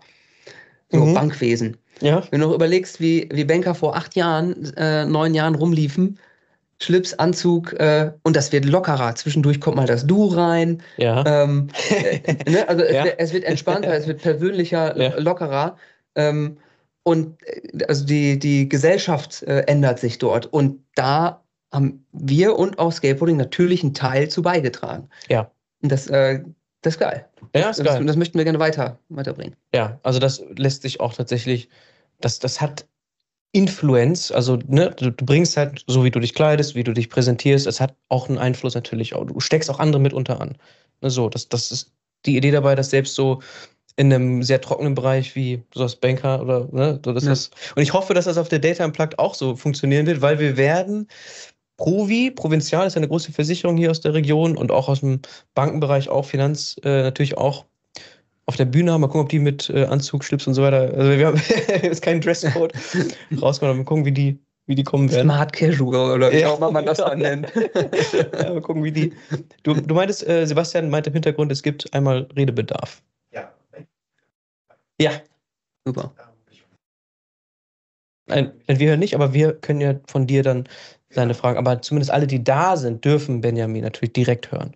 So 0.91 1.05
Mhm. 1.05 1.13
Bankwesen. 1.15 1.77
Ja. 2.01 2.23
Wenn 2.29 2.41
du 2.41 2.47
noch 2.47 2.55
überlegst, 2.55 2.99
wie, 2.99 3.27
wie 3.31 3.45
Banker 3.45 3.73
vor 3.73 3.95
acht 3.95 4.15
Jahren, 4.15 4.73
äh, 4.75 5.05
neun 5.05 5.33
Jahren 5.33 5.55
rumliefen, 5.55 6.19
Schlips, 6.81 7.13
Anzug, 7.13 7.73
äh, 7.73 8.11
und 8.23 8.35
das 8.35 8.51
wird 8.51 8.65
lockerer. 8.65 9.15
Zwischendurch 9.15 9.61
kommt 9.61 9.77
mal 9.77 9.87
das 9.87 10.05
Du 10.05 10.27
rein. 10.27 10.81
Ja. 10.97 11.23
Ähm, 11.25 11.69
äh, 11.89 12.33
ne? 12.49 12.67
Also 12.67 12.83
es, 12.83 12.93
Ja. 12.93 13.03
wird, 13.05 13.15
es 13.19 13.33
wird 13.33 13.43
entspannter, 13.45 13.93
es 13.93 14.07
wird 14.07 14.21
persönlicher, 14.21 14.97
Ja. 14.99 15.17
lockerer. 15.19 15.77
Ähm, 16.15 16.57
und 17.03 17.41
äh, 17.47 17.85
also 17.87 18.05
die, 18.05 18.37
die 18.39 18.67
Gesellschaft 18.69 19.43
äh, 19.43 19.61
ändert 19.61 19.99
sich 19.99 20.17
dort. 20.17 20.45
Und 20.47 20.83
da 20.95 21.41
haben 21.73 22.05
wir 22.11 22.57
und 22.57 22.79
auch 22.79 22.91
Skateboarding 22.91 23.37
natürlich 23.37 23.83
einen 23.83 23.93
Teil 23.93 24.29
zu 24.29 24.41
beigetragen. 24.41 25.09
Ja. 25.29 25.49
Und 25.81 25.91
das, 25.91 26.07
äh, 26.07 26.41
das 26.81 26.95
ist 26.95 26.99
geil. 26.99 27.25
Ja, 27.55 27.69
ist 27.69 27.79
Das, 27.79 27.85
geil. 27.87 28.05
das 28.05 28.15
möchten 28.15 28.37
wir 28.37 28.43
gerne 28.45 28.59
weiter, 28.59 28.99
weiterbringen. 29.09 29.55
Ja, 29.73 29.99
also 30.03 30.19
das 30.19 30.43
lässt 30.57 30.81
sich 30.81 30.99
auch 30.99 31.13
tatsächlich, 31.13 31.69
das, 32.19 32.39
das 32.39 32.59
hat 32.61 32.85
Influenz, 33.55 34.31
also 34.31 34.57
ne, 34.67 34.91
du, 34.97 35.11
du 35.11 35.25
bringst 35.25 35.57
halt, 35.57 35.83
so 35.87 36.03
wie 36.03 36.11
du 36.11 36.19
dich 36.19 36.33
kleidest, 36.33 36.73
wie 36.75 36.83
du 36.83 36.91
dich 36.93 37.09
präsentierst, 37.09 37.67
es 37.67 37.79
hat 37.79 37.95
auch 38.09 38.27
einen 38.27 38.39
Einfluss 38.39 38.73
natürlich, 38.75 39.13
auch, 39.15 39.25
du 39.25 39.39
steckst 39.39 39.69
auch 39.69 39.79
andere 39.79 40.01
mitunter 40.01 40.41
an. 40.41 40.57
Ne, 41.01 41.09
so, 41.11 41.29
das, 41.29 41.49
das 41.49 41.71
ist 41.71 41.93
die 42.25 42.35
Idee 42.37 42.51
dabei, 42.51 42.73
dass 42.75 42.89
selbst 42.89 43.13
so 43.15 43.41
in 43.95 44.11
einem 44.11 44.41
sehr 44.43 44.59
trockenen 44.61 44.95
Bereich 44.95 45.35
wie 45.35 45.63
so 45.73 45.83
das 45.83 45.95
Banker 45.97 46.41
oder 46.41 46.67
ne, 46.71 46.99
so 47.05 47.13
das 47.13 47.25
Ja. 47.25 47.33
ist, 47.33 47.53
und 47.75 47.83
ich 47.83 47.93
hoffe, 47.93 48.13
dass 48.15 48.25
das 48.25 48.37
auf 48.39 48.49
der 48.49 48.59
Data 48.59 48.83
Unplugged 48.85 49.19
auch 49.19 49.35
so 49.35 49.55
funktionieren 49.55 50.07
wird, 50.07 50.21
weil 50.21 50.39
wir 50.39 50.57
werden 50.57 51.07
Provi, 51.77 52.31
Provinzial 52.31 52.87
ist 52.87 52.97
eine 52.97 53.07
große 53.07 53.31
Versicherung 53.31 53.77
hier 53.77 53.91
aus 53.91 54.01
der 54.01 54.13
Region 54.13 54.57
und 54.57 54.71
auch 54.71 54.89
aus 54.89 55.01
dem 55.01 55.21
Bankenbereich, 55.55 56.09
auch 56.09 56.25
Finanz, 56.25 56.75
äh, 56.83 57.03
natürlich 57.03 57.37
auch 57.37 57.65
auf 58.45 58.55
der 58.57 58.65
Bühne 58.65 58.91
haben. 58.91 59.01
Mal 59.01 59.07
gucken, 59.07 59.21
ob 59.21 59.29
die 59.29 59.39
mit 59.39 59.69
äh, 59.69 59.85
Anzug, 59.85 60.23
Schlips 60.23 60.47
und 60.47 60.53
so 60.53 60.61
weiter. 60.61 60.93
Also 60.95 61.17
wir 61.17 61.27
haben 61.27 61.41
jetzt 61.81 62.01
keinen 62.01 62.21
Dresscode 62.21 62.73
rausgekommen. 63.41 63.77
Mal 63.79 63.85
gucken, 63.85 64.05
wie 64.05 64.11
die, 64.11 64.39
wie 64.65 64.75
die 64.75 64.83
kommen 64.83 65.11
werden. 65.11 65.27
Smart 65.29 65.53
Casual 65.53 66.11
oder 66.15 66.31
wie 66.31 66.39
Ja. 66.39 66.49
auch 66.49 66.57
immer 66.57 66.71
man 66.71 66.85
das 66.85 66.97
dann 66.99 67.19
nennt. 67.19 67.51
ja, 67.55 68.53
mal 68.53 68.61
gucken, 68.61 68.83
wie 68.83 68.91
die. 68.91 69.13
Du, 69.63 69.73
du 69.73 69.95
meintest, 69.95 70.27
äh, 70.27 70.45
Sebastian 70.45 70.89
meinte 70.89 71.09
im 71.09 71.13
Hintergrund, 71.13 71.51
es 71.51 71.63
gibt 71.63 71.93
einmal 71.93 72.27
Redebedarf. 72.35 73.01
Ja. 73.31 73.53
Ja, 75.01 75.11
Super. 75.85 76.13
Nein, 78.27 78.53
nein, 78.67 78.79
wir 78.79 78.89
hören 78.89 78.99
nicht, 78.99 79.15
aber 79.15 79.33
wir 79.33 79.53
können 79.53 79.81
ja 79.81 79.95
von 80.07 80.27
dir 80.27 80.43
dann 80.43 80.67
seine 81.09 81.33
Fragen. 81.33 81.57
Aber 81.57 81.81
zumindest 81.81 82.09
alle, 82.11 82.25
die 82.25 82.41
da 82.43 82.77
sind, 82.77 83.03
dürfen 83.03 83.41
Benjamin 83.41 83.83
natürlich 83.83 84.13
direkt 84.13 84.51
hören. 84.51 84.71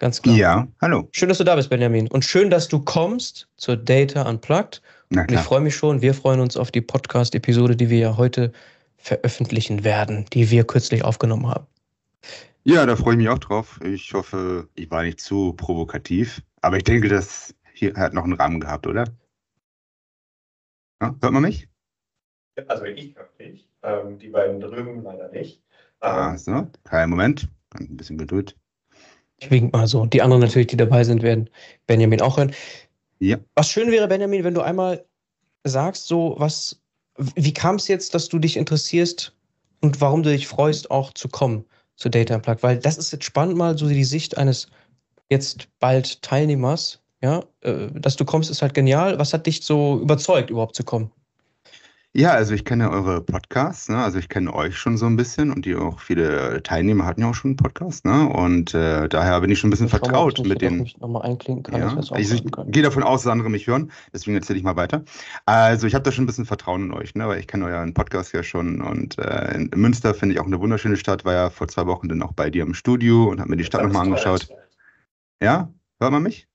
Ganz 0.00 0.22
klar. 0.22 0.34
Ja, 0.34 0.68
hallo. 0.80 1.08
Schön, 1.12 1.28
dass 1.28 1.36
du 1.36 1.44
da 1.44 1.54
bist, 1.56 1.68
Benjamin. 1.68 2.08
Und 2.08 2.24
schön, 2.24 2.48
dass 2.48 2.68
du 2.68 2.80
kommst 2.80 3.48
zur 3.56 3.76
Data 3.76 4.28
Unplugged. 4.28 4.80
Na 5.10 5.22
Und 5.22 5.32
ich 5.32 5.40
freue 5.40 5.60
mich 5.60 5.76
schon. 5.76 6.00
Wir 6.00 6.14
freuen 6.14 6.40
uns 6.40 6.56
auf 6.56 6.70
die 6.70 6.80
Podcast-Episode, 6.80 7.76
die 7.76 7.90
wir 7.90 7.98
ja 7.98 8.16
heute 8.16 8.50
veröffentlichen 8.96 9.84
werden, 9.84 10.24
die 10.32 10.50
wir 10.50 10.64
kürzlich 10.64 11.04
aufgenommen 11.04 11.48
haben. 11.48 11.66
Ja, 12.64 12.86
da 12.86 12.96
freue 12.96 13.12
ich 13.14 13.18
mich 13.18 13.28
auch 13.28 13.38
drauf. 13.38 13.78
Ich 13.84 14.14
hoffe, 14.14 14.68
ich 14.74 14.90
war 14.90 15.02
nicht 15.02 15.20
zu 15.20 15.52
provokativ. 15.52 16.40
Aber 16.62 16.78
ich 16.78 16.84
denke, 16.84 17.08
das 17.08 17.54
hier 17.74 17.94
hat 17.94 18.14
noch 18.14 18.24
einen 18.24 18.32
Rahmen 18.32 18.60
gehabt, 18.60 18.86
oder? 18.86 19.04
Ja, 21.02 21.14
hört 21.20 21.32
man 21.32 21.42
mich? 21.42 21.68
Also 22.68 22.84
ich 22.84 23.14
höre 23.16 23.28
dich, 23.38 23.68
ähm, 23.82 24.18
die 24.18 24.28
beiden 24.28 24.60
drüben 24.60 25.02
leider 25.02 25.28
nicht. 25.28 25.62
Ah, 26.00 26.30
Ähm, 26.30 26.38
so. 26.38 26.66
Kein 26.84 27.10
Moment. 27.10 27.48
Ein 27.74 27.96
bisschen 27.96 28.16
Geduld. 28.16 28.56
Ich 29.40 29.50
wink 29.50 29.72
mal 29.72 29.86
so. 29.86 30.06
Die 30.06 30.22
anderen 30.22 30.42
natürlich, 30.42 30.68
die 30.68 30.76
dabei 30.76 31.02
sind, 31.02 31.22
werden 31.22 31.48
Benjamin 31.86 32.20
auch 32.20 32.36
hören. 32.36 32.52
Ja. 33.18 33.38
Was 33.54 33.70
schön 33.70 33.90
wäre, 33.90 34.06
Benjamin, 34.06 34.44
wenn 34.44 34.54
du 34.54 34.60
einmal 34.60 35.04
sagst, 35.64 36.06
so 36.06 36.34
was, 36.38 36.80
wie 37.16 37.52
kam 37.52 37.76
es 37.76 37.88
jetzt, 37.88 38.14
dass 38.14 38.28
du 38.28 38.38
dich 38.38 38.56
interessierst 38.56 39.34
und 39.80 40.00
warum 40.00 40.22
du 40.22 40.30
dich 40.30 40.46
freust, 40.46 40.90
auch 40.90 41.12
zu 41.14 41.28
kommen 41.28 41.64
zu 41.96 42.08
Data 42.08 42.34
Unplugged? 42.34 42.62
Weil 42.62 42.78
das 42.78 42.98
ist 42.98 43.12
jetzt 43.12 43.24
spannend, 43.24 43.56
mal 43.56 43.76
so 43.76 43.88
die 43.88 44.04
Sicht 44.04 44.36
eines 44.36 44.68
jetzt 45.30 45.68
bald 45.78 46.22
Teilnehmers. 46.22 47.00
Ja, 47.22 47.44
äh, 47.60 47.88
dass 47.92 48.16
du 48.16 48.24
kommst, 48.24 48.50
ist 48.50 48.62
halt 48.62 48.72
genial. 48.72 49.18
Was 49.18 49.34
hat 49.34 49.46
dich 49.46 49.62
so 49.62 50.00
überzeugt, 50.00 50.48
überhaupt 50.48 50.74
zu 50.74 50.84
kommen? 50.84 51.10
Ja, 52.12 52.32
also 52.32 52.54
ich 52.54 52.64
kenne 52.64 52.90
eure 52.90 53.20
Podcasts, 53.20 53.88
ne? 53.88 54.02
Also 54.02 54.18
ich 54.18 54.28
kenne 54.28 54.52
euch 54.52 54.76
schon 54.76 54.96
so 54.96 55.06
ein 55.06 55.16
bisschen 55.16 55.52
und 55.52 55.64
die 55.64 55.76
auch 55.76 56.00
viele 56.00 56.60
Teilnehmer 56.60 57.06
hatten 57.06 57.20
ja 57.20 57.30
auch 57.30 57.34
schon 57.34 57.50
einen 57.50 57.56
Podcast, 57.56 58.04
ne? 58.04 58.28
Und 58.28 58.74
äh, 58.74 59.08
daher 59.08 59.40
bin 59.40 59.50
ich 59.52 59.60
schon 59.60 59.68
ein 59.68 59.70
bisschen 59.70 59.86
Ich 59.86 59.92
mal, 59.92 59.98
vertraut 60.00 60.32
ich 60.32 60.40
mich 60.40 60.48
mit 60.48 60.60
den. 60.60 60.78
nicht 60.78 61.00
nochmal 61.00 61.22
einklinken 61.22 61.62
kann. 61.62 61.80
Ja, 61.80 61.94
wir 61.94 62.02
auch 62.02 62.10
also 62.10 62.34
ich 62.34 62.44
gehe 62.72 62.82
davon 62.82 63.04
aus, 63.04 63.22
dass 63.22 63.30
andere 63.30 63.48
mich 63.48 63.68
hören, 63.68 63.92
deswegen 64.12 64.36
erzähle 64.36 64.58
ich 64.58 64.64
mal 64.64 64.74
weiter. 64.74 65.04
Also 65.46 65.86
ich 65.86 65.94
habe 65.94 66.02
da 66.02 66.10
schon 66.10 66.24
ein 66.24 66.26
bisschen 66.26 66.46
Vertrauen 66.46 66.86
in 66.86 66.92
euch, 66.92 67.14
ne? 67.14 67.28
weil 67.28 67.38
ich 67.38 67.46
kenne 67.46 67.66
euren 67.66 67.94
Podcast 67.94 68.32
ja 68.32 68.42
schon 68.42 68.80
und 68.82 69.16
äh, 69.18 69.54
in 69.54 69.70
Münster 69.76 70.12
finde 70.12 70.34
ich 70.34 70.40
auch 70.40 70.46
eine 70.46 70.58
wunderschöne 70.58 70.96
Stadt, 70.96 71.24
war 71.24 71.34
ja 71.34 71.50
vor 71.50 71.68
zwei 71.68 71.86
Wochen 71.86 72.08
dann 72.08 72.24
auch 72.24 72.32
bei 72.32 72.50
dir 72.50 72.64
im 72.64 72.74
Studio 72.74 73.28
und 73.28 73.38
habe 73.38 73.50
mir 73.50 73.56
die 73.56 73.64
Stadt 73.64 73.84
nochmal 73.84 74.02
angeschaut. 74.02 74.48
Ja, 75.40 75.72
hört 76.00 76.10
man 76.10 76.24
mich? 76.24 76.48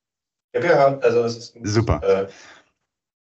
Ja, 0.53 0.59
gehört. 0.59 1.01
Also 1.01 1.23
es 1.23 1.37
ist 1.37 1.57
Super. 1.63 2.01
Äh, 2.03 2.27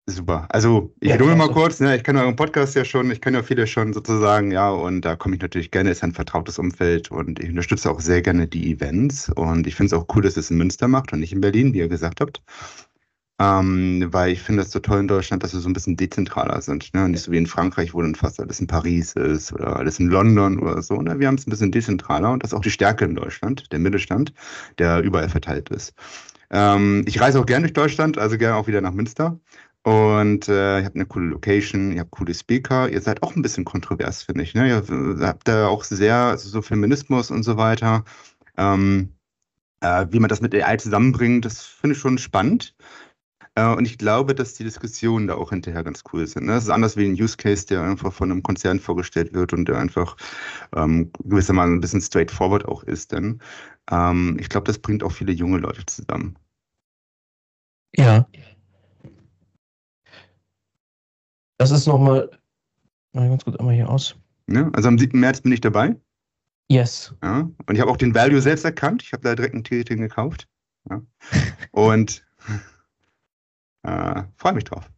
Super. 0.08 0.46
Also 0.52 0.94
ich 1.00 1.10
Ja, 1.10 1.15
wiederhole 1.15 1.36
mal 1.36 1.50
kurz, 1.50 1.80
ne? 1.80 1.96
ich 1.96 2.04
kenne 2.04 2.22
euren 2.22 2.36
Podcast 2.36 2.76
ja 2.76 2.86
schon, 2.86 3.10
ich 3.10 3.22
kenne 3.22 3.38
ja 3.38 3.44
viele 3.44 3.65
schon 3.65 3.91
sozusagen, 3.91 4.52
ja, 4.52 4.70
und 4.70 5.02
da 5.02 5.15
komme 5.15 5.36
ich 5.36 5.41
natürlich 5.41 5.72
gerne, 5.72 5.89
ist 5.89 6.04
ein 6.04 6.12
vertrautes 6.13 6.60
Umfeld 6.60 7.10
und 7.10 7.39
ich 7.39 7.50
unterstütze 7.50 7.89
auch 7.89 8.00
sehr 8.00 8.22
gerne 8.22 8.48
die 8.48 8.72
Events 8.72 9.30
und 9.30 9.65
ich 9.65 9.74
finde 9.74 9.96
es 9.96 10.00
auch 10.00 10.06
cool, 10.15 10.22
dass 10.22 10.38
ihr 10.38 10.41
es 10.41 10.52
in 10.52 10.58
Münster 10.58 10.88
macht 10.88 11.12
und 11.12 11.22
nicht 11.22 11.34
in 11.34 11.41
Berlin, 11.41 11.74
wie 11.74 11.80
ihr 11.80 11.88
gesagt 11.88 12.22
habt. 12.22 12.44
Ähm, 13.38 14.08
weil 14.13 14.32
ich 14.32 14.41
finde 14.41 14.62
es 14.62 14.72
so 14.72 14.80
toll 14.80 15.00
in 15.02 15.08
Deutschland, 15.10 15.44
dass 15.44 15.54
wir 15.54 15.60
so 15.60 15.68
ein 15.68 15.74
bisschen 15.74 15.98
dezentraler 15.98 16.62
sind. 16.62 16.94
Ne? 16.94 17.10
Nicht 17.10 17.24
so 17.24 17.32
wie 17.34 17.38
in 17.38 17.48
Frankreich, 17.48 17.94
wo 17.94 18.02
dann 18.02 18.15
fast 18.15 18.39
alles 18.39 18.62
in 18.62 18.68
Paris 18.68 19.12
ist 19.13 19.52
oder 19.52 19.76
alles 19.76 20.00
in 20.00 20.08
London 20.08 20.58
oder 20.60 20.82
so. 20.82 21.02
Ne? 21.02 21.20
Wir 21.20 21.28
haben 21.28 21.36
es 21.36 21.46
ein 21.46 21.50
bisschen 21.50 21.72
dezentraler 21.72 22.32
und 22.32 22.44
das 22.44 22.52
ist 22.54 22.58
auch 22.58 22.62
die 22.62 22.72
Stärke 22.72 23.04
in 23.04 23.15
Deutschland, 23.15 23.70
der 23.74 23.80
Mittelstand, 23.80 24.32
der 24.80 25.02
überall 25.02 25.28
verteilt 25.28 25.70
ist. 25.70 25.94
Ähm, 26.52 27.04
ich 27.08 27.20
reise 27.20 27.39
auch 27.39 27.46
gerne 27.46 27.63
durch 27.68 27.74
Deutschland, 27.74 28.18
also 28.18 28.38
gerne 28.38 28.56
auch 28.56 28.68
wieder 28.68 28.82
nach 28.82 28.94
Münster. 28.94 29.39
Und 29.86 30.50
äh, 30.50 30.80
ihr 30.80 30.86
habt 30.86 30.95
eine 30.95 31.06
coole 31.06 31.28
Location, 31.28 31.91
ihr 31.91 32.00
habt 32.00 32.10
coole 32.10 32.34
Speaker, 32.34 32.89
ihr 32.89 33.01
seid 33.01 33.22
auch 33.22 33.36
ein 33.36 33.43
bisschen 33.43 33.66
kontrovers, 33.66 34.24
finde 34.24 34.41
ich. 34.41 34.55
Ne? 34.55 34.68
Ihr 34.68 35.28
habt 35.28 35.47
da 35.47 35.68
auch 35.68 35.84
sehr, 35.84 36.16
also 36.16 36.49
so 36.49 36.64
Feminismus 36.64 37.30
und 37.30 37.43
so 37.43 37.55
weiter. 37.57 38.03
Ähm, 38.57 39.14
äh, 39.82 40.07
wie 40.09 40.20
man 40.20 40.30
das 40.30 40.41
mit 40.41 40.55
AI 40.55 40.78
zusammenbringt, 40.78 41.45
das 41.45 41.62
finde 41.62 41.95
ich 41.95 42.01
schon 42.01 42.18
spannend. 42.18 42.76
Äh, 43.53 43.68
und 43.76 43.86
ich 43.86 43.99
glaube, 43.99 44.34
dass 44.34 44.55
die 44.55 44.64
Diskussionen 44.64 45.28
da 45.28 45.36
auch 45.36 45.51
hinterher 45.51 45.84
ganz 45.84 46.03
cool 46.12 46.26
sind. 46.26 46.47
Ne? 46.47 46.53
Das 46.53 46.64
ist 46.64 46.72
anders 46.72 46.97
wie 46.97 47.05
ein 47.05 47.14
Use 47.14 47.38
Case, 47.38 47.68
der 47.68 47.84
einfach 47.84 48.12
von 48.12 48.32
einem 48.32 48.41
Konzern 48.41 48.80
vorgestellt 48.80 49.36
wird 49.36 49.53
und 49.53 49.68
der 49.68 49.78
einfach 49.78 50.18
ähm, 50.76 51.12
gewissermaßen 51.24 51.76
ein 51.76 51.82
bisschen 51.82 52.01
straightforward 52.01 52.66
auch 52.66 52.82
ist. 52.82 53.12
Denn 53.12 53.39
ähm, 53.91 54.38
ich 54.39 54.49
glaube, 54.49 54.66
das 54.66 54.80
bringt 54.80 55.03
auch 55.03 55.12
viele 55.12 55.32
junge 55.32 55.59
Leute 55.59 55.86
zusammen. 55.86 56.39
Ja. 57.95 58.28
Das 61.58 61.72
ist 61.72 61.88
nochmal. 61.88 62.30
Mal 63.14 63.30
ganz 63.30 63.43
kurz 63.45 63.56
einmal 63.58 63.76
hier 63.76 63.89
aus. 63.89 64.16
Ne? 64.47 64.70
Also 64.74 64.89
am 64.89 64.99
7. 64.99 65.20
März 65.20 65.41
bin 65.41 65.51
ich 65.51 65.62
dabei. 65.62 65.95
Yes. 66.68 67.14
Ja? 67.24 67.49
Und 67.66 67.76
ich 67.76 67.80
habe 67.80 67.89
auch 67.89 67.97
den 67.97 68.14
Value 68.14 68.41
selbst 68.41 68.66
erkannt. 68.66 69.03
Ich 69.03 69.14
habe 69.14 69.24
da 69.24 69.36
direkt 69.36 69.56
ein 69.56 69.64
Ticketing 69.64 70.01
gekauft. 70.01 70.47
Ja? 70.89 71.01
Und 71.72 72.26
äh, 73.84 74.24
freue 74.36 74.53
mich 74.53 74.66
drauf. 74.66 74.89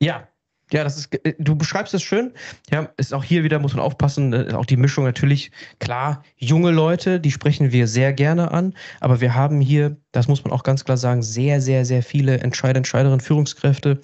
Ja, 0.00 0.28
ja, 0.72 0.82
das 0.82 0.96
ist, 0.96 1.14
äh, 1.24 1.34
du 1.38 1.54
beschreibst 1.54 1.94
es 1.94 2.02
schön. 2.02 2.32
Ja, 2.70 2.88
ist 2.96 3.12
auch 3.12 3.24
hier 3.24 3.44
wieder, 3.44 3.58
muss 3.58 3.74
man 3.74 3.84
aufpassen, 3.84 4.32
äh, 4.32 4.52
auch 4.54 4.66
die 4.66 4.76
Mischung 4.76 5.04
natürlich. 5.04 5.50
Klar, 5.78 6.22
junge 6.36 6.70
Leute, 6.70 7.20
die 7.20 7.30
sprechen 7.30 7.70
wir 7.70 7.86
sehr 7.86 8.12
gerne 8.12 8.50
an, 8.50 8.74
aber 9.00 9.20
wir 9.20 9.34
haben 9.34 9.60
hier, 9.60 9.96
das 10.12 10.26
muss 10.26 10.42
man 10.44 10.52
auch 10.52 10.62
ganz 10.62 10.84
klar 10.84 10.96
sagen, 10.96 11.22
sehr, 11.22 11.60
sehr, 11.60 11.84
sehr 11.84 12.02
viele 12.02 12.38
Entscheider, 12.38 12.78
Entscheiderinnen, 12.78 13.20
Führungskräfte 13.20 14.00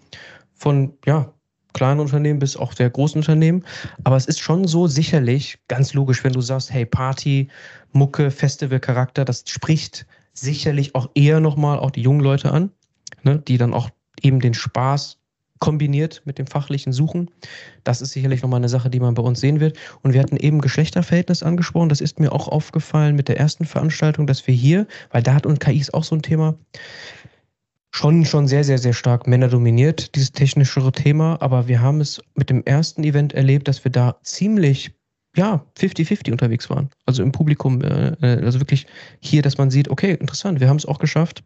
von, 0.55 0.97
ja, 1.07 1.33
kleinen 1.73 2.01
Unternehmen 2.01 2.39
bis 2.39 2.57
auch 2.57 2.73
sehr 2.73 2.91
großen 2.91 3.21
Unternehmen. 3.21 3.65
Aber 4.05 4.17
es 4.17 4.27
ist 4.27 4.41
schon 4.41 4.67
so 4.67 4.87
sicherlich 4.87 5.59
ganz 5.69 5.95
logisch, 5.95 6.25
wenn 6.25 6.33
du 6.33 6.41
sagst, 6.41 6.73
hey, 6.73 6.87
Party, 6.87 7.49
Mucke, 7.93 8.31
Festival-Charakter, 8.31 9.25
das 9.25 9.45
spricht 9.47 10.07
sicherlich 10.33 10.95
auch 10.95 11.11
eher 11.15 11.41
nochmal 11.41 11.79
auch 11.79 11.91
die 11.91 12.03
jungen 12.03 12.21
Leute 12.21 12.53
an, 12.53 12.71
ne, 13.23 13.39
die 13.39 13.59
dann 13.59 13.75
auch 13.75 13.91
eben 14.23 14.41
den 14.41 14.55
Spaß 14.55 15.21
kombiniert 15.61 16.23
mit 16.25 16.39
dem 16.39 16.47
fachlichen 16.47 16.93
Suchen. 16.93 17.31
Das 17.85 18.01
ist 18.01 18.13
sicherlich 18.13 18.43
nochmal 18.43 18.61
eine 18.61 18.69
Sache, 18.69 18.91
die 18.91 18.99
man 18.99 19.15
bei 19.15 19.23
uns 19.23 19.41
sehen 19.41 19.61
wird. 19.61 19.79
Und 20.03 20.15
wir 20.15 20.21
hatten 20.21 20.37
eben 20.37 20.61
Geschlechterverhältnis 20.61 21.43
angesprochen. 21.43 21.91
Das 21.91 22.01
ist 22.01 22.19
mir 22.19 22.33
auch 22.33 22.49
aufgefallen 22.49 23.15
mit 23.15 23.29
der 23.29 23.39
ersten 23.39 23.67
Veranstaltung, 23.67 24.27
dass 24.27 24.47
wir 24.47 24.55
hier, 24.55 24.87
weil 25.11 25.23
da 25.23 25.35
hat 25.35 25.47
und 25.47 25.61
KI 25.61 25.79
ist 25.79 25.95
auch 25.95 26.05
so 26.05 26.17
ein 26.17 26.23
Thema, 26.23 26.57
schon, 27.91 28.25
schon 28.25 28.47
sehr, 28.47 28.65
sehr, 28.65 28.79
sehr 28.79 28.93
stark 28.93 29.27
Männer 29.27 29.49
dominiert, 29.49 30.15
dieses 30.15 30.33
technischere 30.33 30.93
Thema. 30.93 31.37
Aber 31.41 31.69
wir 31.69 31.81
haben 31.81 32.01
es 32.01 32.23
mit 32.35 32.51
dem 32.51 32.63
ersten 32.65 33.05
Event 33.05 33.33
erlebt, 33.33 33.69
dass 33.69 33.85
wir 33.85 33.91
da 33.91 34.17
ziemlich 34.23 34.93
ja, 35.37 35.65
50-50 35.79 36.33
unterwegs 36.33 36.69
waren. 36.71 36.91
Also 37.07 37.23
im 37.23 37.33
Publikum, 37.33 37.83
äh, 37.83 38.11
äh, 38.21 38.45
also 38.45 38.61
wirklich 38.61 38.87
hier, 39.21 39.43
dass 39.43 39.59
man 39.59 39.71
sieht, 39.71 39.89
okay, 39.89 40.13
interessant, 40.15 40.61
wir 40.61 40.69
haben 40.69 40.77
es 40.77 40.87
auch 40.87 40.99
geschafft, 40.99 41.45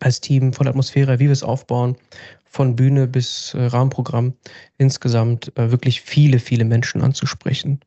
als 0.00 0.20
Team, 0.20 0.52
von 0.52 0.66
Atmosphäre, 0.66 1.18
wie 1.18 1.24
wir 1.24 1.32
es 1.32 1.42
aufbauen, 1.42 1.96
von 2.44 2.76
Bühne 2.76 3.06
bis 3.06 3.54
äh, 3.54 3.64
Rahmenprogramm 3.64 4.34
insgesamt 4.78 5.56
äh, 5.56 5.70
wirklich 5.70 6.00
viele, 6.00 6.38
viele 6.38 6.64
Menschen 6.64 7.02
anzusprechen. 7.02 7.80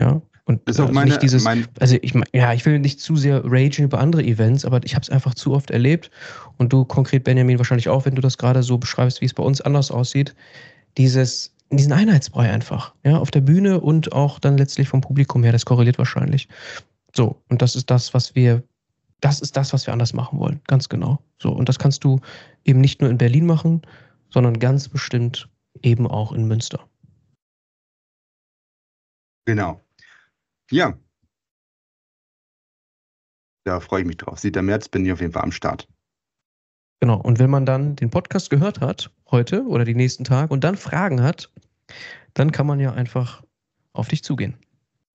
Ja. 0.00 0.20
Und 0.46 0.68
ist 0.68 0.78
auch 0.78 0.84
also 0.84 0.94
meine, 0.94 1.10
nicht 1.10 1.22
dieses, 1.22 1.42
mein, 1.42 1.66
also 1.80 1.96
ich 2.02 2.14
ja, 2.34 2.52
ich 2.52 2.66
will 2.66 2.78
nicht 2.78 3.00
zu 3.00 3.16
sehr 3.16 3.42
ragen 3.44 3.84
über 3.84 3.98
andere 3.98 4.22
Events, 4.22 4.64
aber 4.64 4.84
ich 4.84 4.94
habe 4.94 5.02
es 5.02 5.08
einfach 5.08 5.34
zu 5.34 5.54
oft 5.54 5.70
erlebt 5.70 6.10
und 6.58 6.72
du 6.72 6.84
konkret 6.84 7.24
Benjamin 7.24 7.58
wahrscheinlich 7.58 7.88
auch, 7.88 8.04
wenn 8.04 8.14
du 8.14 8.20
das 8.20 8.36
gerade 8.36 8.62
so 8.62 8.76
beschreibst, 8.76 9.22
wie 9.22 9.26
es 9.26 9.32
bei 9.32 9.42
uns 9.42 9.62
anders 9.62 9.90
aussieht, 9.90 10.34
dieses 10.98 11.54
diesen 11.70 11.92
Einheitsbrei 11.92 12.50
einfach, 12.50 12.94
ja, 13.04 13.18
auf 13.18 13.30
der 13.30 13.40
Bühne 13.40 13.80
und 13.80 14.12
auch 14.12 14.38
dann 14.38 14.58
letztlich 14.58 14.88
vom 14.88 15.00
Publikum 15.00 15.42
her, 15.42 15.50
das 15.50 15.64
korreliert 15.64 15.98
wahrscheinlich. 15.98 16.46
So, 17.16 17.42
und 17.48 17.62
das 17.62 17.74
ist 17.74 17.90
das, 17.90 18.12
was 18.12 18.34
wir 18.34 18.62
das 19.20 19.40
ist 19.40 19.56
das, 19.56 19.72
was 19.72 19.86
wir 19.86 19.92
anders 19.94 20.12
machen 20.12 20.38
wollen, 20.38 20.60
ganz 20.66 20.90
genau. 20.90 21.18
So, 21.38 21.50
und 21.50 21.68
das 21.70 21.78
kannst 21.78 22.04
du 22.04 22.20
eben 22.64 22.82
nicht 22.82 23.00
nur 23.00 23.08
in 23.08 23.16
Berlin 23.16 23.46
machen, 23.46 23.80
sondern 24.28 24.58
ganz 24.58 24.88
bestimmt 24.88 25.48
eben 25.82 26.06
auch 26.06 26.32
in 26.32 26.46
Münster. 26.46 26.86
genau. 29.46 29.83
Ja. 30.70 30.98
Da 33.64 33.80
freue 33.80 34.02
ich 34.02 34.06
mich 34.06 34.18
drauf. 34.18 34.38
7. 34.38 34.64
März 34.64 34.88
bin 34.88 35.04
ich 35.06 35.12
auf 35.12 35.20
jeden 35.20 35.32
Fall 35.32 35.42
am 35.42 35.52
Start. 35.52 35.88
Genau. 37.00 37.20
Und 37.20 37.38
wenn 37.38 37.50
man 37.50 37.66
dann 37.66 37.96
den 37.96 38.10
Podcast 38.10 38.50
gehört 38.50 38.80
hat, 38.80 39.10
heute 39.30 39.64
oder 39.66 39.84
die 39.84 39.94
nächsten 39.94 40.24
Tage, 40.24 40.52
und 40.52 40.64
dann 40.64 40.76
Fragen 40.76 41.22
hat, 41.22 41.52
dann 42.34 42.52
kann 42.52 42.66
man 42.66 42.80
ja 42.80 42.92
einfach 42.92 43.42
auf 43.92 44.08
dich 44.08 44.22
zugehen. 44.24 44.56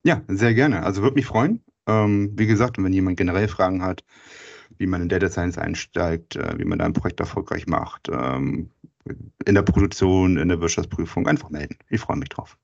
Ja, 0.03 0.21
sehr 0.27 0.53
gerne. 0.53 0.83
Also 0.83 1.01
würde 1.01 1.15
mich 1.15 1.25
freuen. 1.25 1.63
Ähm, 1.87 2.31
wie 2.37 2.47
gesagt, 2.47 2.77
und 2.77 2.83
wenn 2.83 2.93
jemand 2.93 3.17
generell 3.17 3.47
Fragen 3.47 3.83
hat, 3.83 4.03
wie 4.77 4.87
man 4.87 5.01
in 5.01 5.09
Data 5.09 5.29
Science 5.29 5.57
einsteigt, 5.57 6.35
äh, 6.35 6.57
wie 6.57 6.65
man 6.65 6.79
da 6.79 6.85
ein 6.85 6.93
Projekt 6.93 7.19
erfolgreich 7.19 7.67
macht, 7.67 8.07
ähm, 8.09 8.69
in 9.45 9.55
der 9.55 9.63
Produktion, 9.63 10.37
in 10.37 10.47
der 10.47 10.61
Wirtschaftsprüfung, 10.61 11.27
einfach 11.27 11.49
melden. 11.49 11.77
Ich 11.89 12.01
freue 12.01 12.17
mich 12.17 12.29
drauf. 12.29 12.57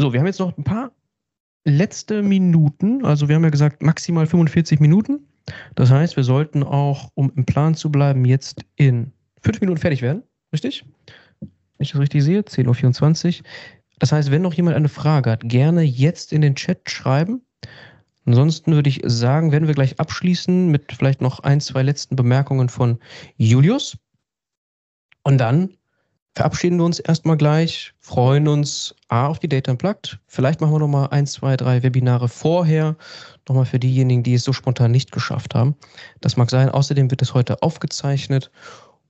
So, 0.00 0.14
wir 0.14 0.20
haben 0.20 0.26
jetzt 0.26 0.40
noch 0.40 0.56
ein 0.56 0.64
paar 0.64 0.92
letzte 1.66 2.22
Minuten. 2.22 3.04
Also 3.04 3.28
wir 3.28 3.36
haben 3.36 3.44
ja 3.44 3.50
gesagt, 3.50 3.82
maximal 3.82 4.26
45 4.26 4.80
Minuten. 4.80 5.28
Das 5.74 5.90
heißt, 5.90 6.16
wir 6.16 6.24
sollten 6.24 6.62
auch, 6.62 7.10
um 7.12 7.30
im 7.36 7.44
Plan 7.44 7.74
zu 7.74 7.92
bleiben, 7.92 8.24
jetzt 8.24 8.64
in 8.76 9.12
fünf 9.42 9.60
Minuten 9.60 9.78
fertig 9.78 10.00
werden. 10.00 10.22
Richtig? 10.54 10.86
Wenn 11.40 11.50
ich 11.80 11.92
das 11.92 12.00
richtig 12.00 12.24
sehe, 12.24 12.40
10.24 12.40 13.40
Uhr. 13.40 13.44
Das 13.98 14.10
heißt, 14.10 14.30
wenn 14.30 14.40
noch 14.40 14.54
jemand 14.54 14.74
eine 14.74 14.88
Frage 14.88 15.32
hat, 15.32 15.42
gerne 15.44 15.82
jetzt 15.82 16.32
in 16.32 16.40
den 16.40 16.54
Chat 16.54 16.88
schreiben. 16.90 17.42
Ansonsten 18.24 18.72
würde 18.72 18.88
ich 18.88 19.02
sagen, 19.04 19.52
werden 19.52 19.68
wir 19.68 19.74
gleich 19.74 20.00
abschließen 20.00 20.70
mit 20.70 20.92
vielleicht 20.92 21.20
noch 21.20 21.40
ein, 21.40 21.60
zwei 21.60 21.82
letzten 21.82 22.16
Bemerkungen 22.16 22.70
von 22.70 22.98
Julius. 23.36 23.98
Und 25.24 25.36
dann 25.36 25.76
verabschieden 26.34 26.78
wir 26.78 26.84
uns 26.84 26.98
erstmal 26.98 27.36
gleich, 27.36 27.92
freuen 27.98 28.48
uns 28.48 28.94
A 29.08 29.26
auf 29.26 29.38
die 29.38 29.48
Data 29.48 29.72
Unplugged. 29.72 30.18
Vielleicht 30.26 30.60
machen 30.60 30.72
wir 30.72 30.78
nochmal 30.78 31.08
ein, 31.10 31.26
zwei, 31.26 31.56
drei 31.56 31.82
Webinare 31.82 32.28
vorher, 32.28 32.96
nochmal 33.48 33.66
für 33.66 33.78
diejenigen, 33.78 34.22
die 34.22 34.34
es 34.34 34.44
so 34.44 34.52
spontan 34.52 34.90
nicht 34.90 35.12
geschafft 35.12 35.54
haben. 35.54 35.74
Das 36.20 36.36
mag 36.36 36.50
sein. 36.50 36.68
Außerdem 36.68 37.10
wird 37.10 37.22
es 37.22 37.34
heute 37.34 37.62
aufgezeichnet 37.62 38.50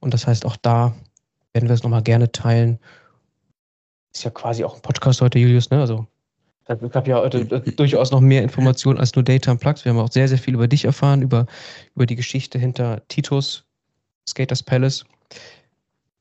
und 0.01 0.15
das 0.15 0.27
heißt, 0.27 0.47
auch 0.47 0.57
da 0.57 0.95
werden 1.53 1.69
wir 1.69 1.75
es 1.75 1.83
nochmal 1.83 2.03
gerne 2.03 2.33
teilen. 2.33 2.79
Ist 4.13 4.25
ja 4.25 4.31
quasi 4.31 4.65
auch 4.65 4.75
ein 4.75 4.83
Podcast 4.83 5.21
heute, 5.21 5.39
Julius, 5.39 5.71
ne? 5.71 5.81
Also 5.81 6.07
ich 6.69 6.95
habe 6.95 7.11
ja 7.11 7.17
heute 7.17 7.45
durchaus 7.77 8.13
noch 8.13 8.21
mehr 8.21 8.43
Informationen 8.43 8.99
als 8.99 9.15
nur 9.15 9.25
Data 9.25 9.51
Unplugged. 9.53 9.85
Wir 9.85 9.93
haben 9.93 9.99
auch 9.99 10.13
sehr, 10.13 10.29
sehr 10.29 10.39
viel 10.39 10.55
über 10.55 10.69
dich 10.69 10.85
erfahren, 10.85 11.23
über, 11.23 11.47
über 11.95 12.07
die 12.07 12.17
Geschichte 12.17 12.59
hinter 12.59 13.07
Titus, 13.09 13.65
Skaters 14.29 14.63
Palace. 14.63 15.05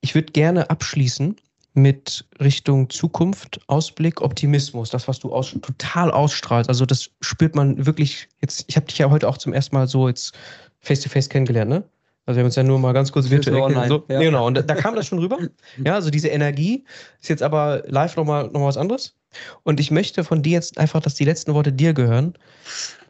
Ich 0.02 0.16
würde 0.16 0.32
gerne 0.32 0.70
abschließen 0.70 1.36
mit 1.74 2.26
Richtung 2.40 2.90
Zukunft, 2.90 3.60
Ausblick, 3.68 4.22
Optimismus, 4.22 4.90
das, 4.90 5.08
was 5.08 5.20
du 5.20 5.34
aus, 5.34 5.52
total 5.62 6.12
ausstrahlst. 6.12 6.70
Also 6.70 6.86
das 6.86 7.10
spürt 7.22 7.56
man 7.56 7.86
wirklich 7.86 8.28
jetzt, 8.42 8.66
ich 8.68 8.76
habe 8.76 8.88
dich 8.88 8.98
ja 8.98 9.10
heute 9.10 9.28
auch 9.28 9.38
zum 9.38 9.54
ersten 9.54 9.76
Mal 9.76 9.88
so 9.88 10.08
jetzt 10.08 10.34
face-to-face 10.82 11.30
kennengelernt, 11.30 11.70
ne? 11.70 11.84
Also 12.26 12.38
wir 12.38 12.42
haben 12.42 12.48
uns 12.48 12.56
ja 12.56 12.64
nur 12.64 12.78
mal 12.78 12.94
ganz 12.94 13.12
kurz 13.12 13.30
virtuell 13.32 13.60
online, 13.60 13.88
so, 13.88 14.06
ja. 14.08 14.20
nee, 14.20 14.26
Genau, 14.26 14.46
und 14.46 14.54
da, 14.54 14.62
da 14.62 14.76
kam 14.76 14.96
das 14.96 15.08
schon 15.08 15.18
rüber. 15.18 15.40
Ja, 15.84 15.96
also 15.96 16.12
diese 16.12 16.28
Energie 16.28 16.84
ist 17.22 17.30
jetzt 17.30 17.42
aber 17.42 17.84
live 17.88 18.16
nochmal 18.18 18.46
noch 18.46 18.60
mal 18.60 18.68
was 18.68 18.78
anderes. 18.78 19.16
Und 19.64 19.80
ich 19.80 19.90
möchte 19.90 20.24
von 20.24 20.44
dir 20.44 20.52
jetzt 20.52 20.78
einfach, 20.78 21.02
dass 21.02 21.16
die 21.16 21.26
letzten 21.26 21.54
Worte 21.56 21.72
dir 21.72 21.94
gehören. 21.94 22.34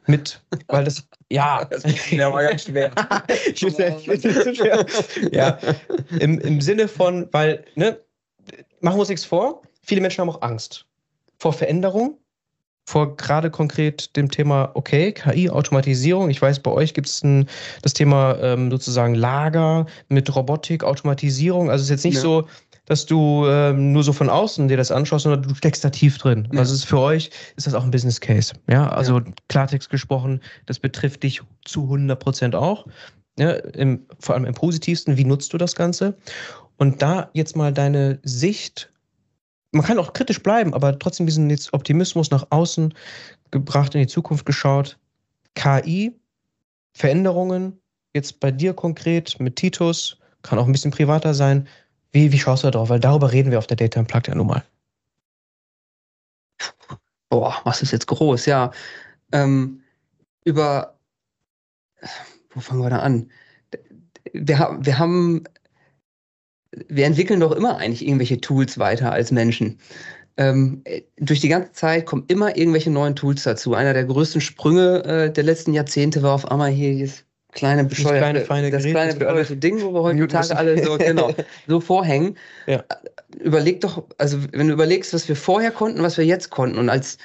Mit, 0.07 0.41
weil 0.67 0.85
das, 0.85 1.05
ja. 1.32 1.69
Ja, 2.11 2.34
war 2.34 2.43
ganz 2.43 2.63
schwer. 2.63 2.91
ich 3.27 3.61
bin 3.61 3.71
sehr 3.71 3.99
schwer. 4.55 4.86
Ja, 5.32 5.59
im, 6.19 6.39
im 6.39 6.61
Sinne 6.61 6.88
von, 6.88 7.27
weil, 7.32 7.65
ne, 7.75 7.99
machen 8.82 8.95
wir 8.97 9.01
uns 9.01 9.09
nichts 9.09 9.25
vor, 9.25 9.61
viele 9.84 10.01
Menschen 10.01 10.21
haben 10.21 10.30
auch 10.30 10.41
Angst 10.41 10.86
vor 11.38 11.53
Veränderung, 11.53 12.17
vor 12.89 13.17
gerade 13.17 13.51
konkret 13.51 14.15
dem 14.15 14.31
Thema, 14.31 14.71
okay, 14.73 15.11
KI, 15.11 15.51
Automatisierung. 15.51 16.31
Ich 16.31 16.41
weiß, 16.41 16.61
bei 16.61 16.71
euch 16.71 16.95
gibt 16.95 17.07
es 17.07 17.21
das 17.83 17.93
Thema 17.93 18.35
ähm, 18.41 18.71
sozusagen 18.71 19.13
Lager 19.13 19.85
mit 20.07 20.35
Robotik, 20.35 20.83
Automatisierung. 20.83 21.69
Also 21.69 21.83
es 21.83 21.85
ist 21.85 21.91
jetzt 21.91 22.05
nicht 22.05 22.15
Ja. 22.15 22.21
so, 22.21 22.47
dass 22.85 23.05
du 23.05 23.45
ähm, 23.45 23.91
nur 23.91 24.01
so 24.01 24.11
von 24.11 24.27
außen 24.27 24.67
dir 24.69 24.77
das 24.77 24.89
anschaust, 24.89 25.21
sondern 25.21 25.43
du 25.43 25.53
steckst 25.53 25.85
da 25.85 25.91
tief 25.91 26.17
drin. 26.17 26.47
Ja. 26.51 26.61
Also 26.61 26.73
es 26.73 26.79
ist 26.79 26.85
für 26.85 26.97
euch 26.97 27.29
ist 27.57 27.67
das 27.67 27.75
auch 27.75 27.83
ein 27.83 27.91
Business 27.91 28.19
Case. 28.19 28.53
Ja, 28.67 28.89
also 28.89 29.21
Klartext 29.49 29.91
gesprochen, 29.91 30.41
das 30.65 30.79
betrifft 30.79 31.21
dich 31.21 31.41
zu 31.65 31.83
100 31.83 32.19
Prozent 32.19 32.55
auch. 32.55 32.87
Ja, 33.37 33.51
im, 33.51 34.07
vor 34.19 34.33
allem 34.33 34.45
im 34.45 34.55
positivsten, 34.55 35.15
wie 35.15 35.25
nutzt 35.25 35.53
du 35.53 35.59
das 35.59 35.75
Ganze? 35.75 36.17
Und 36.77 37.03
da 37.03 37.29
jetzt 37.33 37.55
mal 37.55 37.71
deine 37.71 38.17
Sicht, 38.23 38.89
man 39.72 39.86
kann 39.86 39.99
auch 39.99 40.13
kritisch 40.13 40.41
bleiben, 40.41 40.74
aber 40.74 40.97
trotzdem 40.97 41.26
diesen 41.26 41.55
Optimismus 41.72 42.32
nach 42.32 42.47
außen 42.49 42.93
gebracht, 43.51 43.95
in 43.95 44.01
die 44.01 44.07
Zukunft 44.07 44.45
geschaut. 44.45 44.97
KI, 45.55 46.17
Veränderungen, 46.93 47.80
jetzt 48.13 48.39
bei 48.39 48.51
dir 48.51 48.74
konkret 48.74 49.39
mit 49.39 49.55
Titus, 49.55 50.17
kann 50.41 50.57
auch 50.57 50.65
ein 50.65 50.72
bisschen 50.72 50.91
privater 50.91 51.34
sein. 51.34 51.67
Wie, 52.11 52.32
wie 52.32 52.39
schaust 52.39 52.63
du 52.63 52.67
da 52.67 52.72
drauf? 52.72 52.89
Weil 52.89 52.99
darüber 52.99 53.32
reden 53.32 53.51
wir 53.51 53.59
auf 53.59 53.67
der 53.67 53.78
Data 53.78 53.99
Unplugged 53.99 54.28
ja 54.28 54.36
nun 54.36 54.47
mal. 54.47 54.63
Boah, 57.30 57.61
was 57.63 57.82
ist 57.82 57.91
jetzt 57.91 58.07
groß, 58.07 58.47
ja. 58.47 58.72
Ähm, 59.32 59.82
über, 60.45 60.97
wo 62.49 62.59
fangen 62.59 62.82
wir 62.82 62.89
da 62.89 62.99
an? 62.99 63.30
Wir, 64.34 64.78
wir 64.80 64.97
haben, 64.97 65.43
wir 66.72 67.05
entwickeln 67.05 67.39
doch 67.39 67.51
immer 67.51 67.78
eigentlich 67.78 68.05
irgendwelche 68.05 68.39
Tools 68.41 68.78
weiter 68.78 69.11
als 69.11 69.32
Menschen. 69.32 69.80
Ähm, 70.38 70.82
äh, 70.86 71.01
durch 71.17 71.41
die 71.41 71.49
ganze 71.49 71.74
Zeit 71.74 72.05
kommen 72.05 72.24
immer 72.28 72.55
irgendwelche 72.55 72.91
neuen 72.91 73.15
Tools 73.15 73.43
dazu. 73.43 73.74
Einer 73.74 73.93
der 73.93 74.05
größten 74.05 74.39
Sprünge 74.39 75.03
äh, 75.03 75.32
der 75.32 75.43
letzten 75.43 75.74
Jahrzehnte 75.74 76.24
war 76.24 76.34
auf 76.34 76.49
einmal 76.49 76.72
hier 76.72 76.91
dieses 76.91 77.26
kleine 77.51 77.84
bescheuerte, 77.84 78.20
kleine, 78.20 78.41
feine 78.41 78.72
das 78.72 78.84
Gerät, 78.84 78.95
kleine 78.95 79.15
bescheuerte 79.15 79.57
Ding, 79.57 79.82
wo 79.82 79.93
wir 79.93 80.03
heutzutage 80.03 80.55
alle 80.55 80.84
so, 80.84 80.97
genau, 80.97 81.34
so 81.67 81.82
vorhängen. 81.82 82.38
Ja. 82.67 82.84
Überleg 83.39 83.82
doch, 83.82 84.03
also 84.17 84.38
wenn 84.51 84.67
du 84.67 84.74
überlegst, 84.74 85.13
was 85.13 85.28
wir 85.28 85.36
vorher 85.36 85.72
konnten, 85.72 86.01
was 86.03 86.17
wir 86.17 86.26
jetzt 86.26 86.51
konnten 86.51 86.78
und 86.78 86.89
als 86.89 87.17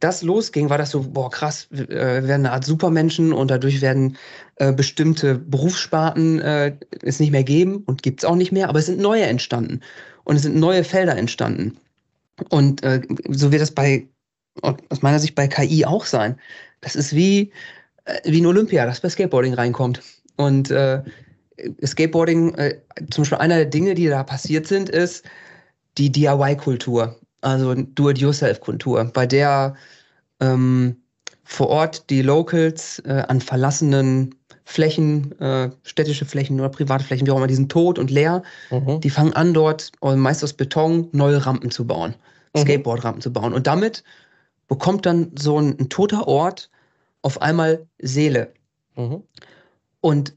das 0.00 0.22
losging, 0.22 0.70
war 0.70 0.78
das 0.78 0.90
so, 0.90 1.02
boah, 1.02 1.30
krass, 1.30 1.66
wir 1.70 1.88
äh, 1.90 2.26
werden 2.26 2.46
eine 2.46 2.52
Art 2.52 2.64
Supermenschen 2.64 3.32
und 3.32 3.50
dadurch 3.50 3.80
werden 3.80 4.16
äh, 4.56 4.72
bestimmte 4.72 5.36
Berufssparten 5.36 6.40
äh, 6.40 6.76
es 7.02 7.20
nicht 7.20 7.32
mehr 7.32 7.44
geben 7.44 7.82
und 7.86 8.02
gibt 8.02 8.20
es 8.20 8.24
auch 8.24 8.36
nicht 8.36 8.52
mehr, 8.52 8.68
aber 8.68 8.78
es 8.78 8.86
sind 8.86 9.00
neue 9.00 9.24
entstanden 9.24 9.80
und 10.24 10.36
es 10.36 10.42
sind 10.42 10.56
neue 10.56 10.84
Felder 10.84 11.16
entstanden. 11.16 11.76
Und 12.50 12.82
äh, 12.82 13.02
so 13.28 13.52
wird 13.52 13.62
das 13.62 13.70
bei, 13.70 14.06
aus 14.62 15.02
meiner 15.02 15.18
Sicht 15.18 15.34
bei 15.34 15.46
KI 15.46 15.84
auch 15.84 16.04
sein. 16.04 16.36
Das 16.80 16.96
ist 16.96 17.14
wie, 17.14 17.52
äh, 18.04 18.20
wie 18.24 18.40
ein 18.40 18.46
Olympia, 18.46 18.86
das 18.86 19.00
bei 19.00 19.08
Skateboarding 19.08 19.54
reinkommt. 19.54 20.02
Und 20.36 20.70
äh, 20.70 21.02
Skateboarding, 21.84 22.54
äh, 22.54 22.80
zum 23.10 23.22
Beispiel 23.22 23.38
einer 23.38 23.56
der 23.56 23.66
Dinge, 23.66 23.94
die 23.94 24.08
da 24.08 24.24
passiert 24.24 24.66
sind, 24.66 24.88
ist 24.88 25.24
die 25.98 26.10
DIY-Kultur, 26.10 27.16
also 27.44 27.74
Do-it-yourself-Kultur, 27.74 29.04
bei 29.12 29.26
der 29.26 29.74
ähm, 30.40 30.96
vor 31.44 31.68
Ort 31.68 32.08
die 32.10 32.22
Locals 32.22 33.00
äh, 33.00 33.22
an 33.28 33.40
verlassenen 33.40 34.34
Flächen, 34.64 35.38
äh, 35.40 35.70
städtische 35.82 36.24
Flächen 36.24 36.58
oder 36.58 36.70
private 36.70 37.04
Flächen, 37.04 37.26
wie 37.26 37.30
auch 37.30 37.36
immer, 37.36 37.46
die 37.46 37.54
sind 37.54 37.70
tot 37.70 37.98
und 37.98 38.10
leer. 38.10 38.42
Mhm. 38.70 39.00
Die 39.00 39.10
fangen 39.10 39.34
an, 39.34 39.52
dort 39.52 39.92
äh, 40.02 40.16
meist 40.16 40.42
aus 40.42 40.54
Beton 40.54 41.08
neue 41.12 41.44
Rampen 41.44 41.70
zu 41.70 41.86
bauen, 41.86 42.14
mhm. 42.54 42.60
Skateboard-Rampen 42.60 43.20
zu 43.20 43.32
bauen. 43.32 43.52
Und 43.52 43.66
damit 43.66 44.02
bekommt 44.66 45.04
dann 45.04 45.32
so 45.38 45.60
ein, 45.60 45.78
ein 45.78 45.90
toter 45.90 46.26
Ort 46.26 46.70
auf 47.20 47.42
einmal 47.42 47.86
Seele. 48.00 48.54
Mhm. 48.96 49.22
Und 50.00 50.34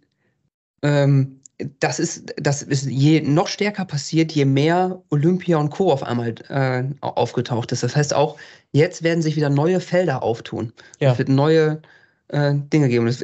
ähm, 0.82 1.37
das 1.80 2.00
ist, 2.00 2.34
das 2.38 2.62
ist 2.62 2.86
je 2.86 3.22
noch 3.22 3.48
stärker 3.48 3.86
passiert, 3.86 4.32
je 4.32 4.46
mehr 4.46 5.02
Olympia 5.10 5.58
und 5.58 5.70
Co. 5.70 5.92
auf 5.92 6.04
einmal 6.04 6.36
äh, 6.50 6.84
aufgetaucht 7.02 7.72
ist. 7.72 7.84
Das 7.84 7.96
heißt 7.96 8.14
auch, 8.14 8.38
jetzt 8.74 9.04
werden 9.04 9.22
sich 9.24 9.36
wieder 9.36 9.50
neue 9.50 9.80
Felder 9.80 10.22
auftun. 10.22 10.72
Ja. 11.00 11.14
Es 11.14 11.18
wird 11.18 11.30
neue 11.30 11.82
äh, 12.28 12.54
Dinge 12.54 12.90
geben. 12.90 13.08
Es, 13.08 13.24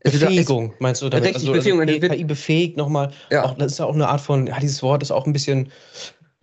es 0.00 0.12
Befähigung, 0.12 0.70
wird, 0.70 0.80
meinst 0.80 1.02
du 1.02 1.08
damit? 1.08 1.28
Richtig, 1.28 1.42
also, 1.42 1.52
Befähigung. 1.52 1.80
Also, 1.80 2.00
KI 2.00 2.24
befähigt 2.24 2.76
nochmal. 2.76 3.12
Ja. 3.30 3.44
Auch, 3.44 3.56
das 3.56 3.72
ist 3.72 3.78
ja 3.78 3.84
auch 3.84 3.94
eine 3.94 4.08
Art 4.08 4.20
von, 4.20 4.48
ja, 4.48 4.58
dieses 4.58 4.82
Wort 4.82 5.02
ist 5.02 5.12
auch 5.12 5.26
ein 5.26 5.32
bisschen 5.32 5.70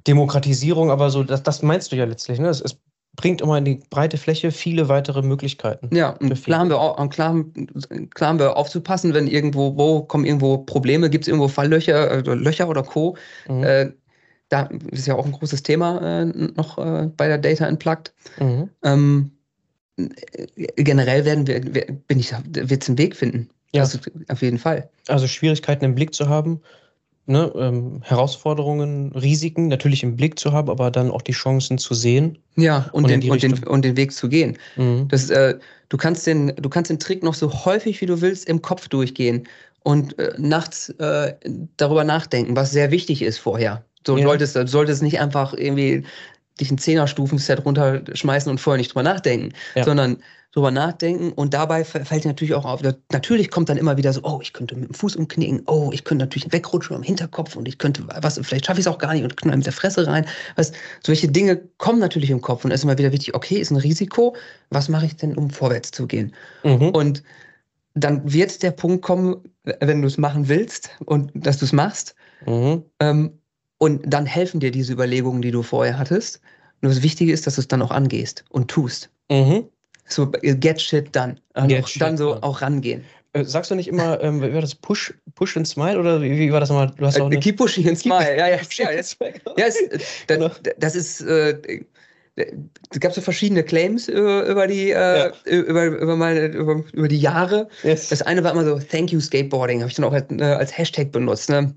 Demokratisierung, 0.07 0.91
aber 0.91 1.09
so, 1.09 1.23
das, 1.23 1.43
das 1.43 1.61
meinst 1.61 1.91
du 1.91 1.97
ja 1.97 2.05
letztlich. 2.05 2.39
Ne? 2.39 2.47
Es, 2.47 2.61
es 2.61 2.77
bringt 3.17 3.41
immer 3.41 3.57
in 3.57 3.65
die 3.65 3.81
breite 3.89 4.17
Fläche 4.17 4.51
viele 4.51 4.87
weitere 4.87 5.21
Möglichkeiten. 5.21 5.93
Ja, 5.93 6.11
und 6.11 6.41
klar 6.41 6.59
haben, 6.59 6.69
wir 6.69 6.79
auch, 6.79 7.09
klar, 7.09 7.43
klar 8.13 8.29
haben 8.29 8.39
wir 8.39 8.55
aufzupassen, 8.55 9.13
wenn 9.13 9.27
irgendwo, 9.27 9.75
wo 9.75 10.03
kommen 10.03 10.23
irgendwo 10.23 10.59
Probleme, 10.59 11.09
gibt 11.09 11.25
es 11.25 11.27
irgendwo 11.27 11.49
Falllöcher, 11.49 12.11
äh, 12.11 12.33
Löcher 12.35 12.69
oder 12.69 12.83
Co. 12.83 13.17
Mhm. 13.49 13.63
Äh, 13.63 13.91
da 14.49 14.69
ist 14.91 15.07
ja 15.07 15.15
auch 15.15 15.25
ein 15.25 15.33
großes 15.33 15.63
Thema 15.63 16.21
äh, 16.21 16.25
noch 16.25 16.77
äh, 16.77 17.09
bei 17.17 17.27
der 17.27 17.39
Data 17.39 17.67
Unplugged. 17.67 18.13
Mhm. 18.39 18.69
Ähm, 18.83 19.31
generell 20.75 21.25
werden 21.25 21.47
wir, 21.47 21.59
bin 21.59 22.19
ich, 22.19 22.31
wird 22.53 22.83
es 22.83 22.87
einen 22.87 22.99
Weg 22.99 23.15
finden. 23.15 23.49
Ja. 23.73 23.81
Also 23.81 23.99
auf 24.29 24.41
jeden 24.41 24.59
Fall. 24.59 24.89
Also 25.07 25.27
Schwierigkeiten 25.27 25.83
im 25.83 25.95
Blick 25.95 26.13
zu 26.13 26.29
haben, 26.29 26.61
ne, 27.27 27.51
ähm, 27.55 28.01
Herausforderungen, 28.03 29.11
Risiken 29.13 29.67
natürlich 29.67 30.01
im 30.03 30.15
Blick 30.15 30.39
zu 30.39 30.51
haben, 30.51 30.69
aber 30.69 30.89
dann 30.89 31.11
auch 31.11 31.21
die 31.21 31.33
Chancen 31.33 31.77
zu 31.77 31.93
sehen. 31.93 32.37
Ja, 32.55 32.89
und, 32.93 33.03
und, 33.03 33.09
den, 33.11 33.29
und, 33.29 33.43
den, 33.43 33.63
und 33.65 33.85
den 33.85 33.95
Weg 33.95 34.13
zu 34.13 34.29
gehen. 34.29 34.57
Mhm. 34.77 35.07
Das, 35.09 35.29
äh, 35.29 35.55
du, 35.89 35.97
kannst 35.97 36.25
den, 36.25 36.53
du 36.55 36.69
kannst 36.69 36.89
den 36.89 36.99
Trick 36.99 37.23
noch 37.23 37.35
so 37.35 37.65
häufig 37.65 38.01
wie 38.01 38.05
du 38.05 38.19
willst 38.21 38.47
im 38.47 38.61
Kopf 38.61 38.87
durchgehen 38.87 39.47
und 39.83 40.17
äh, 40.17 40.33
nachts 40.37 40.89
äh, 40.99 41.33
darüber 41.77 42.03
nachdenken, 42.03 42.55
was 42.55 42.71
sehr 42.71 42.91
wichtig 42.91 43.21
ist 43.21 43.37
vorher. 43.37 43.83
So 44.05 44.17
ja. 44.17 44.25
solltest 44.25 44.55
du 44.55 44.65
solltest 44.65 45.03
nicht 45.03 45.19
einfach 45.19 45.53
irgendwie 45.53 46.03
dich 46.59 46.71
ein 46.71 46.77
Zehnerstufen-Set 46.77 47.65
runterschmeißen 47.65 48.49
und 48.49 48.59
vorher 48.59 48.77
nicht 48.77 48.89
drüber 48.89 49.03
nachdenken, 49.03 49.53
ja. 49.75 49.83
sondern 49.83 50.17
drüber 50.53 50.71
nachdenken 50.71 51.33
und 51.33 51.53
dabei 51.53 51.83
fällt 51.83 52.23
dir 52.23 52.29
natürlich 52.29 52.55
auch 52.55 52.65
auf, 52.65 52.81
natürlich 53.11 53.51
kommt 53.51 53.69
dann 53.69 53.77
immer 53.77 53.97
wieder 53.97 54.11
so, 54.11 54.21
oh, 54.23 54.39
ich 54.41 54.53
könnte 54.53 54.75
mit 54.75 54.89
dem 54.89 54.93
Fuß 54.93 55.15
umknicken, 55.15 55.61
oh, 55.67 55.91
ich 55.93 56.03
könnte 56.03 56.25
natürlich 56.25 56.51
wegrutschen 56.51 56.95
am 56.95 57.03
Hinterkopf 57.03 57.55
und 57.55 57.67
ich 57.67 57.77
könnte, 57.77 58.03
was, 58.21 58.39
vielleicht 58.41 58.65
schaffe 58.65 58.79
ich 58.79 58.87
es 58.87 58.91
auch 58.91 58.97
gar 58.97 59.13
nicht 59.13 59.23
und 59.23 59.37
knall 59.37 59.57
mit 59.57 59.65
der 59.65 59.73
Fresse 59.73 60.07
rein. 60.07 60.25
Was, 60.55 60.71
solche 61.05 61.27
Dinge 61.27 61.61
kommen 61.77 61.99
natürlich 61.99 62.31
im 62.31 62.41
Kopf 62.41 62.65
und 62.65 62.71
es 62.71 62.79
ist 62.79 62.85
immer 62.85 62.97
wieder 62.97 63.11
wichtig, 63.11 63.35
okay, 63.35 63.57
ist 63.57 63.71
ein 63.71 63.77
Risiko, 63.77 64.35
was 64.69 64.89
mache 64.89 65.05
ich 65.05 65.15
denn, 65.15 65.37
um 65.37 65.49
vorwärts 65.49 65.91
zu 65.91 66.07
gehen? 66.07 66.33
Mhm. 66.63 66.89
Und 66.89 67.23
dann 67.93 68.31
wird 68.31 68.63
der 68.63 68.71
Punkt 68.71 69.03
kommen, 69.03 69.37
wenn 69.63 70.01
du 70.01 70.07
es 70.07 70.17
machen 70.17 70.47
willst 70.47 70.89
und 71.05 71.31
dass 71.35 71.57
du 71.57 71.65
es 71.65 71.73
machst. 71.73 72.15
Mhm. 72.45 72.83
Ähm, 72.99 73.39
und 73.77 74.01
dann 74.05 74.25
helfen 74.25 74.59
dir 74.59 74.71
diese 74.71 74.93
Überlegungen, 74.93 75.41
die 75.41 75.51
du 75.51 75.63
vorher 75.63 75.97
hattest. 75.97 76.41
Nur 76.81 76.91
das 76.91 77.03
Wichtige 77.03 77.31
ist, 77.31 77.47
dass 77.47 77.55
du 77.55 77.61
es 77.61 77.67
dann 77.67 77.81
auch 77.81 77.91
angehst 77.91 78.43
und 78.49 78.69
tust. 78.69 79.09
Mhm. 79.29 79.65
So, 80.05 80.29
get 80.31 80.81
shit 80.81 81.13
done. 81.15 81.35
Also 81.53 81.67
get 81.75 81.89
shit 81.89 82.01
dann 82.01 82.17
so 82.17 82.33
done. 82.33 82.43
auch 82.43 82.61
rangehen. 82.61 83.03
Äh, 83.33 83.43
sagst 83.43 83.71
du 83.71 83.75
nicht 83.75 83.87
immer, 83.87 84.21
ähm, 84.21 84.41
wie 84.41 84.53
war 84.53 84.61
das? 84.61 84.75
Push, 84.75 85.13
push 85.35 85.57
and 85.57 85.67
smile? 85.67 85.99
Oder 85.99 86.21
wie, 86.21 86.37
wie 86.37 86.51
war 86.51 86.59
das 86.59 86.69
nochmal? 86.69 86.93
Du 86.95 87.05
hast 87.05 87.19
auch 87.19 87.31
äh, 87.31 87.37
keep 87.37 87.57
pushing 87.57 87.87
and 87.87 87.99
smile. 87.99 88.37
ja, 88.37 88.47
ja. 88.47 88.57
ja, 88.57 88.93
das, 88.95 89.17
ja 89.19 89.65
es, 89.65 89.81
äh, 89.81 89.89
das, 89.91 90.03
genau. 90.27 90.51
das 90.77 90.95
ist. 90.95 91.21
Äh, 91.21 91.83
es 92.35 92.99
gab 92.99 93.13
so 93.13 93.21
verschiedene 93.21 93.63
Claims 93.63 94.07
über, 94.07 94.45
über 94.45 94.67
die, 94.67 94.91
äh, 94.91 94.93
ja. 94.93 95.33
über, 95.45 95.85
über, 95.85 96.15
meine, 96.15 96.45
über, 96.45 96.83
über 96.93 97.07
die 97.07 97.17
Jahre. 97.17 97.67
Yes. 97.81 98.09
Das 98.09 98.21
eine 98.21 98.43
war 98.43 98.51
immer 98.51 98.63
so, 98.63 98.77
Thank 98.77 99.11
you 99.11 99.19
Skateboarding, 99.19 99.79
habe 99.79 99.89
ich 99.89 99.95
dann 99.95 100.05
auch 100.05 100.13
als, 100.13 100.25
äh, 100.29 100.43
als 100.43 100.77
Hashtag 100.77 101.11
benutzt. 101.11 101.49
Ne? 101.49 101.75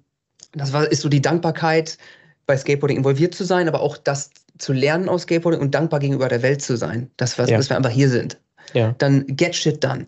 Das 0.52 0.72
war, 0.72 0.90
ist 0.90 1.02
so 1.02 1.08
die 1.08 1.22
Dankbarkeit, 1.22 1.98
bei 2.46 2.56
Skateboarding 2.56 2.98
involviert 2.98 3.34
zu 3.34 3.44
sein, 3.44 3.68
aber 3.68 3.80
auch 3.80 3.96
das 3.96 4.30
zu 4.58 4.72
lernen 4.72 5.08
aus 5.08 5.22
Skateboarding 5.22 5.60
und 5.60 5.74
dankbar 5.74 6.00
gegenüber 6.00 6.28
der 6.28 6.42
Welt 6.42 6.62
zu 6.62 6.76
sein, 6.76 7.10
dass 7.16 7.38
wir, 7.38 7.46
ja. 7.46 7.56
dass 7.56 7.70
wir 7.70 7.76
einfach 7.76 7.90
hier 7.90 8.08
sind. 8.08 8.38
Ja. 8.74 8.94
Dann 8.98 9.24
get 9.28 9.54
shit 9.54 9.82
done, 9.82 10.06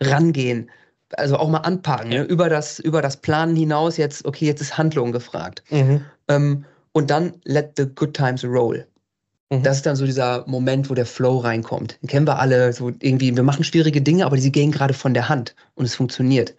rangehen, 0.00 0.70
also 1.12 1.36
auch 1.36 1.48
mal 1.48 1.58
anpacken, 1.58 2.10
ja. 2.10 2.22
ne? 2.22 2.24
über, 2.24 2.48
das, 2.48 2.78
über 2.78 3.02
das 3.02 3.18
Planen 3.18 3.54
hinaus 3.56 3.96
jetzt, 3.96 4.24
okay, 4.24 4.46
jetzt 4.46 4.60
ist 4.60 4.78
Handlung 4.78 5.12
gefragt. 5.12 5.62
Mhm. 5.70 6.04
Ähm, 6.28 6.64
und 6.92 7.10
dann 7.10 7.34
let 7.44 7.72
the 7.76 7.86
good 7.86 8.14
times 8.14 8.44
roll. 8.44 8.86
Mhm. 9.50 9.62
Das 9.62 9.76
ist 9.76 9.86
dann 9.86 9.96
so 9.96 10.06
dieser 10.06 10.44
Moment, 10.46 10.90
wo 10.90 10.94
der 10.94 11.06
Flow 11.06 11.38
reinkommt. 11.38 11.98
Den 12.02 12.08
kennen 12.08 12.26
wir 12.26 12.38
alle, 12.38 12.72
so 12.72 12.90
irgendwie, 13.00 13.34
wir 13.34 13.42
machen 13.42 13.64
schwierige 13.64 14.00
Dinge, 14.00 14.26
aber 14.26 14.36
die 14.36 14.52
gehen 14.52 14.72
gerade 14.72 14.94
von 14.94 15.14
der 15.14 15.28
Hand 15.28 15.54
und 15.74 15.84
es 15.84 15.94
funktioniert. 15.94 16.54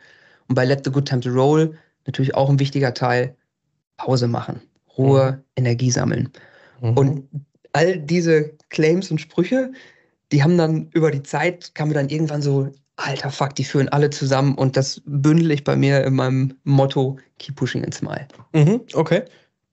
Und 0.47 0.55
bei 0.55 0.65
Let 0.65 0.85
the 0.85 0.91
Good 0.91 1.07
Times 1.07 1.25
Roll 1.25 1.77
natürlich 2.05 2.35
auch 2.35 2.49
ein 2.49 2.59
wichtiger 2.59 2.93
Teil, 2.93 3.35
Pause 3.97 4.27
machen, 4.27 4.61
Ruhe, 4.97 5.31
mhm. 5.31 5.43
Energie 5.55 5.91
sammeln. 5.91 6.29
Mhm. 6.81 6.97
Und 6.97 7.29
all 7.73 7.97
diese 7.97 8.51
Claims 8.69 9.11
und 9.11 9.19
Sprüche, 9.19 9.71
die 10.31 10.43
haben 10.43 10.57
dann 10.57 10.89
über 10.91 11.11
die 11.11 11.23
Zeit, 11.23 11.75
kam 11.75 11.89
mir 11.89 11.93
dann 11.95 12.09
irgendwann 12.09 12.41
so, 12.41 12.71
alter 12.97 13.29
Fuck, 13.29 13.55
die 13.55 13.63
führen 13.63 13.89
alle 13.89 14.09
zusammen 14.09 14.55
und 14.55 14.77
das 14.77 15.01
bündel 15.05 15.51
ich 15.51 15.63
bei 15.63 15.75
mir 15.75 16.03
in 16.03 16.15
meinem 16.15 16.57
Motto 16.63 17.17
Keep 17.39 17.55
Pushing 17.57 17.83
and 17.83 17.93
Smile. 17.93 18.27
Mhm, 18.53 18.81
okay. 18.93 19.23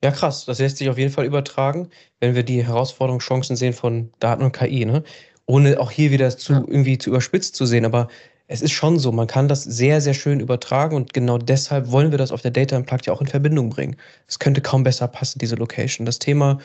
Ja, 0.03 0.11
krass. 0.11 0.45
Das 0.47 0.59
lässt 0.59 0.79
sich 0.79 0.91
auf 0.91 0.99
jeden 0.99 1.13
Fall 1.13 1.25
übertragen, 1.25 1.89
wenn 2.19 2.35
wir 2.35 2.43
die 2.43 2.67
Herausforderungen, 2.67 3.21
Chancen 3.21 3.55
sehen 3.55 3.73
von 3.73 4.11
Daten 4.19 4.43
und 4.43 4.53
KI, 4.53 4.85
ne? 4.85 5.05
Ohne 5.47 5.79
auch 5.79 5.91
hier 5.91 6.11
wieder 6.11 6.37
zu, 6.37 6.55
ja. 6.55 6.59
irgendwie 6.67 6.99
zu 6.99 7.11
überspitzt 7.11 7.55
zu 7.55 7.67
sehen. 7.67 7.85
Aber 7.85 8.09
es 8.53 8.61
ist 8.61 8.73
schon 8.73 8.99
so, 8.99 9.11
man 9.13 9.27
kann 9.27 9.49
das 9.49 9.65
sehr, 9.65 10.03
sehr 10.03 10.13
schön 10.13 10.39
übertragen 10.39 10.95
und 10.95 11.15
genau 11.15 11.39
deshalb 11.39 11.91
wollen 11.91 12.11
wir 12.11 12.19
das 12.19 12.33
auf 12.33 12.43
der 12.43 12.51
Data 12.51 12.77
Unplugged 12.77 13.07
ja 13.07 13.15
auch 13.15 13.23
in 13.23 13.27
Verbindung 13.27 13.71
bringen. 13.71 13.97
Es 14.29 14.39
könnte 14.39 14.61
kaum 14.61 14.85
besser 14.85 15.09
passen, 15.09 15.39
diese 15.39 15.57
Location. 15.57 16.05
Das 16.05 16.19
Thema 16.19 16.59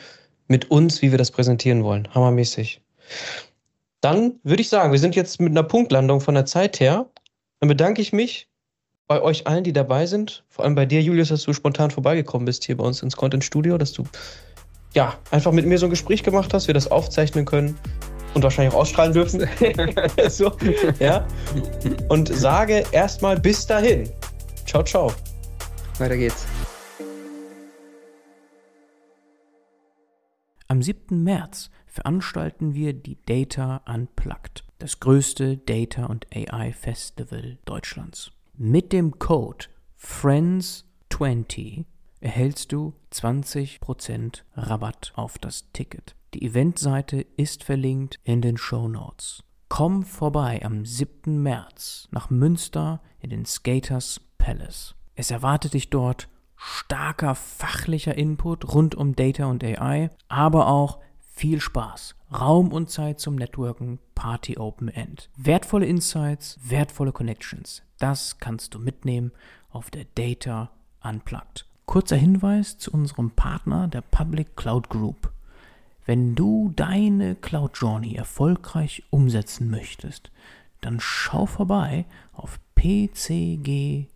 mit 0.48 0.70
uns, 0.70 1.00
wie 1.00 1.10
wir 1.10 1.16
das 1.16 1.30
präsentieren 1.30 1.84
wollen. 1.84 2.06
Hammermäßig. 2.14 2.82
Dann 4.02 4.34
würde 4.42 4.60
ich 4.60 4.68
sagen, 4.68 4.92
wir 4.92 4.98
sind 4.98 5.16
jetzt 5.16 5.40
mit 5.40 5.50
einer 5.50 5.62
Punktlandung 5.62 6.20
von 6.20 6.34
der 6.34 6.44
Zeit 6.44 6.78
her. 6.78 7.06
Dann 7.60 7.68
bedanke 7.68 8.02
ich 8.02 8.12
mich 8.12 8.48
bei 9.06 9.22
euch 9.22 9.46
allen, 9.46 9.64
die 9.64 9.72
dabei 9.72 10.04
sind. 10.04 10.44
Vor 10.50 10.66
allem 10.66 10.74
bei 10.74 10.84
dir, 10.84 11.00
Julius, 11.00 11.28
dass 11.28 11.44
du 11.44 11.54
spontan 11.54 11.90
vorbeigekommen 11.90 12.44
bist 12.44 12.64
hier 12.64 12.76
bei 12.76 12.84
uns 12.84 13.02
ins 13.02 13.16
Content 13.16 13.44
Studio, 13.44 13.78
dass 13.78 13.94
du 13.94 14.04
ja 14.92 15.16
einfach 15.30 15.52
mit 15.52 15.64
mir 15.64 15.78
so 15.78 15.86
ein 15.86 15.90
Gespräch 15.90 16.22
gemacht 16.22 16.52
hast, 16.52 16.66
wir 16.66 16.74
das 16.74 16.90
aufzeichnen 16.90 17.46
können 17.46 17.78
und 18.34 18.42
wahrscheinlich 18.42 18.74
auch 18.74 18.80
ausstrahlen 18.80 19.12
dürfen. 19.12 19.48
so, 20.28 20.52
ja. 20.98 21.26
Und 22.08 22.28
sage 22.28 22.84
erstmal 22.92 23.38
bis 23.38 23.66
dahin. 23.66 24.08
Ciao, 24.66 24.82
ciao. 24.82 25.12
Weiter 25.98 26.16
geht's. 26.16 26.46
Am 30.68 30.82
7. 30.82 31.22
März 31.22 31.70
veranstalten 31.86 32.74
wir 32.74 32.92
die 32.92 33.16
Data 33.24 33.80
Unplugged, 33.86 34.64
das 34.78 35.00
größte 35.00 35.56
Data 35.56 36.06
und 36.06 36.26
AI 36.34 36.72
Festival 36.72 37.58
Deutschlands. 37.64 38.30
Mit 38.54 38.92
dem 38.92 39.18
Code 39.18 39.66
FRIENDS20 39.98 41.86
erhältst 42.20 42.72
du 42.72 42.92
20% 43.12 44.42
Rabatt 44.56 45.12
auf 45.16 45.38
das 45.38 45.72
Ticket. 45.72 46.17
Die 46.34 46.44
Eventseite 46.44 47.22
ist 47.36 47.64
verlinkt 47.64 48.20
in 48.22 48.42
den 48.42 48.58
Show 48.58 48.86
Notes. 48.86 49.42
Komm 49.70 50.02
vorbei 50.02 50.60
am 50.62 50.84
7. 50.84 51.42
März 51.42 52.06
nach 52.10 52.28
Münster 52.28 53.00
in 53.20 53.30
den 53.30 53.46
Skaters 53.46 54.20
Palace. 54.36 54.94
Es 55.14 55.30
erwartet 55.30 55.72
dich 55.72 55.88
dort 55.88 56.28
starker 56.54 57.34
fachlicher 57.34 58.16
Input 58.18 58.74
rund 58.74 58.94
um 58.94 59.16
Data 59.16 59.46
und 59.46 59.64
AI, 59.64 60.10
aber 60.28 60.68
auch 60.68 60.98
viel 61.18 61.62
Spaß, 61.62 62.14
Raum 62.30 62.72
und 62.72 62.90
Zeit 62.90 63.20
zum 63.20 63.36
Networken, 63.36 63.98
Party 64.14 64.58
Open 64.58 64.88
End. 64.88 65.30
Wertvolle 65.36 65.86
Insights, 65.86 66.58
wertvolle 66.62 67.12
Connections, 67.12 67.82
das 67.98 68.38
kannst 68.38 68.74
du 68.74 68.78
mitnehmen 68.78 69.32
auf 69.70 69.90
der 69.90 70.04
Data 70.14 70.72
Unplugged. 71.02 71.64
Kurzer 71.86 72.16
Hinweis 72.16 72.76
zu 72.76 72.90
unserem 72.90 73.30
Partner, 73.30 73.88
der 73.88 74.02
Public 74.02 74.56
Cloud 74.56 74.90
Group. 74.90 75.32
Wenn 76.08 76.34
du 76.34 76.72
deine 76.74 77.34
Cloud 77.34 77.72
Journey 77.76 78.14
erfolgreich 78.14 79.02
umsetzen 79.10 79.68
möchtest, 79.68 80.30
dann 80.80 81.00
schau 81.00 81.44
vorbei 81.44 82.06
auf 82.32 82.58
pcg.io. 82.76 84.08